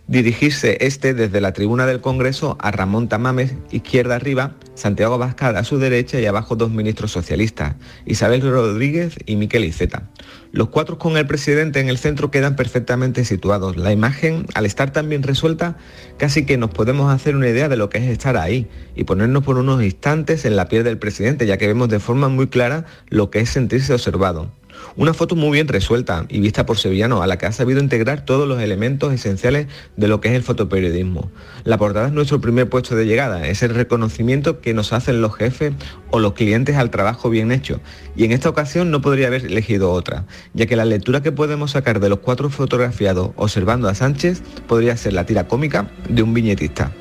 Dirigirse 0.06 0.76
este 0.82 1.14
desde 1.14 1.40
la 1.40 1.54
tribuna 1.54 1.86
del 1.86 2.02
Congreso 2.02 2.58
a 2.60 2.70
Ramón 2.70 3.08
Tamames, 3.08 3.54
izquierda 3.70 4.16
arriba, 4.16 4.54
Santiago 4.74 5.14
Abascal 5.14 5.56
a 5.56 5.64
su 5.64 5.78
derecha 5.78 6.20
y 6.20 6.26
abajo 6.26 6.56
dos 6.56 6.70
ministros 6.70 7.10
socialistas, 7.10 7.76
Isabel 8.04 8.42
Rodríguez 8.42 9.16
y 9.24 9.36
Miquel 9.36 9.64
Iceta. 9.64 10.10
Los 10.52 10.68
cuatro 10.68 10.98
con 10.98 11.16
el 11.16 11.26
presidente 11.26 11.80
en 11.80 11.88
el 11.88 11.96
centro 11.96 12.30
quedan 12.30 12.54
perfectamente 12.54 13.24
situados. 13.24 13.78
La 13.78 13.92
imagen, 13.92 14.44
al 14.54 14.66
estar 14.66 14.92
tan 14.92 15.08
bien 15.08 15.22
resuelta, 15.22 15.78
casi 16.18 16.44
que 16.44 16.58
nos 16.58 16.68
podemos 16.68 17.10
hacer 17.10 17.34
una 17.34 17.48
idea 17.48 17.70
de 17.70 17.78
lo 17.78 17.88
que 17.88 17.96
es 17.96 18.04
estar 18.04 18.36
ahí 18.36 18.68
y 18.94 19.04
ponernos 19.04 19.42
por 19.42 19.56
unos 19.56 19.82
instantes 19.82 20.44
en 20.44 20.54
la 20.54 20.68
piel 20.68 20.84
del 20.84 20.98
presidente, 20.98 21.46
ya 21.46 21.56
que 21.56 21.66
vemos 21.66 21.88
de 21.88 21.98
forma 21.98 22.28
muy 22.28 22.48
clara 22.48 22.84
lo 23.08 23.30
que 23.30 23.40
es 23.40 23.48
sentirse 23.48 23.94
observado. 23.94 24.52
Una 24.96 25.12
foto 25.12 25.34
muy 25.34 25.50
bien 25.50 25.66
resuelta 25.66 26.24
y 26.28 26.38
vista 26.38 26.66
por 26.66 26.78
Sevillano, 26.78 27.20
a 27.20 27.26
la 27.26 27.36
que 27.36 27.46
ha 27.46 27.52
sabido 27.52 27.80
integrar 27.80 28.24
todos 28.24 28.46
los 28.46 28.62
elementos 28.62 29.12
esenciales 29.12 29.66
de 29.96 30.06
lo 30.06 30.20
que 30.20 30.28
es 30.28 30.34
el 30.34 30.44
fotoperiodismo. 30.44 31.32
La 31.64 31.78
portada 31.78 32.06
es 32.06 32.12
nuestro 32.12 32.40
primer 32.40 32.68
puesto 32.68 32.94
de 32.94 33.04
llegada, 33.04 33.48
es 33.48 33.64
el 33.64 33.74
reconocimiento 33.74 34.60
que 34.60 34.72
nos 34.72 34.92
hacen 34.92 35.20
los 35.20 35.34
jefes 35.34 35.74
o 36.10 36.20
los 36.20 36.34
clientes 36.34 36.76
al 36.76 36.90
trabajo 36.90 37.28
bien 37.28 37.50
hecho. 37.50 37.80
Y 38.14 38.24
en 38.24 38.30
esta 38.30 38.48
ocasión 38.48 38.92
no 38.92 39.00
podría 39.00 39.26
haber 39.26 39.46
elegido 39.46 39.90
otra, 39.90 40.26
ya 40.52 40.66
que 40.66 40.76
la 40.76 40.84
lectura 40.84 41.22
que 41.22 41.32
podemos 41.32 41.72
sacar 41.72 41.98
de 41.98 42.08
los 42.08 42.20
cuatro 42.20 42.48
fotografiados 42.48 43.30
observando 43.34 43.88
a 43.88 43.96
Sánchez 43.96 44.42
podría 44.68 44.96
ser 44.96 45.14
la 45.14 45.26
tira 45.26 45.48
cómica 45.48 45.90
de 46.08 46.22
un 46.22 46.34
viñetista. 46.34 46.92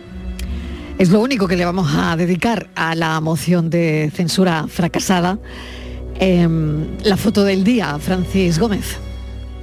Es 0.98 1.10
lo 1.10 1.20
único 1.20 1.48
que 1.48 1.58
le 1.58 1.66
vamos 1.66 1.94
a 1.96 2.16
dedicar 2.16 2.70
a 2.76 2.96
la 2.96 3.20
moción 3.20 3.70
de 3.70 4.12
censura 4.16 4.68
fracasada 4.68 5.38
Em, 6.20 6.98
la 7.04 7.18
foto 7.18 7.44
del 7.44 7.64
día, 7.64 7.98
Francis 8.00 8.60
Gómez. 8.60 8.98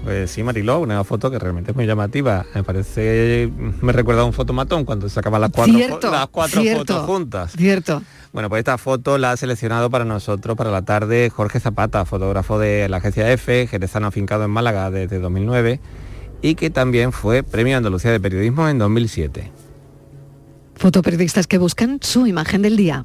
Pues 0.04 0.30
sí, 0.30 0.42
Mariló, 0.42 0.80
una 0.80 1.04
foto 1.04 1.30
que 1.30 1.38
realmente 1.38 1.72
es 1.72 1.76
muy 1.76 1.86
llamativa. 1.86 2.46
Me 2.54 2.62
parece, 2.62 3.50
me 3.82 3.92
recuerda 3.92 4.22
a 4.22 4.24
un 4.24 4.32
fotomatón 4.32 4.84
cuando 4.84 5.08
sacaban 5.08 5.42
las 5.42 5.50
cuatro, 5.50 6.10
las 6.10 6.28
cuatro 6.28 6.62
fotos 6.62 7.06
juntas. 7.06 7.52
Cierto. 7.56 8.02
Bueno, 8.32 8.48
pues 8.48 8.60
esta 8.60 8.78
foto 8.78 9.18
la 9.18 9.32
ha 9.32 9.36
seleccionado 9.36 9.90
para 9.90 10.04
nosotros, 10.04 10.56
para 10.56 10.70
la 10.70 10.82
tarde, 10.82 11.30
Jorge 11.30 11.60
Zapata, 11.60 12.04
fotógrafo 12.04 12.58
de 12.58 12.88
la 12.88 12.98
agencia 12.98 13.30
EFE, 13.30 13.66
jerezano 13.66 14.06
afincado 14.06 14.44
en 14.44 14.50
Málaga 14.50 14.90
desde 14.90 15.18
2009 15.18 15.80
y 16.42 16.54
que 16.54 16.70
también 16.70 17.12
fue 17.12 17.42
Premio 17.42 17.76
Andalucía 17.76 18.10
de 18.10 18.20
Periodismo 18.20 18.68
en 18.68 18.78
2007. 18.78 19.50
Fotoperiodistas 20.76 21.46
que 21.46 21.58
buscan 21.58 21.98
su 22.00 22.26
imagen 22.26 22.62
del 22.62 22.76
día. 22.76 23.04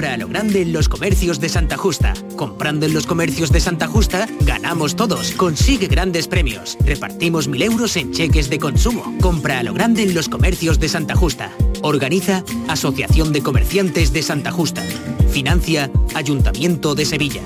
Compra 0.00 0.14
a 0.14 0.16
lo 0.16 0.28
grande 0.28 0.62
en 0.62 0.72
los 0.72 0.88
comercios 0.88 1.40
de 1.40 1.50
Santa 1.50 1.76
Justa. 1.76 2.14
Comprando 2.34 2.86
en 2.86 2.94
los 2.94 3.06
comercios 3.06 3.52
de 3.52 3.60
Santa 3.60 3.86
Justa, 3.86 4.26
ganamos 4.46 4.96
todos. 4.96 5.32
Consigue 5.32 5.88
grandes 5.88 6.26
premios. 6.26 6.78
Repartimos 6.86 7.48
mil 7.48 7.60
euros 7.60 7.98
en 7.98 8.10
cheques 8.10 8.48
de 8.48 8.58
consumo. 8.58 9.14
Compra 9.20 9.58
a 9.58 9.62
lo 9.62 9.74
grande 9.74 10.02
en 10.04 10.14
los 10.14 10.30
comercios 10.30 10.80
de 10.80 10.88
Santa 10.88 11.14
Justa. 11.16 11.52
Organiza 11.82 12.42
Asociación 12.66 13.34
de 13.34 13.42
Comerciantes 13.42 14.10
de 14.14 14.22
Santa 14.22 14.50
Justa. 14.50 14.82
Financia 15.30 15.90
Ayuntamiento 16.14 16.94
de 16.94 17.04
Sevilla. 17.04 17.42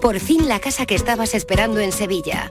Por 0.00 0.20
fin 0.20 0.48
la 0.48 0.58
casa 0.58 0.86
que 0.86 0.94
estabas 0.94 1.34
esperando 1.34 1.80
en 1.80 1.92
Sevilla. 1.92 2.50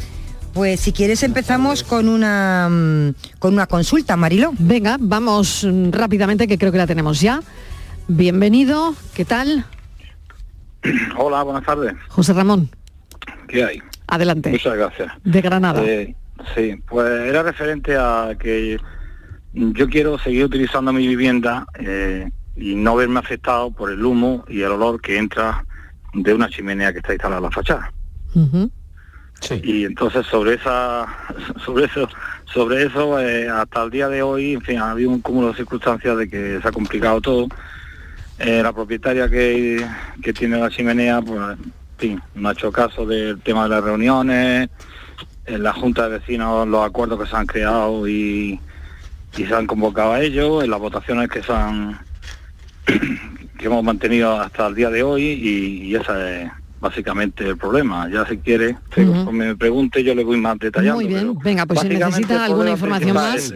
Pues 0.56 0.80
si 0.80 0.92
quieres 0.92 1.22
empezamos 1.22 1.84
con 1.84 2.10
una 2.10 2.68
mm, 2.68 3.38
con 3.38 3.54
una 3.54 3.68
consulta, 3.68 4.18
Marilo. 4.18 4.52
Venga, 4.58 4.98
vamos 5.00 5.64
mm, 5.64 5.92
rápidamente 5.92 6.48
que 6.48 6.58
creo 6.58 6.72
que 6.72 6.80
la 6.80 6.88
tenemos 6.88 7.22
ya. 7.22 7.42
Bienvenido, 8.08 8.96
¿qué 9.14 9.24
tal? 9.24 9.66
Hola, 11.16 11.44
buenas 11.44 11.64
tardes. 11.64 11.94
José 12.08 12.34
Ramón. 12.34 12.72
¿Qué 13.48 13.64
hay? 13.64 13.84
Adelante. 14.08 14.50
Muchas 14.50 14.76
gracias. 14.76 15.14
De 15.24 15.42
Granada. 15.42 15.84
Eh, 15.84 16.16
sí, 16.54 16.82
pues 16.88 17.08
era 17.08 17.44
referente 17.44 17.96
a 17.96 18.36
que 18.40 18.78
yo 19.54 19.90
quiero 19.90 20.18
seguir 20.20 20.46
utilizando 20.46 20.92
mi 20.92 21.08
vivienda 21.08 21.66
eh, 21.80 22.30
y 22.56 22.76
no 22.76 22.96
verme 22.96 23.20
afectado 23.20 23.72
por 23.72 23.92
el 23.92 24.04
humo 24.04 24.44
y 24.48 24.62
el 24.62 24.72
olor 24.72 25.02
que 25.02 25.18
entra 25.18 25.66
de 26.14 26.34
una 26.34 26.50
chimenea 26.50 26.92
que 26.92 27.00
está 27.00 27.14
instalada 27.14 27.40
en 27.40 27.44
la 27.44 27.52
fachada. 27.52 27.92
Y 29.64 29.86
entonces 29.86 30.26
sobre 30.26 30.56
esa, 30.56 31.06
sobre 31.64 31.86
eso, 31.86 32.08
sobre 32.46 32.86
eso, 32.86 33.20
eh, 33.20 33.50
hasta 33.50 33.84
el 33.84 33.92
día 33.92 34.10
de 34.10 34.22
hoy, 34.22 34.54
en 34.54 34.62
fin, 34.62 34.80
ha 34.80 34.92
habido 34.92 35.10
un 35.10 35.22
cúmulo 35.22 35.50
de 35.50 35.56
circunstancias 35.56 36.18
de 36.18 36.30
que 36.30 36.60
se 36.62 36.68
ha 36.68 36.72
complicado 36.72 37.22
todo. 37.22 37.48
Eh, 38.40 38.62
la 38.62 38.74
propietaria 38.74 39.30
que, 39.30 39.86
que, 40.22 40.34
tiene 40.34 40.58
la 40.58 40.70
chimenea, 40.70 41.22
pues, 41.22 41.40
en 41.40 41.74
fin, 41.98 42.22
no 42.34 42.50
ha 42.50 42.52
hecho 42.52 42.72
caso 42.72 43.06
del 43.06 43.40
tema 43.40 43.64
de 43.64 43.70
las 43.70 43.84
reuniones, 43.84 44.70
en 45.46 45.64
la 45.64 45.74
Junta 45.74 46.04
de 46.04 46.20
Vecinos 46.20 46.68
los 46.68 46.86
acuerdos 46.86 47.20
que 47.20 47.28
se 47.28 47.36
han 47.36 47.46
creado 47.46 48.08
y, 48.08 48.60
y 49.38 49.46
se 49.46 49.54
han 49.54 49.68
convocado 49.68 50.14
a 50.14 50.22
ellos, 50.22 50.64
en 50.64 50.70
las 50.70 50.80
votaciones 50.80 51.30
que 51.30 51.44
se 51.44 51.54
han 51.54 52.00
que 53.58 53.66
hemos 53.66 53.84
mantenido 53.84 54.40
hasta 54.40 54.68
el 54.68 54.76
día 54.76 54.90
de 54.90 55.04
hoy 55.04 55.24
y, 55.24 55.84
y 55.84 55.96
esa 55.96 56.32
es 56.32 56.52
básicamente 56.80 57.48
el 57.48 57.58
problema. 57.58 58.10
Ya 58.10 58.26
si 58.28 58.38
quiere, 58.38 58.78
me 59.32 59.56
pregunte, 59.56 60.04
yo 60.04 60.14
le 60.14 60.24
voy 60.24 60.38
más 60.38 60.60
detallando. 60.60 60.96
Muy 60.96 61.08
bien, 61.08 61.38
venga, 61.40 61.66
pues 61.66 61.80
si 61.80 61.90
necesita 61.90 62.46
alguna 62.46 62.72
información 62.72 63.14
más. 63.14 63.54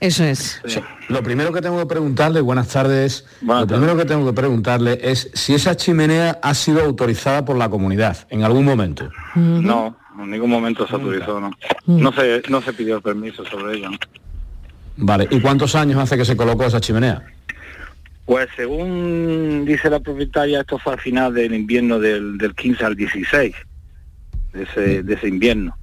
Eso 0.00 0.24
es. 0.24 0.62
Lo 1.08 1.22
primero 1.22 1.52
que 1.52 1.60
tengo 1.60 1.78
que 1.78 1.86
preguntarle, 1.86 2.40
buenas 2.40 2.68
tardes, 2.68 3.26
lo 3.42 3.66
primero 3.66 3.96
que 3.98 4.06
tengo 4.06 4.24
que 4.24 4.32
preguntarle 4.32 4.98
es 5.02 5.30
si 5.34 5.52
esa 5.52 5.76
chimenea 5.76 6.38
ha 6.42 6.54
sido 6.54 6.82
autorizada 6.82 7.44
por 7.44 7.56
la 7.56 7.68
comunidad 7.68 8.26
en 8.30 8.42
algún 8.42 8.64
momento. 8.64 9.10
No, 9.34 9.96
en 10.18 10.30
ningún 10.30 10.50
momento 10.50 10.86
se 10.86 10.94
autorizó, 10.94 11.40
no. 11.40 11.50
Mm. 11.86 12.00
No 12.00 12.12
se, 12.12 12.42
no 12.48 12.60
se 12.62 12.72
pidió 12.72 13.00
permiso 13.00 13.44
sobre 13.44 13.78
ello. 13.78 13.90
Vale, 14.96 15.28
¿y 15.30 15.40
cuántos 15.40 15.74
años 15.74 15.98
hace 15.98 16.16
que 16.16 16.24
se 16.24 16.36
colocó 16.36 16.64
esa 16.64 16.80
chimenea? 16.80 17.22
Pues 18.26 18.48
según 18.54 19.64
dice 19.64 19.90
la 19.90 20.00
propietaria, 20.00 20.60
esto 20.60 20.78
fue 20.78 20.92
al 20.92 21.00
final 21.00 21.34
del 21.34 21.54
invierno 21.54 21.98
del, 21.98 22.38
del 22.38 22.54
15 22.54 22.84
al 22.84 22.96
16, 22.96 23.54
de 24.52 24.62
ese, 24.62 25.02
de 25.02 25.14
ese 25.14 25.28
invierno. 25.28 25.76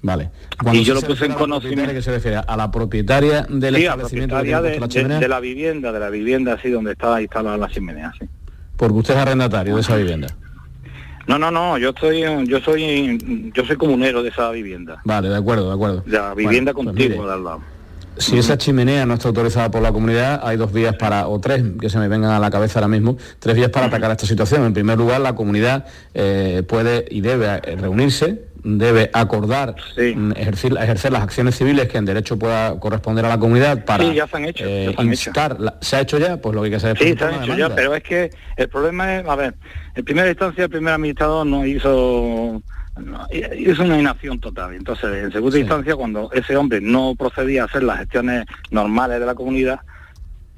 Vale. 0.00 0.30
y 0.72 0.84
yo 0.84 0.94
lo 0.94 1.02
puse 1.02 1.26
en 1.26 1.32
conocimiento. 1.32 1.92
que 1.92 2.02
se 2.02 2.12
refiere? 2.12 2.36
¿A 2.36 2.56
la 2.56 2.70
propietaria 2.70 3.42
del 3.48 3.76
establecimiento 3.76 4.36
de, 4.36 4.50
la 4.50 4.60
de, 4.62 5.28
la 5.28 5.40
vivienda, 5.40 5.92
de 5.92 5.98
la 5.98 6.08
vivienda 6.08 6.54
así 6.54 6.70
donde 6.70 6.92
estaba 6.92 7.20
instalada 7.20 7.56
la 7.56 7.68
chimenea, 7.68 8.12
sí. 8.18 8.26
Porque 8.76 8.94
usted 8.94 9.14
es 9.14 9.20
arrendatario 9.20 9.74
de 9.74 9.80
esa 9.80 9.96
vivienda. 9.96 10.28
No, 11.28 11.38
no, 11.38 11.50
no, 11.50 11.76
yo 11.76 11.90
estoy, 11.90 12.22
yo 12.46 12.58
soy, 12.60 13.52
yo 13.54 13.64
soy 13.66 13.76
comunero 13.76 14.22
de 14.22 14.30
esa 14.30 14.50
vivienda. 14.50 15.02
Vale, 15.04 15.28
de 15.28 15.36
acuerdo, 15.36 15.68
de 15.68 15.74
acuerdo. 15.74 16.02
La 16.06 16.32
vivienda 16.34 16.72
pues 16.72 16.86
contigua 16.86 17.26
de 17.26 17.32
al 17.34 17.44
lado. 17.44 17.60
Si 18.18 18.38
esa 18.38 18.58
chimenea 18.58 19.06
no 19.06 19.14
está 19.14 19.28
autorizada 19.28 19.70
por 19.70 19.82
la 19.82 19.92
comunidad, 19.92 20.40
hay 20.42 20.56
dos 20.56 20.72
vías 20.72 20.96
para, 20.96 21.28
o 21.28 21.40
tres, 21.40 21.62
que 21.80 21.88
se 21.88 21.98
me 21.98 22.08
vengan 22.08 22.32
a 22.32 22.40
la 22.40 22.50
cabeza 22.50 22.78
ahora 22.78 22.88
mismo, 22.88 23.16
tres 23.38 23.56
vías 23.56 23.70
para 23.70 23.86
atacar 23.86 24.10
esta 24.10 24.26
situación. 24.26 24.64
En 24.64 24.74
primer 24.74 24.98
lugar, 24.98 25.20
la 25.20 25.34
comunidad 25.34 25.86
eh, 26.14 26.62
puede 26.66 27.04
y 27.10 27.20
debe 27.20 27.46
eh, 27.46 27.76
reunirse, 27.76 28.48
debe 28.64 29.10
acordar 29.12 29.76
mm, 29.96 30.32
ejercer, 30.32 30.76
ejercer, 30.78 31.12
las 31.12 31.22
acciones 31.22 31.56
civiles 31.56 31.88
que 31.88 31.98
en 31.98 32.04
derecho 32.04 32.38
pueda 32.38 32.78
corresponder 32.80 33.24
a 33.24 33.28
la 33.28 33.38
comunidad 33.38 33.84
para 33.84 34.04
sí, 34.04 34.14
ya 34.14 34.26
se 34.26 34.36
han 34.36 34.44
hecho, 34.44 34.64
eh, 34.66 34.94
¿Se 35.80 35.96
ha 35.96 36.00
hecho 36.00 36.18
ya? 36.18 36.36
Pues 36.38 36.54
lo 36.54 36.62
que 36.62 36.66
hay 36.66 36.70
que 36.70 36.76
hacer 36.76 36.96
es... 36.96 36.98
Sí, 36.98 37.14
se 37.16 37.24
han 37.24 37.42
hecho 37.42 37.54
ya, 37.56 37.74
pero 37.74 37.94
es 37.94 38.02
que 38.02 38.30
el 38.56 38.68
problema 38.68 39.16
es, 39.16 39.26
a 39.26 39.36
ver, 39.36 39.54
en 39.94 40.04
primera 40.04 40.28
instancia 40.28 40.64
el 40.64 40.70
primer 40.70 40.94
administrador 40.94 41.46
no 41.46 41.64
hizo 41.64 42.62
es 43.30 43.78
una 43.78 43.98
inacción 43.98 44.38
total. 44.40 44.74
Entonces, 44.74 45.24
en 45.24 45.32
segunda 45.32 45.58
instancia, 45.58 45.96
cuando 45.96 46.30
ese 46.32 46.56
hombre 46.56 46.80
no 46.80 47.14
procedía 47.16 47.62
a 47.62 47.64
hacer 47.66 47.82
las 47.82 47.98
gestiones 47.98 48.44
normales 48.70 49.20
de 49.20 49.26
la 49.26 49.34
comunidad, 49.34 49.80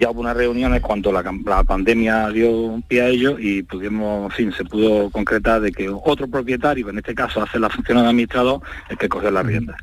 ya 0.00 0.10
hubo 0.10 0.20
unas 0.20 0.36
reuniones 0.36 0.80
cuando 0.80 1.12
la, 1.12 1.22
pandemia 1.62 2.30
dio 2.30 2.82
pie 2.88 3.02
a 3.02 3.08
ello 3.08 3.38
y 3.38 3.62
pudimos, 3.62 4.30
en 4.30 4.36
fin, 4.36 4.52
se 4.52 4.64
pudo 4.64 5.10
concretar 5.10 5.60
de 5.60 5.72
que 5.72 5.90
otro 5.90 6.26
propietario, 6.26 6.88
en 6.88 6.96
este 6.96 7.14
caso 7.14 7.42
hace 7.42 7.58
la 7.58 7.68
función 7.68 7.98
de 7.98 8.08
administrador, 8.08 8.62
el 8.88 8.96
que 8.96 9.10
cogió 9.10 9.30
la 9.30 9.42
rienda. 9.42 9.76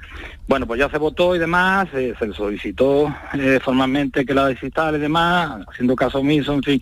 Bueno, 0.47 0.65
pues 0.65 0.79
ya 0.79 0.89
se 0.89 0.97
votó 0.97 1.35
y 1.35 1.39
demás, 1.39 1.87
se 1.91 2.15
le 2.19 2.33
solicitó 2.33 3.13
eh, 3.33 3.59
formalmente 3.61 4.25
que 4.25 4.33
la 4.33 4.47
desistara 4.47 4.97
y 4.97 5.01
demás, 5.01 5.61
haciendo 5.69 5.95
caso 5.95 6.19
omiso, 6.19 6.53
en 6.53 6.63
fin, 6.63 6.79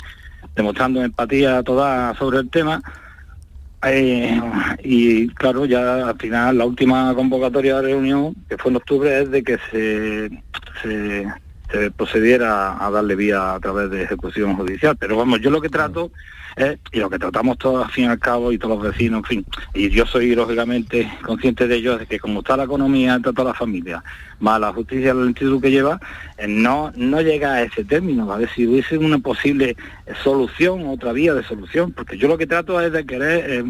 demostrando 0.55 1.03
empatía 1.03 1.61
toda 1.61 2.15
sobre 2.15 2.39
el 2.39 2.49
tema 2.49 2.81
eh, 3.85 4.41
y 4.83 5.27
claro, 5.29 5.65
ya 5.65 6.07
al 6.07 6.17
final 6.17 6.57
la 6.57 6.65
última 6.65 7.13
convocatoria 7.13 7.75
de 7.77 7.81
reunión, 7.83 8.35
que 8.49 8.57
fue 8.57 8.71
en 8.71 8.77
octubre, 8.77 9.21
es 9.21 9.31
de 9.31 9.43
que 9.43 9.57
se, 9.71 10.29
se, 10.81 11.91
procediera 11.91 12.83
a 12.83 12.89
darle 12.89 13.15
vía 13.15 13.55
a 13.55 13.59
través 13.59 13.89
de 13.89 14.03
ejecución 14.03 14.55
judicial. 14.55 14.95
Pero 14.97 15.17
vamos, 15.17 15.41
yo 15.41 15.49
lo 15.49 15.61
que 15.61 15.69
trato 15.69 16.11
y 16.91 16.99
lo 16.99 17.09
que 17.09 17.19
tratamos 17.19 17.57
todos 17.57 17.85
al 17.85 17.91
fin 17.91 18.05
y 18.05 18.07
al 18.07 18.19
cabo 18.19 18.51
y 18.51 18.57
todos 18.57 18.77
los 18.77 18.93
vecinos, 18.93 19.19
en 19.19 19.23
fin, 19.25 19.45
y 19.73 19.89
yo 19.89 20.05
soy 20.05 20.33
lógicamente 20.35 21.11
consciente 21.21 21.67
de 21.67 21.75
ello, 21.75 21.97
de 21.97 22.05
que 22.05 22.19
como 22.19 22.39
está 22.39 22.55
la 22.55 22.63
economía 22.63 23.15
entre 23.15 23.33
toda 23.33 23.51
la 23.51 23.53
familia, 23.53 24.01
más 24.39 24.59
la 24.59 24.71
justicia 24.71 25.13
la 25.13 25.25
lentitud 25.25 25.61
que 25.61 25.69
lleva, 25.69 25.99
eh, 26.37 26.47
no, 26.47 26.93
no 26.95 27.21
llega 27.21 27.53
a 27.53 27.63
ese 27.63 27.83
término, 27.83 28.31
a 28.31 28.37
ver 28.37 28.49
si 28.55 28.65
hubiese 28.67 28.97
una 28.97 29.19
posible 29.19 29.75
solución, 30.23 30.87
otra 30.87 31.11
vía 31.11 31.33
de 31.33 31.43
solución, 31.43 31.91
porque 31.91 32.17
yo 32.17 32.29
lo 32.29 32.37
que 32.37 32.47
trato 32.47 32.79
es 32.79 32.91
de 32.91 33.05
querer, 33.05 33.49
eh, 33.49 33.63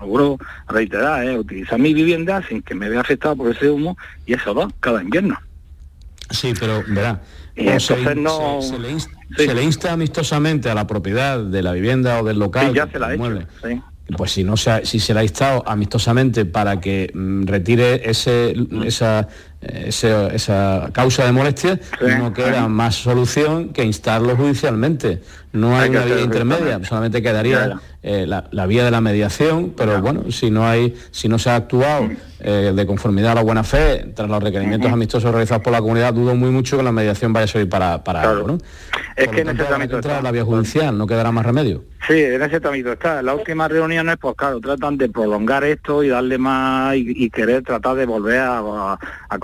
logro 0.00 0.38
reiterar, 0.68 1.26
eh, 1.26 1.38
utilizar 1.38 1.78
mi 1.78 1.92
vivienda 1.92 2.42
sin 2.48 2.62
que 2.62 2.74
me 2.74 2.88
vea 2.88 3.00
afectado 3.00 3.36
por 3.36 3.50
ese 3.50 3.68
humo 3.68 3.98
y 4.24 4.32
eso 4.32 4.54
va 4.54 4.70
cada 4.80 5.02
invierno. 5.02 5.38
Sí, 6.30 6.54
pero 6.58 6.82
verá, 6.88 7.20
y 7.56 7.68
entonces 7.68 8.16
no... 8.16 8.62
Se, 8.62 8.78
le 8.78 8.92
insta 8.92 9.19
amistosamente 9.90 10.70
a 10.70 10.74
la 10.74 10.86
propiedad 10.86 11.38
de 11.40 11.62
la 11.62 11.72
vivienda 11.72 12.20
o 12.20 12.24
del 12.24 12.38
local. 12.38 12.74
ya 12.74 12.88
se 12.90 12.98
la 12.98 13.08
ha 13.08 13.14
hecho, 13.14 13.46
pues 14.16 14.32
si 14.32 14.44
no 14.44 14.56
se 14.56 14.84
si 14.84 14.98
se 14.98 15.14
le 15.14 15.20
ha 15.20 15.22
instado 15.22 15.62
amistosamente 15.66 16.44
para 16.44 16.80
que 16.80 17.10
mm, 17.14 17.44
retire 17.44 18.08
ese, 18.10 18.54
esa, 18.84 19.28
esa 19.60 20.90
causa 20.92 21.24
de 21.24 21.32
molestia, 21.32 21.78
no 22.18 22.32
queda 22.32 22.68
más 22.68 22.94
solución 22.94 23.70
que 23.70 23.84
instarlo 23.84 24.36
judicialmente. 24.36 25.22
No 25.52 25.76
hay, 25.76 25.90
una 25.90 26.04
vía 26.04 26.20
intermedia, 26.20 26.80
solamente 26.84 27.20
quedaría 27.20 27.80
eh, 28.02 28.24
la, 28.26 28.66
vía 28.66 28.84
de 28.84 28.90
la 28.92 29.00
mediación, 29.00 29.74
pero 29.76 30.00
bueno, 30.00 30.30
si 30.30 30.50
no 30.50 30.64
hay, 30.64 30.94
si 31.10 31.28
no 31.28 31.40
se 31.40 31.50
ha 31.50 31.56
actuado 31.56 32.08
eh, 32.38 32.72
de 32.74 32.86
conformidad 32.86 33.32
a 33.32 33.34
la 33.34 33.42
buena 33.42 33.64
fe 33.64 34.12
tras 34.14 34.28
los 34.28 34.42
requerimientos 34.42 34.90
amistosos 34.92 35.30
realizados 35.32 35.62
por 35.62 35.72
la 35.72 35.80
comunidad, 35.80 36.14
dudo 36.14 36.36
muy 36.36 36.50
mucho 36.50 36.76
que 36.76 36.84
la 36.84 36.92
mediación 36.92 37.32
vaya 37.32 37.44
a 37.44 37.48
servir 37.48 37.68
para, 37.68 38.02
para 38.04 38.22
algo, 38.22 38.46
¿no? 38.46 38.58
Es 39.16 39.28
que 39.28 39.40
en 39.42 39.50
ese 39.50 39.64
trámite 39.64 39.96
está. 39.96 40.22
la 40.22 40.30
vía 40.30 40.44
judicial, 40.44 40.96
no 40.96 41.06
quedará 41.06 41.30
más 41.32 41.44
remedio. 41.44 41.84
Sí, 42.06 42.14
en 42.14 42.40
ese 42.40 42.60
trámite 42.60 42.92
está. 42.92 43.22
Las 43.22 43.34
últimas 43.34 43.70
reuniones, 43.70 44.16
pues 44.18 44.34
claro, 44.34 44.60
tratan 44.60 44.96
de 44.96 45.08
prolongar 45.08 45.64
esto 45.64 46.02
y 46.02 46.08
darle 46.08 46.38
más 46.38 46.96
y, 46.96 47.28
querer 47.28 47.62
tratar 47.62 47.96
de 47.96 48.06
volver 48.06 48.40
a, 48.40 48.98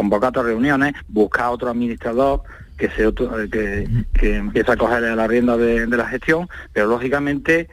convocar 0.09 0.33
reuniones, 0.33 0.95
buscar 1.09 1.49
otro 1.49 1.71
administrador 1.71 2.43
que 2.79 2.89
se 2.91 3.13
que, 3.51 3.89
que 4.13 4.37
empieza 4.37 4.73
a 4.73 4.77
coger 4.77 5.03
la 5.03 5.27
rienda 5.27 5.57
de 5.57 5.87
la 5.87 6.07
gestión, 6.07 6.49
pero 6.73 6.87
lógicamente 6.87 7.69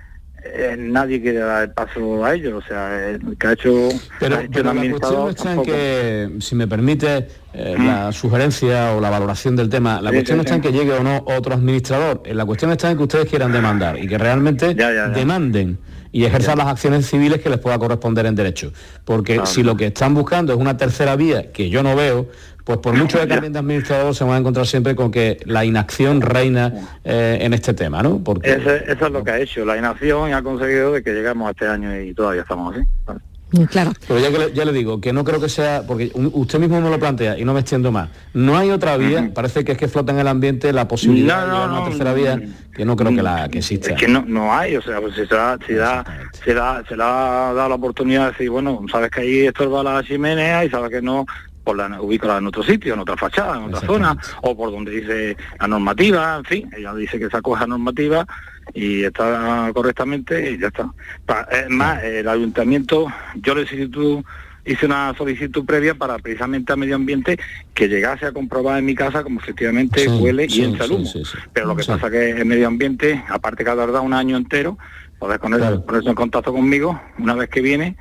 eh, 0.46 0.76
nadie 0.78 1.22
quiere 1.22 1.40
dar 1.40 1.64
el 1.64 1.72
paso 1.72 2.26
a 2.26 2.34
ellos, 2.34 2.64
o 2.64 2.68
sea, 2.68 3.10
el 3.10 3.38
que 3.38 3.48
ha 3.48 3.54
hecho... 3.54 3.90
Pero, 4.20 4.42
la 4.42 4.74
cuestión 4.74 5.30
está 5.30 5.54
en 5.54 5.64
que, 5.64 6.30
si 6.40 6.56
me 6.56 6.68
permite 6.68 7.28
eh, 7.54 7.76
la 7.78 8.12
sugerencia 8.12 8.94
o 8.94 9.00
la 9.00 9.10
valoración 9.10 9.56
del 9.56 9.70
tema, 9.70 10.02
la 10.02 10.12
cuestión 10.12 10.42
está 10.42 10.56
en 10.56 10.62
que 10.62 10.74
llegue 10.74 10.92
o 10.92 11.02
no 11.04 11.24
otro 11.26 11.54
administrador, 11.54 12.24
la 12.26 12.46
cuestión 12.46 12.72
está 12.72 12.92
en 12.92 12.98
que 12.98 13.04
ustedes 13.04 13.30
quieran 13.30 13.54
demandar 13.54 13.98
y 13.98 14.08
que 14.08 14.18
realmente 14.18 14.76
demanden 14.76 15.78
y 16.14 16.24
ejerzan 16.26 16.59
las 16.59 16.68
acciones 16.68 17.09
civiles 17.09 17.41
que 17.41 17.49
les 17.49 17.59
pueda 17.59 17.78
corresponder 17.78 18.28
en 18.28 18.36
derecho. 18.36 18.72
Porque 19.03 19.41
si 19.45 19.64
lo 19.64 19.76
que 19.76 19.88
están 19.88 20.14
buscando 20.14 20.53
es 20.53 20.59
una 20.59 20.78
tercera 20.78 21.18
vía, 21.18 21.51
que 21.51 21.70
yo 21.70 21.84
no 21.84 21.95
veo, 21.95 22.30
pues 22.64 22.78
por 22.78 22.95
mucho 22.95 23.20
que 23.20 23.28
cambien 23.28 23.51
de 23.51 23.59
administrador 23.59 24.16
se 24.16 24.24
van 24.24 24.36
a 24.36 24.38
encontrar 24.38 24.66
siempre 24.66 24.95
con 24.95 25.11
que 25.11 25.39
la 25.45 25.66
inacción 25.66 26.22
reina 26.22 26.99
eh, 27.03 27.39
en 27.41 27.53
este 27.53 27.74
tema, 27.74 28.01
¿no? 28.01 28.24
Porque... 28.24 28.51
Eso, 28.51 28.70
es 28.76 29.11
lo 29.11 29.24
que 29.24 29.32
ha 29.32 29.39
hecho, 29.39 29.66
la 29.66 29.76
inacción 29.76 30.30
y 30.30 30.34
ha 30.34 30.41
conseguido 30.41 30.93
de 30.93 31.03
que 31.03 31.11
llegamos 31.11 31.47
a 31.47 31.51
este 31.51 31.68
año 31.68 31.99
y 31.99 32.14
todavía 32.14 32.43
estamos 32.43 32.76
así. 32.76 32.88
Claro. 33.70 33.91
Pero 34.08 34.20
ya, 34.20 34.30
ya, 34.54 34.66
le 34.66 34.74
digo, 34.74 34.99
que 34.99 35.14
no 35.14 35.24
creo 35.24 35.39
que 35.39 35.49
sea, 35.49 35.84
porque 35.88 36.12
usted 36.16 36.60
mismo 36.60 36.82
me 36.82 36.89
lo 36.89 36.99
plantea 36.99 37.38
y 37.38 37.45
no 37.45 37.54
me 37.54 37.60
extiendo 37.60 37.91
más. 37.91 38.10
No 38.34 38.58
hay 38.58 38.72
otra 38.72 38.97
vía, 38.97 39.32
parece 39.34 39.64
que 39.64 39.74
es 39.74 39.78
que 39.78 39.88
flota 39.88 40.12
en 40.12 40.20
el 40.20 40.28
ambiente 40.28 40.74
la 40.74 40.88
posibilidad 40.88 41.45
de 41.45 41.74
una 41.74 41.84
tercera 41.84 42.14
vía, 42.14 42.41
que 42.74 42.86
no 42.86 42.95
creo 42.95 43.14
que 43.16 43.22
la 43.22 43.47
que 43.49 43.60
exista. 43.60 43.91
Es 43.91 43.99
que 43.99 44.08
no, 44.08 44.24
no 44.26 44.54
hay, 44.54 44.76
o 44.76 44.82
sea, 44.82 44.99
pues 44.99 45.16
se, 45.16 45.26
da, 45.26 45.58
se, 45.66 45.76
da, 45.76 46.04
se, 46.43 46.54
da, 46.54 46.84
se 46.88 46.95
le 46.95 47.04
ha 47.04 47.54
dado 47.54 47.70
la 47.70 47.76
oportunidad 47.76 48.26
de 48.26 48.32
decir, 48.32 48.49
bueno, 48.49 48.82
sabes 48.91 49.12
que 49.12 49.22
ahí 49.22 49.39
estorba 49.47 49.84
la 49.84 50.04
chimenea 50.04 50.66
y 50.66 50.70
sabes 50.70 50.89
que 50.89 51.01
no, 51.01 51.26
por 51.64 51.78
la, 51.78 52.01
ubícala 52.01 52.38
en 52.38 52.47
otro 52.47 52.64
sitio, 52.64 52.93
en 52.93 52.99
otra 52.99 53.16
fachada, 53.18 53.58
en 53.58 53.64
otra 53.66 53.82
zona, 53.82 54.18
o 54.41 54.56
por 54.56 54.72
donde 54.72 54.91
dice 54.91 55.38
la 55.60 55.68
normativa, 55.68 56.38
en 56.38 56.45
fin, 56.45 56.70
ella 56.76 56.93
dice 56.93 57.20
que 57.20 57.26
esa 57.26 57.41
cosa 57.41 57.66
normativa 57.68 58.26
y 58.74 59.03
está 59.03 59.72
correctamente 59.74 60.51
y 60.51 60.59
ya 60.59 60.68
está. 60.68 60.91
Es 61.51 61.70
más, 61.70 62.03
el 62.03 62.28
ayuntamiento, 62.28 63.07
yo 63.36 63.55
le 63.55 63.64
hice 64.66 64.86
una 64.86 65.14
solicitud 65.18 65.66
previa 65.66 65.95
para 65.95 66.18
precisamente 66.20 66.72
a 66.72 66.76
medio 66.76 66.95
ambiente 66.95 67.38
que 67.74 67.88
llegase 67.88 68.26
a 68.26 68.32
comprobar 68.32 68.80
en 68.80 68.86
mi 68.86 68.95
casa 68.95 69.24
como 69.24 69.39
efectivamente 69.39 70.07
huele 70.07 70.47
y 70.49 70.61
entra 70.61 70.86
el 70.86 70.93
humo. 70.93 71.09
Pero 71.51 71.68
lo 71.68 71.76
que 71.76 71.84
pasa 71.84 72.09
que 72.09 72.32
el 72.32 72.45
medio 72.45 72.68
ambiente, 72.68 73.24
aparte 73.28 73.64
que 73.64 73.70
ha 73.70 73.76
tardado 73.76 74.03
un 74.03 74.14
año 74.14 74.38
entero, 74.38 74.78
poder 75.20 75.39
ponerse 75.39 76.09
en 76.09 76.16
contacto 76.16 76.51
conmigo 76.51 77.01
una 77.18 77.34
vez 77.36 77.49
que 77.49 77.61
viene 77.61 77.95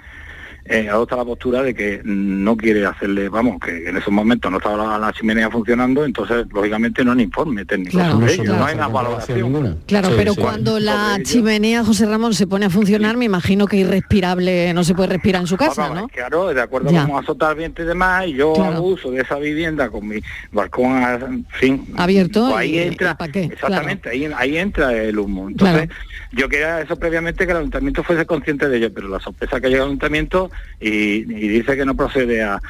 eh, 0.64 0.88
adopta 0.88 1.16
la 1.16 1.24
postura 1.24 1.62
de 1.62 1.74
que 1.74 2.00
no 2.04 2.56
quiere 2.56 2.86
hacerle, 2.86 3.28
vamos, 3.28 3.58
que 3.60 3.88
en 3.88 3.96
esos 3.96 4.12
momentos 4.12 4.50
no 4.50 4.58
estaba 4.58 4.96
la, 4.96 5.12
chimenea 5.12 5.50
funcionando, 5.50 6.04
entonces 6.04 6.46
lógicamente 6.52 7.04
no 7.04 7.12
hay 7.12 7.22
informe 7.22 7.64
técnico 7.64 7.98
claro, 7.98 8.18
no 8.18 8.64
hay 8.64 8.74
una 8.74 8.88
valoración. 8.88 9.80
Claro, 9.86 10.10
pero 10.16 10.34
cuando 10.36 10.78
la 10.78 11.18
chimenea, 11.24 11.84
José 11.84 12.06
Ramón, 12.06 12.32
se 12.34 12.46
pone 12.46 12.66
a 12.66 12.70
funcionar, 12.70 13.16
me 13.16 13.24
imagino 13.24 13.66
que 13.66 13.78
irrespirable, 13.78 14.72
no 14.72 14.84
se 14.84 14.94
puede 14.94 15.10
respirar 15.10 15.42
en 15.42 15.48
su 15.48 15.56
casa, 15.56 15.92
¿no? 15.92 16.08
Claro, 16.08 16.54
de 16.54 16.62
acuerdo 16.62 16.96
a 16.96 17.02
cómo 17.02 17.18
azotar 17.18 17.56
viento 17.56 17.82
y 17.82 17.86
demás, 17.86 18.28
y 18.28 18.34
yo 18.34 18.54
abuso 18.62 19.10
de 19.10 19.22
esa 19.22 19.36
vivienda 19.38 19.90
con 19.90 20.06
mi 20.06 20.20
balcón, 20.52 21.02
en 21.02 21.46
fin, 21.50 21.84
abierto. 21.96 22.50
Pues 22.50 22.56
ahí 22.56 22.78
entra, 22.78 23.16
exactamente, 23.34 24.10
ahí, 24.10 24.30
ahí 24.36 24.56
entra 24.56 24.92
el 24.92 25.18
humo. 25.18 25.48
Entonces, 25.48 25.88
yo 26.30 26.48
quería 26.48 26.80
eso 26.80 26.96
previamente 26.96 27.44
que 27.44 27.50
el 27.50 27.58
ayuntamiento 27.58 28.02
fuese 28.02 28.24
consciente 28.26 28.68
de 28.68 28.76
ello, 28.78 28.92
pero 28.94 29.08
la 29.08 29.20
sorpresa 29.20 29.60
que 29.60 29.68
llega 29.68 29.82
al 29.82 29.88
ayuntamiento 29.88 30.50
y, 30.82 31.22
dice 31.24 31.76
que 31.76 31.84
no 31.84 31.94
procede 31.94 32.42
a, 32.42 32.60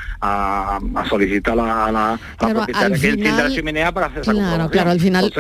solicitar 1.09 1.59
a 1.59 1.91
la, 1.91 2.21
propietaria 2.39 2.89
que 2.89 3.09
encienda 3.09 3.49
la 3.49 3.51
chimenea 3.51 3.93
para 3.93 4.07
hacer 4.07 4.23
esa 4.23 4.33
Claro, 4.33 4.71
claro, 4.71 4.91
al 4.91 5.01
final 5.01 5.33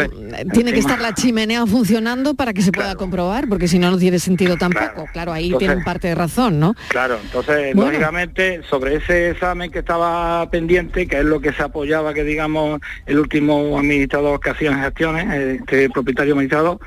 tiene 0.52 0.72
que 0.72 0.78
estar 0.78 1.00
la 1.00 1.14
chimenea 1.14 1.66
funcionando 1.66 2.34
para 2.34 2.52
que 2.52 2.62
se 2.62 2.72
pueda 2.72 2.94
comprobar, 2.94 3.48
porque 3.48 3.68
si 3.68 3.78
no, 3.78 3.90
no 3.90 3.98
tiene 3.98 4.18
sentido 4.18 4.56
tampoco. 4.56 5.06
Claro, 5.12 5.32
ahí 5.32 5.52
tienen 5.58 5.84
parte 5.84 6.08
de 6.08 6.14
razón, 6.14 6.58
¿no? 6.58 6.74
Claro, 6.88 7.18
entonces, 7.22 7.74
lógicamente, 7.74 8.62
sobre 8.68 8.96
ese 8.96 9.30
examen 9.30 9.70
que 9.70 9.80
estaba 9.80 10.48
pendiente, 10.50 11.06
que 11.06 11.18
es 11.18 11.24
lo 11.24 11.40
que 11.40 11.52
se 11.52 11.62
apoyaba, 11.62 12.14
que 12.14 12.24
digamos, 12.24 12.80
el 13.06 13.18
último 13.18 13.78
administrador 13.78 14.40
que 14.40 14.50
hacía 14.50 14.74
gestiones, 14.76 15.60
este 15.60 15.90
propietario 15.90 16.34
administrador, 16.34 16.78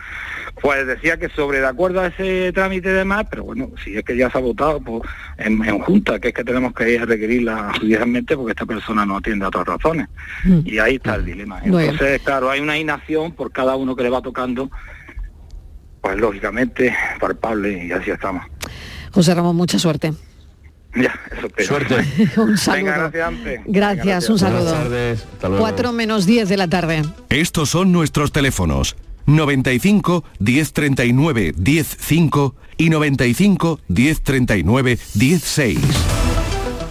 pues 0.61 0.87
decía 0.87 1.17
que 1.17 1.29
sobre 1.29 1.59
de 1.59 1.67
acuerdo 1.67 2.01
a 2.01 2.07
ese 2.07 2.51
trámite 2.53 2.89
y 2.89 2.93
demás, 2.93 3.25
pero 3.29 3.43
bueno, 3.43 3.71
si 3.83 3.97
es 3.97 4.03
que 4.03 4.15
ya 4.15 4.29
se 4.29 4.37
ha 4.37 4.41
votado 4.41 4.79
pues, 4.79 5.03
en, 5.45 5.79
junta, 5.79 6.19
que 6.19 6.29
es 6.29 6.33
que 6.33 6.43
tenemos 6.43 6.73
que 6.73 6.93
ir 6.93 7.01
a 7.01 7.05
requerirla 7.05 7.73
judicialmente 7.79 8.35
porque 8.35 8.51
esta 8.51 8.65
persona 8.65 9.05
no 9.05 9.17
atiende 9.17 9.45
a 9.45 9.49
otras 9.49 9.65
razones. 9.65 10.07
Mm. 10.43 10.59
Y 10.65 10.79
ahí 10.79 10.95
está 10.95 11.15
el 11.15 11.25
dilema. 11.25 11.61
Entonces, 11.63 12.21
claro, 12.21 12.49
hay 12.49 12.59
una 12.59 12.77
inacción 12.77 13.31
por 13.31 13.51
cada 13.51 13.75
uno 13.75 13.95
que 13.95 14.03
le 14.03 14.09
va 14.09 14.21
tocando, 14.21 14.69
pues 16.01 16.17
lógicamente 16.17 16.95
palpable 17.19 17.85
y 17.85 17.91
así 17.91 18.11
estamos. 18.11 18.43
José 19.11 19.33
Ramón, 19.33 19.55
mucha 19.55 19.79
suerte. 19.79 20.13
Ya, 20.95 21.13
eso 21.37 21.67
Suerte. 21.67 21.95
un 22.37 22.57
saludo. 22.57 23.11
gracias, 23.11 23.33
gracias, 23.65 24.29
un 24.29 24.39
saludo. 24.39 24.63
Buenas 24.63 24.83
tardes. 24.83 25.59
4 25.59 25.91
menos 25.91 26.25
10 26.25 26.47
de 26.47 26.57
la 26.57 26.69
tarde. 26.69 27.03
Estos 27.29 27.69
son 27.69 27.91
nuestros 27.91 28.31
teléfonos. 28.31 28.95
95 29.25 30.23
1039 30.39 31.53
105 31.63 32.55
y 32.77 32.89
95 32.89 33.79
1039 33.87 34.99
16. 35.13 35.79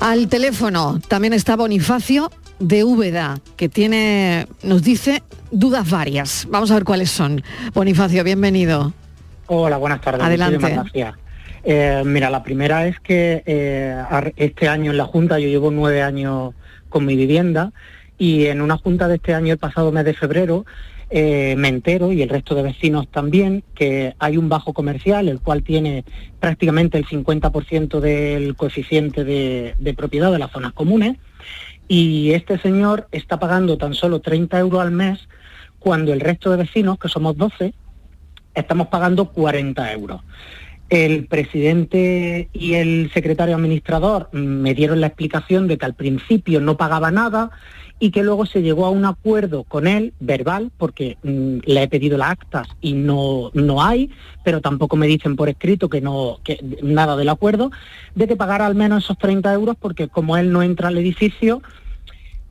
Al 0.00 0.28
teléfono 0.28 1.00
también 1.08 1.32
está 1.32 1.56
Bonifacio 1.56 2.30
de 2.58 2.84
Úbeda, 2.84 3.38
que 3.56 3.68
tiene, 3.68 4.46
nos 4.62 4.82
dice, 4.82 5.22
dudas 5.50 5.90
varias. 5.90 6.46
Vamos 6.50 6.70
a 6.70 6.74
ver 6.74 6.84
cuáles 6.84 7.10
son. 7.10 7.42
Bonifacio, 7.72 8.22
bienvenido. 8.24 8.92
Hola, 9.46 9.76
buenas 9.76 10.00
tardes. 10.00 10.22
Adelante. 10.22 10.84
Eh, 11.66 12.02
mira, 12.04 12.28
la 12.28 12.42
primera 12.42 12.86
es 12.86 13.00
que 13.00 13.42
eh, 13.46 14.02
este 14.36 14.68
año 14.68 14.90
en 14.90 14.98
la 14.98 15.06
Junta, 15.06 15.38
yo 15.38 15.48
llevo 15.48 15.70
nueve 15.70 16.02
años 16.02 16.52
con 16.90 17.06
mi 17.06 17.16
vivienda, 17.16 17.72
y 18.18 18.46
en 18.46 18.60
una 18.60 18.76
Junta 18.76 19.08
de 19.08 19.16
este 19.16 19.34
año, 19.34 19.52
el 19.52 19.58
pasado 19.58 19.90
mes 19.90 20.04
de 20.04 20.14
febrero, 20.14 20.66
eh, 21.10 21.54
me 21.56 21.68
entero, 21.68 22.12
y 22.12 22.22
el 22.22 22.28
resto 22.28 22.54
de 22.54 22.62
vecinos 22.62 23.08
también, 23.08 23.62
que 23.74 24.14
hay 24.18 24.36
un 24.36 24.48
bajo 24.48 24.72
comercial, 24.72 25.28
el 25.28 25.40
cual 25.40 25.62
tiene 25.62 26.04
prácticamente 26.40 26.98
el 26.98 27.06
50% 27.06 28.00
del 28.00 28.56
coeficiente 28.56 29.24
de, 29.24 29.94
propiedad 29.96 30.32
de 30.32 30.38
las 30.38 30.50
zonas 30.50 30.72
comunes, 30.72 31.16
y 31.86 32.32
este 32.32 32.58
señor 32.58 33.08
está 33.12 33.38
pagando 33.38 33.76
tan 33.76 33.94
solo 33.94 34.20
30 34.20 34.58
euros 34.58 34.80
al 34.80 34.90
mes, 34.90 35.28
cuando 35.78 36.12
el 36.12 36.20
resto 36.20 36.50
de 36.50 36.56
vecinos, 36.56 36.98
que 36.98 37.08
somos 37.08 37.36
12, 37.36 37.74
estamos 38.54 38.88
pagando 38.88 39.26
40 39.26 39.92
euros. 39.92 40.22
El 40.90 41.26
presidente 41.26 42.48
y 42.52 42.74
el 42.74 43.10
secretario 43.12 43.56
administrador 43.56 44.28
me 44.32 44.74
dieron 44.74 45.00
la 45.00 45.08
explicación 45.08 45.66
de 45.66 45.78
que 45.78 45.86
al 45.86 45.94
principio 45.94 46.60
no 46.60 46.76
pagaba 46.76 47.10
nada, 47.10 47.50
y 47.98 48.10
que 48.10 48.22
luego 48.22 48.44
se 48.44 48.62
llegó 48.62 48.86
a 48.86 48.90
un 48.90 49.04
acuerdo 49.04 49.64
con 49.64 49.86
él, 49.86 50.12
verbal, 50.20 50.70
porque 50.76 51.16
mm, 51.22 51.58
le 51.64 51.82
he 51.82 51.88
pedido 51.88 52.18
las 52.18 52.32
actas 52.32 52.68
y 52.80 52.92
no, 52.92 53.50
no 53.54 53.82
hay, 53.82 54.10
pero 54.42 54.60
tampoco 54.60 54.96
me 54.96 55.06
dicen 55.06 55.36
por 55.36 55.48
escrito 55.48 55.88
que 55.88 56.00
no, 56.00 56.38
que 56.42 56.58
nada 56.82 57.16
del 57.16 57.28
acuerdo, 57.28 57.70
de 58.14 58.26
que 58.26 58.36
pagara 58.36 58.66
al 58.66 58.74
menos 58.74 59.04
esos 59.04 59.18
30 59.18 59.52
euros, 59.54 59.76
porque 59.78 60.08
como 60.08 60.36
él 60.36 60.52
no 60.52 60.62
entra 60.62 60.88
al 60.88 60.98
edificio, 60.98 61.62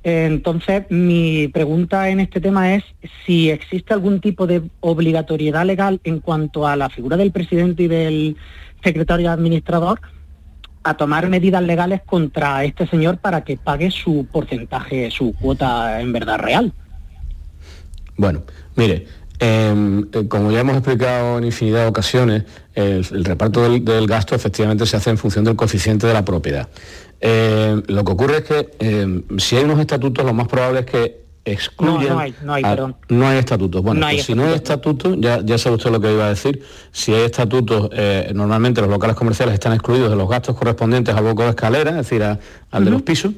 entonces 0.04 0.84
mi 0.90 1.48
pregunta 1.48 2.10
en 2.10 2.20
este 2.20 2.42
tema 2.42 2.76
es 2.76 2.84
si 3.26 3.50
existe 3.50 3.94
algún 3.94 4.20
tipo 4.20 4.46
de 4.48 4.62
obligatoriedad 4.82 5.66
legal 5.66 6.02
en 6.04 6.20
cuanto 6.20 6.68
a 6.68 6.76
la 6.76 6.90
figura 6.90 7.16
del 7.16 7.32
presidente 7.32 7.84
y 7.84 7.88
del 7.88 8.38
secretario 8.84 9.32
administrador 9.32 10.02
a 10.84 10.96
tomar 10.96 11.30
medidas 11.30 11.64
legales 11.64 12.02
contra 12.06 12.66
este 12.66 12.86
señor 12.88 13.18
para 13.18 13.46
que 13.46 13.56
pague 13.56 13.90
su 13.90 14.28
porcentaje, 14.30 15.10
su 15.10 15.34
cuota 15.34 16.02
en 16.02 16.12
verdad 16.12 16.40
real. 16.40 16.74
Bueno, 18.18 18.44
mire, 18.76 19.08
eh, 19.40 20.04
como 20.28 20.52
ya 20.52 20.62
hemos 20.62 20.76
explicado 20.76 21.38
en 21.38 21.46
infinidad 21.46 21.82
de 21.82 21.88
ocasiones, 21.88 22.44
el, 22.76 23.26
reparto 23.26 23.62
del, 23.62 24.08
gasto 24.08 24.36
efectivamente 24.36 24.86
se 24.86 24.98
hace 24.98 25.10
en 25.10 25.18
función 25.18 25.44
del 25.44 25.56
coeficiente 25.56 26.08
de 26.08 26.14
la 26.14 26.26
propiedad. 26.26 26.70
Em, 27.20 27.82
lo 27.88 28.04
que 28.04 28.12
ocurre 28.12 28.38
es 28.38 28.44
que 28.44 28.70
em, 28.80 29.24
si 29.38 29.56
hay 29.56 29.64
unos 29.64 29.80
estatutos, 29.80 30.26
lo 30.26 30.34
más 30.34 30.48
probable 30.48 30.82
es 30.82 30.86
que 30.86 31.24
excluyen... 31.46 32.10
No, 32.10 32.20
hay, 32.20 32.36
no 32.44 32.54
hay, 32.54 32.64
perdón. 32.64 32.96
No 33.10 33.28
hay 33.28 33.38
estatutos. 33.38 33.82
Bueno, 33.82 34.02
pues 34.02 34.24
si 34.24 34.34
no 34.34 34.46
hay 34.46 34.54
estatutos, 34.54 35.16
ya, 35.20 35.42
ya 35.42 35.58
sabe 35.58 35.76
usted 35.76 35.92
lo 35.92 36.00
que 36.00 36.12
iba 36.12 36.26
a 36.26 36.30
decir, 36.30 36.64
si 36.92 37.14
hay 37.14 37.24
estatutos, 37.24 37.90
eh, 37.94 38.32
normalmente 38.34 38.82
los 38.82 38.90
locales 38.90 39.16
comerciales 39.16 39.54
están 39.54 39.74
excluidos 39.74 40.10
de 40.10 40.16
los 40.16 40.30
gastos 40.30 40.56
correspondientes 40.56 41.14
al 41.16 41.24
boco 41.24 41.44
de 41.44 41.50
escalera, 41.50 41.92
es 41.92 41.98
decir, 41.98 42.24
al 42.24 42.86
de 42.86 42.92
los 42.92 43.02
pisos, 43.02 43.34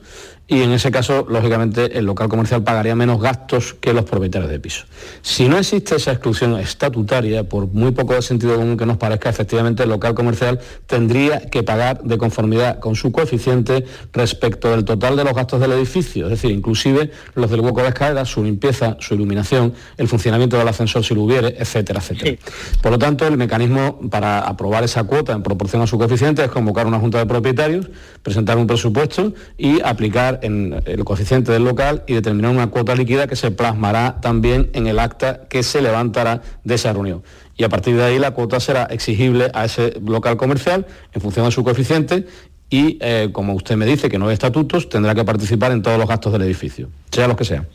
y 0.47 0.61
en 0.61 0.71
ese 0.71 0.91
caso, 0.91 1.25
lógicamente, 1.27 1.97
el 1.97 2.05
local 2.05 2.29
comercial 2.29 2.63
pagaría 2.63 2.95
menos 2.95 3.19
gastos 3.19 3.73
que 3.73 3.93
los 3.93 4.05
propietarios 4.05 4.51
de 4.51 4.59
piso. 4.59 4.85
Si 5.23 5.49
no 5.49 5.57
existe 5.57 5.95
esa 5.95 6.11
exclusión 6.11 6.59
estatutaria, 6.59 7.43
por 7.45 7.67
muy 7.67 7.91
poco 7.91 8.13
de 8.13 8.21
sentido 8.21 8.55
común 8.55 8.77
que 8.77 8.85
nos 8.85 8.97
parezca, 8.97 9.27
efectivamente 9.27 9.83
el 9.83 9.89
local 9.89 10.13
comercial 10.13 10.59
tendría 10.85 11.49
que 11.49 11.63
pagar 11.63 12.03
de 12.03 12.17
conformidad 12.19 12.79
con 12.79 12.95
su 12.95 13.11
coeficiente 13.11 13.85
respecto 14.13 14.69
del 14.69 14.85
total 14.85 15.15
de 15.15 15.23
los 15.23 15.33
gastos 15.33 15.59
del 15.59 15.71
edificio, 15.71 16.25
es 16.25 16.31
decir, 16.31 16.51
inclusive 16.51 17.09
los 17.33 17.49
del 17.49 17.61
hueco 17.61 17.81
de 17.81 17.87
escalera, 17.87 18.23
su 18.25 18.43
limpieza, 18.43 18.97
su 18.99 19.15
iluminación, 19.15 19.73
el 19.97 20.07
funcionamiento 20.07 20.57
del 20.57 20.67
ascensor 20.67 21.03
si 21.03 21.15
lo 21.15 21.23
hubiere, 21.23 21.55
etcétera, 21.57 21.99
etcétera. 21.99 22.37
Por 22.83 22.91
lo 22.91 22.99
tanto, 22.99 23.25
el 23.25 23.37
mecanismo 23.37 23.99
para 24.11 24.41
aprobar 24.41 24.83
esa 24.83 25.03
cuota 25.05 25.33
en 25.33 25.41
proporción 25.41 25.81
a 25.81 25.87
su 25.87 25.97
coeficiente 25.97 26.43
es 26.43 26.51
convocar 26.51 26.85
una 26.85 26.99
junta 26.99 27.17
de 27.17 27.25
propietarios, 27.25 27.87
presentar 28.21 28.57
un 28.57 28.67
presupuesto 28.67 29.33
y 29.57 29.81
aplicar 29.81 30.34
en 30.41 30.81
el 30.85 31.03
coeficiente 31.03 31.51
del 31.51 31.63
local 31.63 32.03
y 32.07 32.13
determinar 32.13 32.51
una 32.51 32.67
cuota 32.67 32.95
líquida 32.95 33.27
que 33.27 33.35
se 33.35 33.51
plasmará 33.51 34.19
también 34.21 34.69
en 34.73 34.87
el 34.87 34.99
acta 34.99 35.41
que 35.49 35.63
se 35.63 35.81
levantará 35.81 36.41
de 36.63 36.75
esa 36.75 36.93
reunión. 36.93 37.23
Y 37.57 37.63
a 37.63 37.69
partir 37.69 37.95
de 37.95 38.03
ahí 38.03 38.19
la 38.19 38.31
cuota 38.31 38.59
será 38.59 38.83
exigible 38.85 39.49
a 39.53 39.65
ese 39.65 39.99
local 40.05 40.37
comercial 40.37 40.85
en 41.13 41.21
función 41.21 41.45
de 41.45 41.51
su 41.51 41.63
coeficiente 41.63 42.25
y, 42.69 42.97
eh, 42.99 43.29
como 43.31 43.53
usted 43.53 43.77
me 43.77 43.85
dice 43.85 44.09
que 44.09 44.17
no 44.17 44.27
hay 44.27 44.33
estatutos, 44.33 44.89
tendrá 44.89 45.15
que 45.15 45.23
participar 45.23 45.71
en 45.71 45.81
todos 45.81 45.97
los 45.97 46.07
gastos 46.07 46.33
del 46.33 46.41
edificio, 46.41 46.89
sea 47.11 47.27
los 47.27 47.37
que 47.37 47.45
sean. 47.45 47.67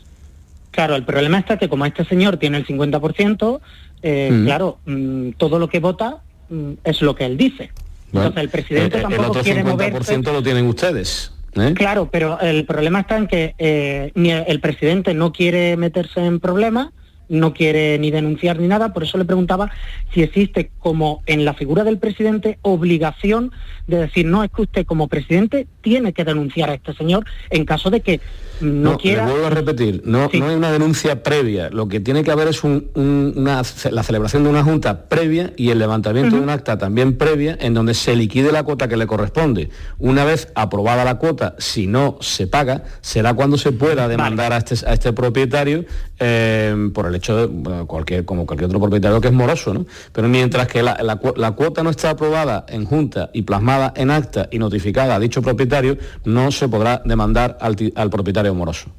Claro, 0.71 0.95
el 0.95 1.03
problema 1.03 1.39
está 1.39 1.57
que 1.57 1.67
como 1.67 1.85
este 1.85 2.05
señor 2.05 2.37
tiene 2.37 2.57
el 2.57 2.65
50%, 2.65 3.61
eh, 4.03 4.41
claro, 4.45 4.77
mm, 4.85 5.31
todo 5.31 5.59
lo 5.59 5.67
que 5.67 5.79
vota 5.79 6.21
mm, 6.49 6.73
es 6.83 7.01
lo 7.01 7.15
que 7.15 7.25
él 7.25 7.37
dice. 7.37 7.71
Entonces 8.13 8.41
el 8.41 8.49
presidente 8.49 8.97
eh, 8.97 9.01
tampoco 9.01 9.23
el 9.23 9.29
otro 9.29 9.43
50% 9.43 10.33
lo 10.33 10.43
tienen 10.43 10.67
ustedes. 10.67 11.31
¿Eh? 11.55 11.73
Claro, 11.75 12.09
pero 12.11 12.39
el 12.39 12.65
problema 12.65 13.01
está 13.01 13.17
en 13.17 13.27
que 13.27 13.55
eh, 13.57 14.11
el 14.15 14.59
presidente 14.61 15.13
no 15.13 15.33
quiere 15.33 15.75
meterse 15.77 16.23
en 16.25 16.39
problemas, 16.39 16.89
no 17.31 17.53
quiere 17.53 17.97
ni 17.97 18.11
denunciar 18.11 18.59
ni 18.59 18.67
nada, 18.67 18.93
por 18.93 19.03
eso 19.03 19.17
le 19.17 19.25
preguntaba 19.25 19.71
si 20.13 20.21
existe 20.21 20.69
como 20.79 21.23
en 21.25 21.45
la 21.45 21.53
figura 21.53 21.83
del 21.83 21.97
presidente 21.97 22.59
obligación 22.61 23.51
de 23.87 23.97
decir, 23.97 24.25
no, 24.25 24.43
es 24.43 24.51
que 24.51 24.63
usted 24.63 24.85
como 24.85 25.07
presidente 25.07 25.67
tiene 25.81 26.13
que 26.13 26.25
denunciar 26.25 26.69
a 26.69 26.73
este 26.73 26.93
señor 26.93 27.25
en 27.49 27.65
caso 27.65 27.89
de 27.89 28.01
que 28.01 28.19
no, 28.59 28.97
quiera... 28.97 29.25
vuelvo 29.25 29.47
a 29.47 29.49
repetir, 29.49 30.01
no, 30.05 30.29
no 30.31 30.45
hay 30.47 30.55
una 30.55 30.71
denuncia 30.71 31.23
previa, 31.23 31.69
lo 31.69 31.87
que 31.87 31.99
tiene 31.99 32.23
que 32.23 32.31
haber 32.31 32.49
es 32.49 32.63
una, 32.63 33.61
la 33.89 34.03
celebración 34.03 34.43
de 34.43 34.49
una 34.49 34.63
junta 34.63 35.07
previa 35.07 35.53
y 35.55 35.69
el 35.69 35.79
levantamiento 35.79 36.35
de 36.35 36.41
un 36.41 36.49
acta 36.49 36.77
también 36.77 37.17
previa 37.17 37.57
en 37.59 37.73
donde 37.73 37.93
se 37.93 38.15
liquide 38.15 38.51
la 38.51 38.63
cuota 38.63 38.87
que 38.87 38.97
le 38.97 39.07
corresponde. 39.07 39.69
Una 39.99 40.25
vez 40.25 40.49
aprobada 40.53 41.05
la 41.05 41.15
cuota, 41.15 41.55
si 41.57 41.87
no 41.87 42.17
se 42.19 42.47
paga, 42.47 42.83
será 43.01 43.33
cuando 43.33 43.57
se 43.57 43.71
pueda 43.71 44.07
demandar 44.07 44.53
a, 44.53 44.57
este, 44.57 44.75
a 44.85 44.93
este 44.93 45.13
propietario 45.13 45.85
eh, 46.19 46.89
por 46.93 47.07
el 47.07 47.15
hecho 47.21 47.47
de, 47.47 47.85
cualquier, 47.85 48.25
como 48.25 48.45
cualquier 48.45 48.67
otro 48.67 48.79
propietario 48.79 49.21
que 49.21 49.27
es 49.29 49.33
moroso, 49.33 49.73
¿no? 49.73 49.85
Pero 50.11 50.27
mientras 50.27 50.67
que 50.67 50.83
la, 50.83 50.97
la 51.35 51.51
cuota 51.51 51.83
no 51.83 51.89
está 51.89 52.09
aprobada 52.09 52.65
en 52.67 52.85
junta 52.85 53.29
y 53.33 53.43
plasmada 53.43 53.93
en 53.95 54.11
acta 54.11 54.47
y 54.51 54.59
notificada 54.59 55.15
a 55.15 55.19
dicho 55.19 55.41
propietario, 55.41 55.97
no 56.25 56.51
se 56.51 56.67
podrá 56.67 57.01
demandar 57.05 57.57
al, 57.61 57.75
al 57.95 58.09
propietario 58.09 58.53
moroso. 58.53 58.89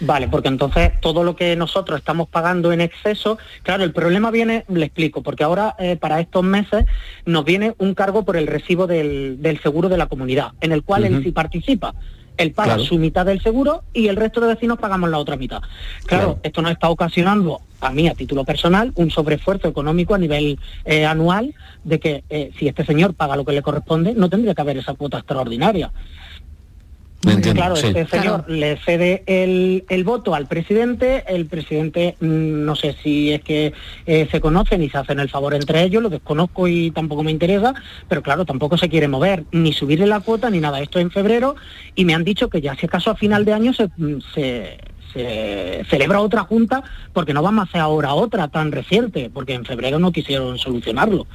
Vale, 0.00 0.28
porque 0.28 0.48
entonces 0.48 0.92
todo 1.00 1.24
lo 1.24 1.34
que 1.34 1.56
nosotros 1.56 1.98
estamos 1.98 2.28
pagando 2.28 2.72
en 2.72 2.80
exceso, 2.80 3.38
claro, 3.62 3.82
el 3.82 3.92
problema 3.92 4.30
viene, 4.30 4.64
le 4.68 4.86
explico, 4.86 5.22
porque 5.22 5.42
ahora 5.42 5.74
eh, 5.78 5.96
para 5.96 6.20
estos 6.20 6.44
meses 6.44 6.84
nos 7.26 7.44
viene 7.44 7.74
un 7.78 7.94
cargo 7.94 8.24
por 8.24 8.36
el 8.36 8.46
recibo 8.46 8.86
del, 8.86 9.60
seguro 9.62 9.88
de 9.88 9.96
la 9.96 10.06
comunidad, 10.06 10.52
en 10.60 10.70
el 10.72 10.84
cual 10.84 11.04
él 11.04 11.22
sí 11.24 11.32
participa. 11.32 11.94
Él 12.38 12.52
paga 12.52 12.78
su 12.78 12.98
mitad 12.98 13.26
del 13.26 13.42
seguro 13.42 13.82
y 13.92 14.08
el 14.08 14.16
resto 14.16 14.40
de 14.40 14.46
vecinos 14.46 14.78
pagamos 14.78 15.10
la 15.10 15.18
otra 15.18 15.36
mitad. 15.36 15.60
Claro, 16.06 16.38
esto 16.42 16.62
nos 16.62 16.72
está 16.72 16.88
ocasionando 16.88 17.60
a 17.80 17.90
mí 17.90 18.08
a 18.08 18.14
título 18.14 18.44
personal, 18.44 18.92
un 18.94 19.10
sobreesfuerzo 19.10 19.68
económico 19.68 20.14
a 20.14 20.18
nivel 20.18 20.58
eh, 20.84 21.04
anual 21.04 21.54
de 21.84 22.00
que 22.00 22.24
eh, 22.30 22.50
si 22.58 22.68
este 22.68 22.84
señor 22.84 23.14
paga 23.14 23.36
lo 23.36 23.44
que 23.44 23.52
le 23.52 23.62
corresponde, 23.62 24.14
no 24.14 24.28
tendría 24.30 24.54
que 24.54 24.60
haber 24.60 24.78
esa 24.78 24.94
cuota 24.94 25.18
extraordinaria. 25.18 25.90
Claro, 27.20 27.74
este 27.74 28.06
señor 28.06 28.48
le 28.48 28.76
cede 28.78 29.22
el, 29.26 30.04
voto 30.04 30.34
al 30.34 30.46
presidente, 30.46 31.24
el 31.26 31.46
presidente 31.46 32.16
mm, 32.20 32.64
no 32.64 32.76
sé 32.76 32.96
si 33.02 33.32
es 33.32 33.42
que 33.42 33.72
eh, 34.06 34.28
se 34.30 34.40
conocen 34.40 34.82
y 34.82 34.90
se 34.90 34.98
hacen 34.98 35.18
el 35.18 35.28
favor 35.28 35.54
entre 35.54 35.82
ellos, 35.82 36.02
lo 36.02 36.10
desconozco 36.10 36.68
y 36.68 36.90
tampoco 36.90 37.22
me 37.22 37.30
interesa, 37.30 37.74
pero 38.08 38.22
claro, 38.22 38.44
tampoco 38.44 38.78
se 38.78 38.88
quiere 38.88 39.08
mover, 39.08 39.44
ni 39.52 39.72
subirle 39.72 40.06
la 40.06 40.20
cuota 40.20 40.50
ni 40.50 40.60
nada. 40.60 40.80
Esto 40.80 40.98
en 40.98 41.10
febrero 41.10 41.56
y 41.94 42.04
me 42.04 42.14
han 42.14 42.24
dicho 42.24 42.48
que 42.48 42.60
ya 42.60 42.74
si 42.76 42.86
acaso 42.86 43.10
a 43.10 43.16
final 43.16 43.44
de 43.44 43.52
año 43.52 43.72
se 43.72 43.88
se 45.12 45.84
celebra 45.88 46.20
otra 46.20 46.42
junta 46.42 46.82
porque 47.12 47.34
no 47.34 47.42
vamos 47.42 47.60
a 47.60 47.68
hacer 47.68 47.80
ahora 47.80 48.14
otra 48.14 48.48
tan 48.48 48.72
reciente, 48.72 49.30
porque 49.32 49.54
en 49.54 49.64
febrero 49.64 49.98
no 49.98 50.12
quisieron 50.12 50.58
solucionarlo. 50.58 51.26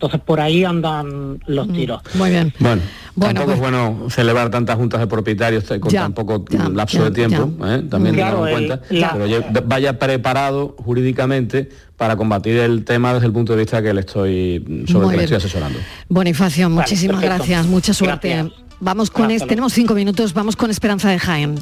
Entonces 0.00 0.20
por 0.22 0.40
ahí 0.40 0.64
andan 0.64 1.40
los 1.44 1.68
mm, 1.68 1.72
tiros. 1.74 2.00
Muy 2.14 2.30
bien. 2.30 2.54
Bueno, 2.58 2.80
tampoco 3.20 3.44
pues 3.44 3.56
es 3.56 3.60
bueno 3.60 4.06
celebrar 4.08 4.48
tantas 4.50 4.76
juntas 4.76 4.98
de 4.98 5.06
propietarios 5.06 5.64
con 5.78 5.92
tan 5.92 6.14
poco 6.14 6.42
lapso 6.72 7.04
de 7.04 7.10
tiempo, 7.10 7.50
¿eh? 7.66 7.84
también 7.90 8.14
claro, 8.14 8.46
en 8.46 8.52
cuenta. 8.54 8.80
pero 8.88 9.44
vaya 9.66 9.98
preparado 9.98 10.74
jurídicamente 10.78 11.68
para 11.98 12.16
combatir 12.16 12.56
el 12.56 12.82
tema 12.86 13.12
desde 13.12 13.26
el 13.26 13.32
punto 13.34 13.52
de 13.52 13.58
vista 13.58 13.82
que 13.82 13.92
le 13.92 14.00
estoy 14.00 14.86
sobre 14.88 15.04
el 15.04 15.10
que 15.10 15.16
le 15.18 15.24
estoy 15.24 15.36
asesorando. 15.36 15.78
Bonifacio, 16.08 16.70
muchísimas 16.70 17.20
gracias, 17.20 17.66
mucha 17.66 17.92
suerte. 17.92 18.50
Vamos 18.80 19.10
con 19.10 19.30
este, 19.30 19.48
tenemos 19.48 19.74
cinco 19.74 19.92
minutos, 19.92 20.32
vamos 20.32 20.56
con 20.56 20.70
Esperanza 20.70 21.10
de 21.10 21.18
Jaén. 21.18 21.56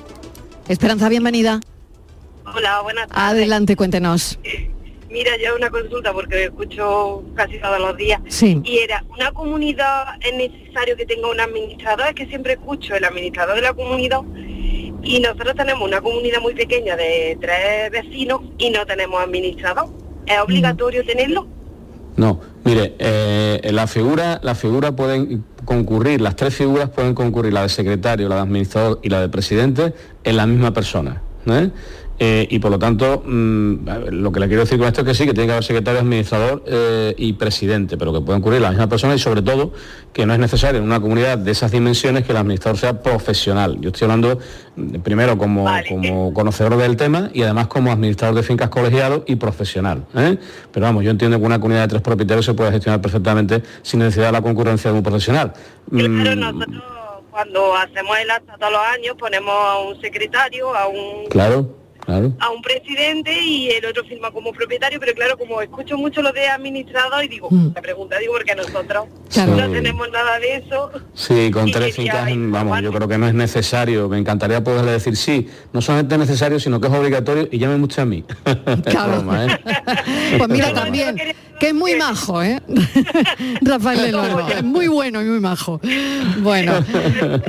Esperanza, 0.68 1.08
bienvenida. 1.08 1.58
Hola, 2.44 2.82
buenas 2.82 3.08
tardes. 3.08 3.20
Adelante, 3.20 3.74
cuéntenos. 3.74 4.38
Mira, 5.10 5.32
yo 5.42 5.56
una 5.56 5.70
consulta 5.70 6.12
porque 6.12 6.44
escucho 6.44 7.22
casi 7.34 7.58
todos 7.58 7.80
los 7.80 7.96
días. 7.96 8.20
Sí. 8.28 8.60
Y 8.64 8.78
era, 8.78 9.04
¿una 9.08 9.32
comunidad 9.32 10.04
es 10.20 10.34
necesario 10.34 10.96
que 10.96 11.06
tenga 11.06 11.30
un 11.30 11.40
administrador? 11.40 12.08
Es 12.08 12.14
que 12.14 12.26
siempre 12.26 12.54
escucho 12.54 12.94
el 12.94 13.04
administrador 13.04 13.56
de 13.56 13.62
la 13.62 13.72
comunidad 13.72 14.20
y 15.02 15.20
nosotros 15.20 15.54
tenemos 15.54 15.88
una 15.88 16.00
comunidad 16.00 16.40
muy 16.40 16.54
pequeña 16.54 16.96
de 16.96 17.38
tres 17.40 17.90
vecinos 17.90 18.42
y 18.58 18.70
no 18.70 18.84
tenemos 18.84 19.22
administrador. 19.22 19.88
¿Es 20.26 20.38
obligatorio 20.40 21.04
tenerlo? 21.04 21.46
No, 22.16 22.40
mire, 22.64 22.94
eh, 22.98 23.70
la 23.72 23.86
figura, 23.86 24.40
la 24.42 24.54
figura 24.54 24.94
pueden 24.94 25.44
concurrir, 25.64 26.20
las 26.20 26.34
tres 26.36 26.54
figuras 26.54 26.90
pueden 26.90 27.14
concurrir, 27.14 27.52
la 27.52 27.62
de 27.62 27.68
secretario, 27.68 28.28
la 28.28 28.36
de 28.36 28.40
administrador 28.42 28.98
y 29.02 29.08
la 29.08 29.20
de 29.20 29.28
presidente, 29.28 29.94
en 30.24 30.36
la 30.36 30.46
misma 30.46 30.72
persona. 30.72 31.22
¿eh? 31.46 31.70
Eh, 32.20 32.48
y 32.50 32.58
por 32.58 32.72
lo 32.72 32.78
tanto, 32.80 33.22
mm, 33.24 33.88
lo 34.10 34.32
que 34.32 34.40
le 34.40 34.48
quiero 34.48 34.62
decir 34.62 34.76
con 34.76 34.88
esto 34.88 35.02
es 35.02 35.06
que 35.06 35.14
sí, 35.14 35.24
que 35.24 35.32
tiene 35.32 35.46
que 35.46 35.52
haber 35.52 35.64
secretario, 35.64 36.00
administrador 36.00 36.64
eh, 36.66 37.14
y 37.16 37.34
presidente, 37.34 37.96
pero 37.96 38.12
que 38.12 38.20
pueden 38.20 38.40
ocurrir 38.40 38.60
la 38.60 38.70
misma 38.70 38.88
persona 38.88 39.14
y 39.14 39.20
sobre 39.20 39.40
todo 39.40 39.72
que 40.12 40.26
no 40.26 40.32
es 40.32 40.40
necesario 40.40 40.80
en 40.80 40.84
una 40.84 41.00
comunidad 41.00 41.38
de 41.38 41.52
esas 41.52 41.70
dimensiones 41.70 42.24
que 42.24 42.32
el 42.32 42.38
administrador 42.38 42.76
sea 42.76 43.02
profesional. 43.02 43.78
Yo 43.80 43.90
estoy 43.90 44.06
hablando 44.06 44.40
mm, 44.74 44.96
primero 45.00 45.38
como, 45.38 45.64
como 45.88 46.34
conocedor 46.34 46.76
del 46.76 46.96
tema 46.96 47.30
y 47.32 47.42
además 47.42 47.68
como 47.68 47.92
administrador 47.92 48.34
de 48.34 48.42
fincas 48.42 48.68
colegiado 48.68 49.22
y 49.28 49.36
profesional. 49.36 50.04
¿eh? 50.16 50.38
Pero 50.72 50.86
vamos, 50.86 51.04
yo 51.04 51.12
entiendo 51.12 51.38
que 51.38 51.44
una 51.44 51.60
comunidad 51.60 51.82
de 51.82 51.88
tres 51.88 52.02
propietarios 52.02 52.44
se 52.44 52.54
puede 52.54 52.72
gestionar 52.72 53.00
perfectamente 53.00 53.62
sin 53.82 54.00
necesidad 54.00 54.26
de 54.26 54.32
la 54.32 54.42
concurrencia 54.42 54.90
de 54.90 54.96
un 54.96 55.04
profesional. 55.04 55.52
Claro, 55.88 56.08
mm. 56.08 56.40
nosotros 56.40 56.82
cuando 57.30 57.76
hacemos 57.76 58.18
el 58.18 58.28
acta 58.32 58.56
todos 58.58 58.72
los 58.72 58.82
años 58.82 59.14
ponemos 59.16 59.54
a 59.54 59.78
un 59.78 60.00
secretario, 60.00 60.74
a 60.74 60.88
un... 60.88 61.28
Claro 61.30 61.78
a 62.08 62.50
un 62.50 62.62
presidente 62.62 63.38
y 63.38 63.68
el 63.68 63.84
otro 63.84 64.02
firma 64.04 64.30
como 64.30 64.52
propietario, 64.52 64.98
pero 64.98 65.12
claro, 65.12 65.36
como 65.36 65.60
escucho 65.60 65.96
mucho 65.98 66.22
lo 66.22 66.32
de 66.32 66.48
administrador 66.48 67.24
y 67.24 67.28
digo, 67.28 67.48
mm. 67.50 67.72
me 67.74 67.82
pregunta, 67.82 68.18
digo, 68.18 68.32
porque 68.32 68.54
nosotros 68.54 69.06
no 69.36 69.70
tenemos 69.70 70.10
nada 70.10 70.38
de 70.38 70.56
eso. 70.56 70.90
Sí, 71.12 71.50
con 71.50 71.70
tres 71.70 71.94
fincas, 71.94 72.26
vamos, 72.34 72.80
yo 72.80 72.92
creo 72.92 73.08
que 73.08 73.18
no 73.18 73.28
es 73.28 73.34
necesario, 73.34 74.08
me 74.08 74.18
encantaría 74.18 74.64
poderle 74.64 74.92
decir 74.92 75.16
sí, 75.16 75.48
no 75.72 75.82
solamente 75.82 76.14
es 76.14 76.20
necesario, 76.20 76.58
sino 76.58 76.80
que 76.80 76.88
es 76.88 76.94
obligatorio 76.94 77.48
y 77.50 77.58
llame 77.58 77.76
mucho 77.76 78.02
a 78.02 78.04
mí. 78.04 78.24
Claro. 78.84 79.24
¿eh? 79.34 79.58
pues 80.38 80.48
mira 80.48 80.72
también, 80.72 81.16
que 81.58 81.68
es 81.68 81.74
muy 81.74 81.94
majo, 81.96 82.42
¿eh? 82.42 82.60
Rafael 83.60 84.02
Lelono, 84.02 84.48
es 84.48 84.62
muy 84.62 84.88
bueno 84.88 85.20
y 85.20 85.24
muy 85.26 85.40
majo. 85.40 85.80
Bueno, 86.38 86.84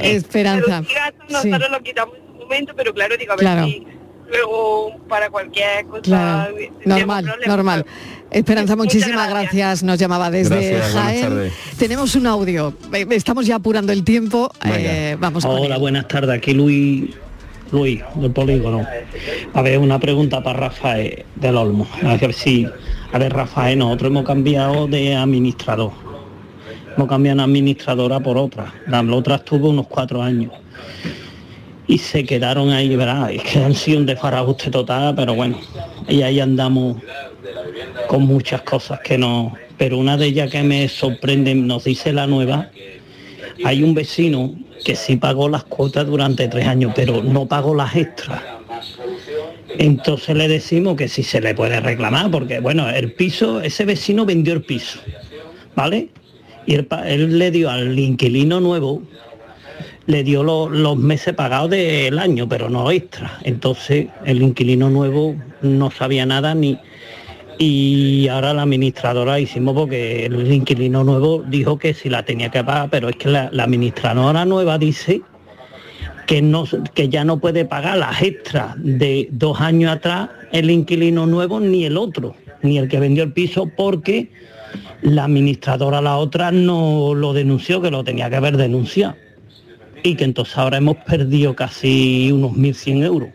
esperanza. 0.02 0.84
nosotros 1.30 1.72
lo 1.72 1.82
quitamos 1.82 2.16
en 2.16 2.34
su 2.34 2.40
momento, 2.40 2.74
pero 2.76 2.94
claro, 2.94 3.16
digo, 3.18 3.34
a 3.34 3.36
ver 3.36 3.66
si 3.66 3.86
luego 4.32 4.98
para 5.08 5.30
cualquier 5.30 5.86
cosa. 5.86 6.50
Normal, 6.86 7.26
normal. 7.46 7.86
Esperanza, 8.32 8.76
muchísimas 8.76 9.30
gracias. 9.30 9.84
Nos 9.84 9.98
llamaba 10.00 10.30
desde 10.30 10.80
Jaén. 10.80 11.52
Tenemos 11.78 12.16
un 12.16 12.28
audio. 12.28 12.74
Estamos 13.10 13.46
ya 13.46 13.56
apurando 13.56 13.92
el 13.92 14.04
tiempo. 14.04 14.52
Eh, 14.66 15.18
vamos 15.20 15.46
Hola, 15.46 15.78
buenas 15.78 16.08
tardes. 16.08 16.38
Aquí 16.38 16.54
Luis, 16.54 17.10
Luis, 17.72 18.02
del 18.16 18.32
polígono. 18.32 18.86
A 19.54 19.62
ver, 19.62 19.80
una 19.80 20.00
pregunta 20.00 20.44
para 20.44 20.60
Rafael 20.60 21.26
del 21.36 21.58
Olmo. 21.58 21.88
A 22.04 22.18
ver 22.18 22.34
si, 22.34 22.68
a 23.12 23.18
ver, 23.18 23.34
Rafael, 23.34 23.80
nosotros 23.80 24.12
hemos 24.12 24.26
cambiado 24.26 24.88
de 24.88 25.16
administrador. 25.16 25.92
Hemos 26.96 27.10
cambiado 27.10 27.36
una 27.36 27.44
administradora 27.46 28.20
por 28.20 28.38
otra. 28.38 28.74
La 28.88 29.02
otra 29.02 29.36
estuvo 29.36 29.70
unos 29.70 29.88
cuatro 29.88 30.22
años 30.22 30.52
y 31.90 31.98
se 31.98 32.24
quedaron 32.24 32.70
ahí, 32.70 32.96
¿verdad? 32.96 33.32
Es 33.32 33.42
que 33.42 33.58
han 33.58 33.74
sido 33.74 33.98
un 33.98 34.06
desfaraguste 34.06 34.70
total, 34.70 35.16
pero 35.16 35.34
bueno, 35.34 35.60
y 36.08 36.22
ahí 36.22 36.40
andamos 36.40 36.98
con 38.08 38.22
muchas 38.28 38.62
cosas 38.62 39.00
que 39.00 39.18
no... 39.18 39.56
Pero 39.76 39.98
una 39.98 40.16
de 40.16 40.28
ellas 40.28 40.52
que 40.52 40.62
me 40.62 40.88
sorprende, 40.88 41.56
nos 41.56 41.86
dice 41.86 42.14
la 42.14 42.28
nueva, 42.28 42.70
hay 43.66 43.82
un 43.82 43.96
vecino 43.96 44.54
que 44.86 44.96
sí 44.96 45.16
pagó 45.16 45.50
las 45.50 45.64
cuotas 45.64 46.06
durante 46.06 46.48
tres 46.48 46.68
años, 46.68 46.94
pero 46.96 47.24
no 47.24 47.48
pagó 47.48 47.74
las 47.74 47.96
extras. 47.96 48.40
Entonces 49.80 50.38
le 50.38 50.48
decimos 50.48 50.96
que 50.96 51.08
si 51.08 51.24
se 51.24 51.42
le 51.42 51.56
puede 51.56 51.80
reclamar, 51.80 52.30
porque 52.30 52.60
bueno, 52.60 52.88
el 52.88 53.14
piso, 53.14 53.62
ese 53.62 53.86
vecino 53.86 54.28
vendió 54.28 54.54
el 54.54 54.62
piso, 54.62 55.00
¿vale? 55.76 56.10
Y 56.68 56.76
él 56.76 57.40
le 57.40 57.50
dio 57.50 57.72
al 57.72 57.98
inquilino 57.98 58.60
nuevo 58.60 59.02
le 60.10 60.24
dio 60.24 60.42
los 60.42 60.98
meses 60.98 61.36
pagados 61.36 61.70
del 61.70 62.18
año, 62.18 62.50
pero 62.50 62.68
no 62.68 62.90
extra. 62.90 63.38
Entonces 63.44 64.08
el 64.26 64.42
inquilino 64.42 64.90
nuevo 64.90 65.36
no 65.62 65.92
sabía 65.92 66.26
nada 66.26 66.56
ni... 66.56 66.80
Y 67.60 68.28
ahora 68.30 68.56
la 68.56 68.64
administradora 68.64 69.40
hicimos 69.40 69.76
porque 69.76 70.26
el 70.26 70.52
inquilino 70.52 71.04
nuevo 71.04 71.44
dijo 71.46 71.78
que 71.78 71.94
si 71.94 72.10
la 72.10 72.24
tenía 72.24 72.50
que 72.50 72.64
pagar, 72.64 72.90
pero 72.90 73.10
es 73.10 73.18
que 73.18 73.30
la, 73.30 73.52
administradora 73.56 74.46
nueva 74.46 74.80
dice 74.80 75.22
que, 76.26 76.42
no, 76.42 76.66
que 76.96 77.10
ya 77.10 77.24
no 77.24 77.40
puede 77.40 77.66
pagar 77.66 78.00
las 78.00 78.20
extras 78.24 78.74
de 78.78 79.28
dos 79.32 79.62
años 79.62 79.92
atrás 79.92 80.30
el 80.52 80.72
inquilino 80.72 81.28
nuevo 81.28 81.60
ni 81.60 81.86
el 81.86 81.98
otro, 81.98 82.34
ni 82.64 82.80
el 82.80 82.88
que 82.88 83.00
vendió 83.00 83.24
el 83.24 83.34
piso, 83.34 83.70
porque 83.78 84.32
la 85.04 85.26
administradora 85.26 86.02
la 86.02 86.18
otra 86.18 86.52
no 86.52 87.14
lo 87.14 87.34
denunció, 87.34 87.80
que 87.80 87.92
lo 87.92 88.04
tenía 88.04 88.28
que 88.32 88.38
haber 88.38 88.58
denunciado 88.58 89.16
y 90.04 90.16
que 90.16 90.24
entonces 90.24 90.58
ahora 90.58 90.78
hemos 90.78 90.98
perdido 90.98 91.56
casi 91.56 92.32
unos 92.32 92.54
1.100 92.54 93.04
euros. 93.04 93.30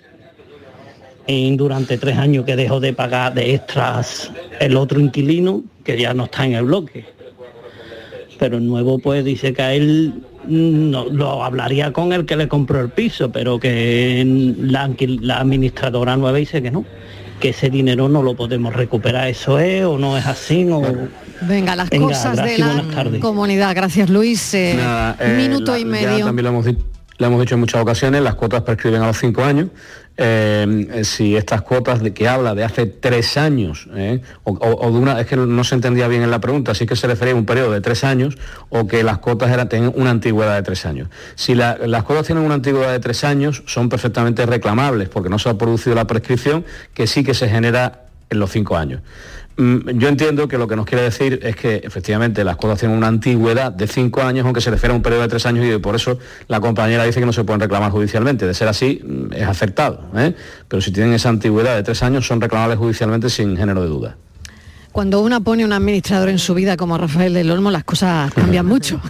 Durante 1.27 1.97
tres 1.97 2.19
años 2.19 2.45
que 2.45 2.55
dejó 2.55 2.81
de 2.81 2.93
pagar 2.93 3.33
de 3.35 3.55
extras 3.55 4.31
el 4.61 4.77
otro 4.77 5.01
inquilino, 5.01 5.65
que 5.83 5.99
ya 5.99 6.13
no 6.13 6.25
está 6.25 6.45
en 6.45 6.55
el 6.55 6.65
bloque. 6.65 7.05
Pero 8.39 8.59
el 8.59 8.67
nuevo 8.67 8.99
pues 8.99 9.25
dice 9.25 9.55
que 9.55 9.63
a 9.63 9.75
él 9.75 10.13
no, 10.47 11.07
lo 11.07 11.43
hablaría 11.43 11.93
con 11.93 12.13
el 12.13 12.27
que 12.27 12.37
le 12.37 12.49
compró 12.49 12.81
el 12.81 12.91
piso, 12.91 13.31
pero 13.33 13.59
que 13.59 14.23
la, 14.59 14.91
la 15.21 15.39
administradora 15.39 16.17
nueva 16.17 16.37
dice 16.37 16.61
que 16.61 16.71
no, 16.71 16.85
que 17.41 17.51
ese 17.51 17.71
dinero 17.71 18.09
no 18.09 18.23
lo 18.23 18.35
podemos 18.35 18.75
recuperar. 18.75 19.29
¿Eso 19.29 19.59
es 19.59 19.85
o 19.85 19.99
no 19.99 20.19
es 20.19 20.27
así? 20.27 20.69
O... 20.71 20.83
Venga, 21.43 21.77
las 21.77 21.91
cosas 21.91 22.37
de 22.37 22.59
la 22.59 22.85
comunidad. 23.21 23.75
Gracias, 23.75 24.09
Luis. 24.09 24.55
Eh, 24.55 24.79
eh, 25.19 25.35
minuto 25.37 25.77
y 25.77 25.85
medio. 25.85 26.27
También 26.27 26.45
lo 26.45 26.51
hemos, 26.51 26.67
lo 27.19 27.27
hemos 27.27 27.41
dicho 27.41 27.55
en 27.55 27.61
muchas 27.61 27.81
ocasiones, 27.81 28.23
las 28.23 28.35
cuotas 28.35 28.63
prescriben 28.63 29.03
a 29.03 29.07
los 29.07 29.19
cinco 29.19 29.45
años. 29.45 29.69
Eh, 30.17 31.01
si 31.03 31.35
estas 31.35 31.63
cuotas 31.63 32.01
de 32.01 32.15
que 32.15 32.29
habla 32.29 32.55
de 32.55 32.63
hace 32.63 32.87
tres 32.87 33.37
años, 33.37 33.89
o, 34.45 34.91
de 34.93 34.99
una, 34.99 35.21
es 35.21 35.27
que 35.27 35.37
no 35.37 35.65
se 35.65 35.75
entendía 35.75 36.07
bien 36.07 36.23
en 36.23 36.31
la 36.31 36.41
pregunta, 36.41 36.71
así 36.71 36.87
que 36.87 36.95
se 36.95 37.09
refería 37.09 37.35
a 37.35 37.37
un 37.37 37.47
periodo 37.47 37.73
de 37.73 37.81
tres 37.81 38.05
años 38.05 38.39
o 38.69 38.87
que 38.87 39.03
las 39.03 39.19
cuotas 39.19 39.51
eran, 39.51 39.69
tienen 39.69 39.93
una 39.97 40.11
antigüedad 40.11 40.55
de 40.55 40.63
tres 40.63 40.87
años. 40.87 41.09
Si 41.35 41.57
las 41.57 42.03
cuotas 42.05 42.27
tienen 42.27 42.45
una 42.45 42.55
antigüedad 42.55 42.93
de 42.93 43.01
tres 43.01 43.25
años, 43.25 43.65
son 43.67 43.89
perfectamente 43.89 44.47
reclamables 44.47 45.09
porque 45.09 45.29
no 45.29 45.41
se 45.41 45.49
ha 45.49 45.59
producido 45.59 45.97
la 45.97 46.07
prescripción, 46.07 46.65
que 46.95 47.09
sí 47.09 47.25
que 47.25 47.35
se 47.35 47.49
genera 47.49 48.05
en 48.31 48.39
los 48.39 48.51
cinco 48.51 48.77
años. 48.77 49.03
Mm, 49.57 49.99
yo 49.99 50.09
entiendo 50.09 50.49
que 50.49 50.59
lo 50.59 50.67
que 50.67 50.75
nos 50.75 50.85
quiere 50.85 51.05
decir 51.05 51.39
es 51.43 51.55
que 51.55 51.77
efectivamente 51.77 52.43
las 52.43 52.57
cosas 52.57 52.81
tienen 52.81 52.97
una 52.97 53.07
antigüedad 53.07 53.71
de 53.71 53.87
cinco 53.87 54.23
años, 54.23 54.45
aunque 54.45 54.61
se 54.61 54.71
refiere 54.71 54.93
a 54.93 54.97
un 54.97 55.03
periodo 55.03 55.23
de 55.23 55.29
tres 55.29 55.47
años 55.47 55.65
y 55.65 55.79
por 55.79 55.95
eso 55.95 56.19
la 56.49 56.61
compañera 56.61 57.05
dice 57.05 57.21
que 57.21 57.27
no 57.27 57.33
se 57.33 57.45
pueden 57.45 57.61
reclamar 57.61 57.93
judicialmente. 57.93 58.47
De 58.47 58.55
ser 58.55 58.69
así, 58.69 59.01
mm, 59.05 59.33
es 59.33 59.47
acertado. 59.47 60.01
¿eh? 60.17 60.35
Pero 60.67 60.83
si 60.83 60.91
tienen 60.91 61.13
esa 61.15 61.29
antigüedad 61.29 61.77
de 61.77 61.83
tres 61.83 62.03
años, 62.03 62.27
son 62.27 62.41
reclamables 62.41 62.79
judicialmente 62.79 63.31
sin 63.31 63.57
género 63.57 63.83
de 63.83 63.89
duda. 63.89 64.17
Cuando 64.95 65.23
una 65.23 65.41
pone 65.41 65.65
un 65.65 65.73
administrador 65.73 66.29
en 66.29 66.39
su 66.39 66.55
vida 66.55 66.77
como 66.77 66.97
Rafael 66.97 67.35
del 67.35 67.51
Olmo, 67.51 67.73
las 67.73 67.83
cosas 67.83 68.33
cambian 68.33 68.65
mucho. 68.65 69.01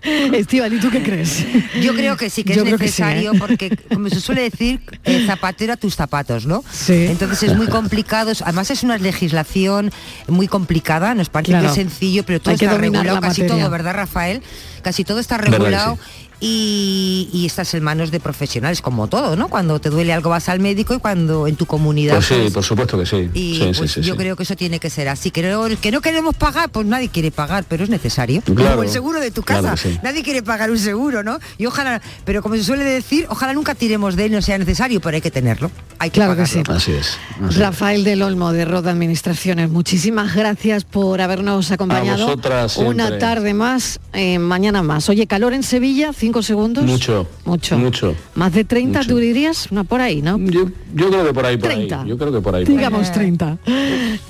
Estival, 0.32 0.72
¿y 0.72 0.78
tú 0.78 0.88
qué 0.88 1.02
crees? 1.02 1.44
Yo 1.82 1.94
creo 1.94 2.16
que 2.16 2.30
sí, 2.30 2.44
que 2.44 2.52
es 2.52 2.64
necesario, 2.64 3.32
¿eh? 3.32 3.38
porque 3.40 3.76
como 3.92 4.08
se 4.08 4.20
suele 4.20 4.42
decir, 4.42 4.80
el 5.02 5.26
zapatero 5.26 5.72
a 5.72 5.76
tus 5.76 5.96
zapatos, 5.96 6.46
¿no? 6.46 6.62
Sí. 6.70 7.06
Entonces 7.08 7.42
es 7.42 7.56
muy 7.56 7.66
complicado, 7.66 8.30
además 8.44 8.70
es 8.70 8.84
una 8.84 8.98
legislación 8.98 9.90
muy 10.28 10.46
complicada, 10.46 11.12
nos 11.16 11.28
parece 11.28 11.58
que 11.58 11.66
es 11.66 11.74
sencillo, 11.74 12.22
pero 12.24 12.38
todo 12.38 12.54
está 12.54 12.78
regulado, 12.78 13.20
casi 13.20 13.44
todo, 13.44 13.68
¿verdad, 13.68 13.94
Rafael? 13.94 14.42
Casi 14.82 15.02
todo 15.02 15.18
está 15.18 15.38
regulado 15.38 15.98
y, 16.44 17.46
estás 17.46 17.72
en 17.74 17.84
manos 17.84 18.10
de 18.10 18.18
profesionales, 18.18 18.82
como 18.82 19.06
todo, 19.06 19.36
¿no? 19.36 19.48
Cuando 19.48 19.78
te 19.78 19.90
duele 19.90 20.12
algo 20.12 20.30
vas 20.30 20.48
al 20.48 20.58
médico 20.58 20.94
y 20.94 20.98
cuando 20.98 21.46
en 21.46 21.54
tu 21.54 21.66
comunidad... 21.66 22.14
Pues 22.14 22.26
sí, 22.26 22.34
pues 22.34 22.52
por 22.52 22.64
supuesto 22.64 22.98
que 22.98 23.06
sí. 23.06 23.30
Y 23.32 23.72
pues 23.76 23.94
yo 23.96 24.16
creo 24.16 24.34
que 24.34 24.42
eso 24.42 24.56
tiene 24.56 24.80
que 24.80 24.90
ser 24.90 25.08
así. 25.08 25.30
Que 25.30 25.42
no, 25.42 25.64
que 25.80 25.92
no 25.92 26.00
queremos 26.00 26.34
pagar, 26.34 26.70
pues 26.70 26.86
nadie 26.86 27.10
quiere 27.10 27.30
pagar, 27.30 27.64
pero 27.68 27.84
es 27.84 27.90
necesario. 27.90 28.42
como 28.44 28.82
el 28.82 28.88
seguro 28.88 29.20
de 29.20 29.30
tu 29.30 29.42
casa. 29.42 29.74
Nadie 30.02 30.24
quiere 30.24 30.42
pagar 30.42 30.70
un 30.70 30.78
seguro, 30.78 31.22
¿no? 31.22 31.38
Y 31.58 31.66
ojalá, 31.66 32.02
pero 32.24 32.42
como 32.42 32.56
se 32.56 32.64
suele 32.64 32.84
decir, 32.84 33.26
ojalá 33.28 33.54
nunca 33.54 33.76
tiremos 33.76 34.16
de 34.16 34.26
él, 34.26 34.32
no 34.32 34.42
sea 34.42 34.58
necesario, 34.58 35.00
pero 35.00 35.14
hay 35.14 35.20
que 35.20 35.30
tenerlo. 35.30 35.70
Hay 36.00 36.10
que 36.10 36.14
claro 36.14 36.34
que 36.34 36.46
sí. 36.46 36.62
Así 36.68 36.92
es. 36.92 37.18
Rafael 37.56 38.02
del 38.02 38.22
Olmo, 38.22 38.52
de 38.52 38.64
Roda 38.64 38.90
Administraciones, 38.90 39.70
muchísimas 39.70 40.34
gracias 40.34 40.82
por 40.82 41.20
habernos 41.20 41.70
acompañado. 41.70 42.36
Una 42.78 43.18
tarde 43.18 43.54
más, 43.54 44.00
eh, 44.12 44.40
mañana 44.40 44.82
más. 44.82 45.08
Oye, 45.08 45.28
calor 45.28 45.52
en 45.52 45.62
Sevilla, 45.62 46.12
segundos? 46.40 46.84
Mucho. 46.84 47.26
Mucho. 47.44 47.76
Mucho. 47.76 48.14
Más 48.34 48.52
de 48.54 48.64
30 48.64 49.04
tú 49.04 49.18
dirías, 49.18 49.70
no 49.70 49.84
por 49.84 50.00
ahí, 50.00 50.22
¿no? 50.22 50.38
Yo, 50.38 50.66
creo 50.94 51.24
que 51.26 51.34
por 51.34 51.44
ahí, 51.44 51.58
por 51.58 51.68
30. 51.68 52.06
Yo 52.06 52.16
creo 52.16 52.32
que 52.32 52.40
por 52.40 52.54
ahí. 52.54 52.64
Digamos 52.64 53.12
30. 53.12 53.58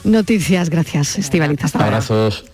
Noticias, 0.05 0.71
gracias, 0.71 1.19
Estivaliza. 1.19 1.69
Abrazos. 1.79 2.45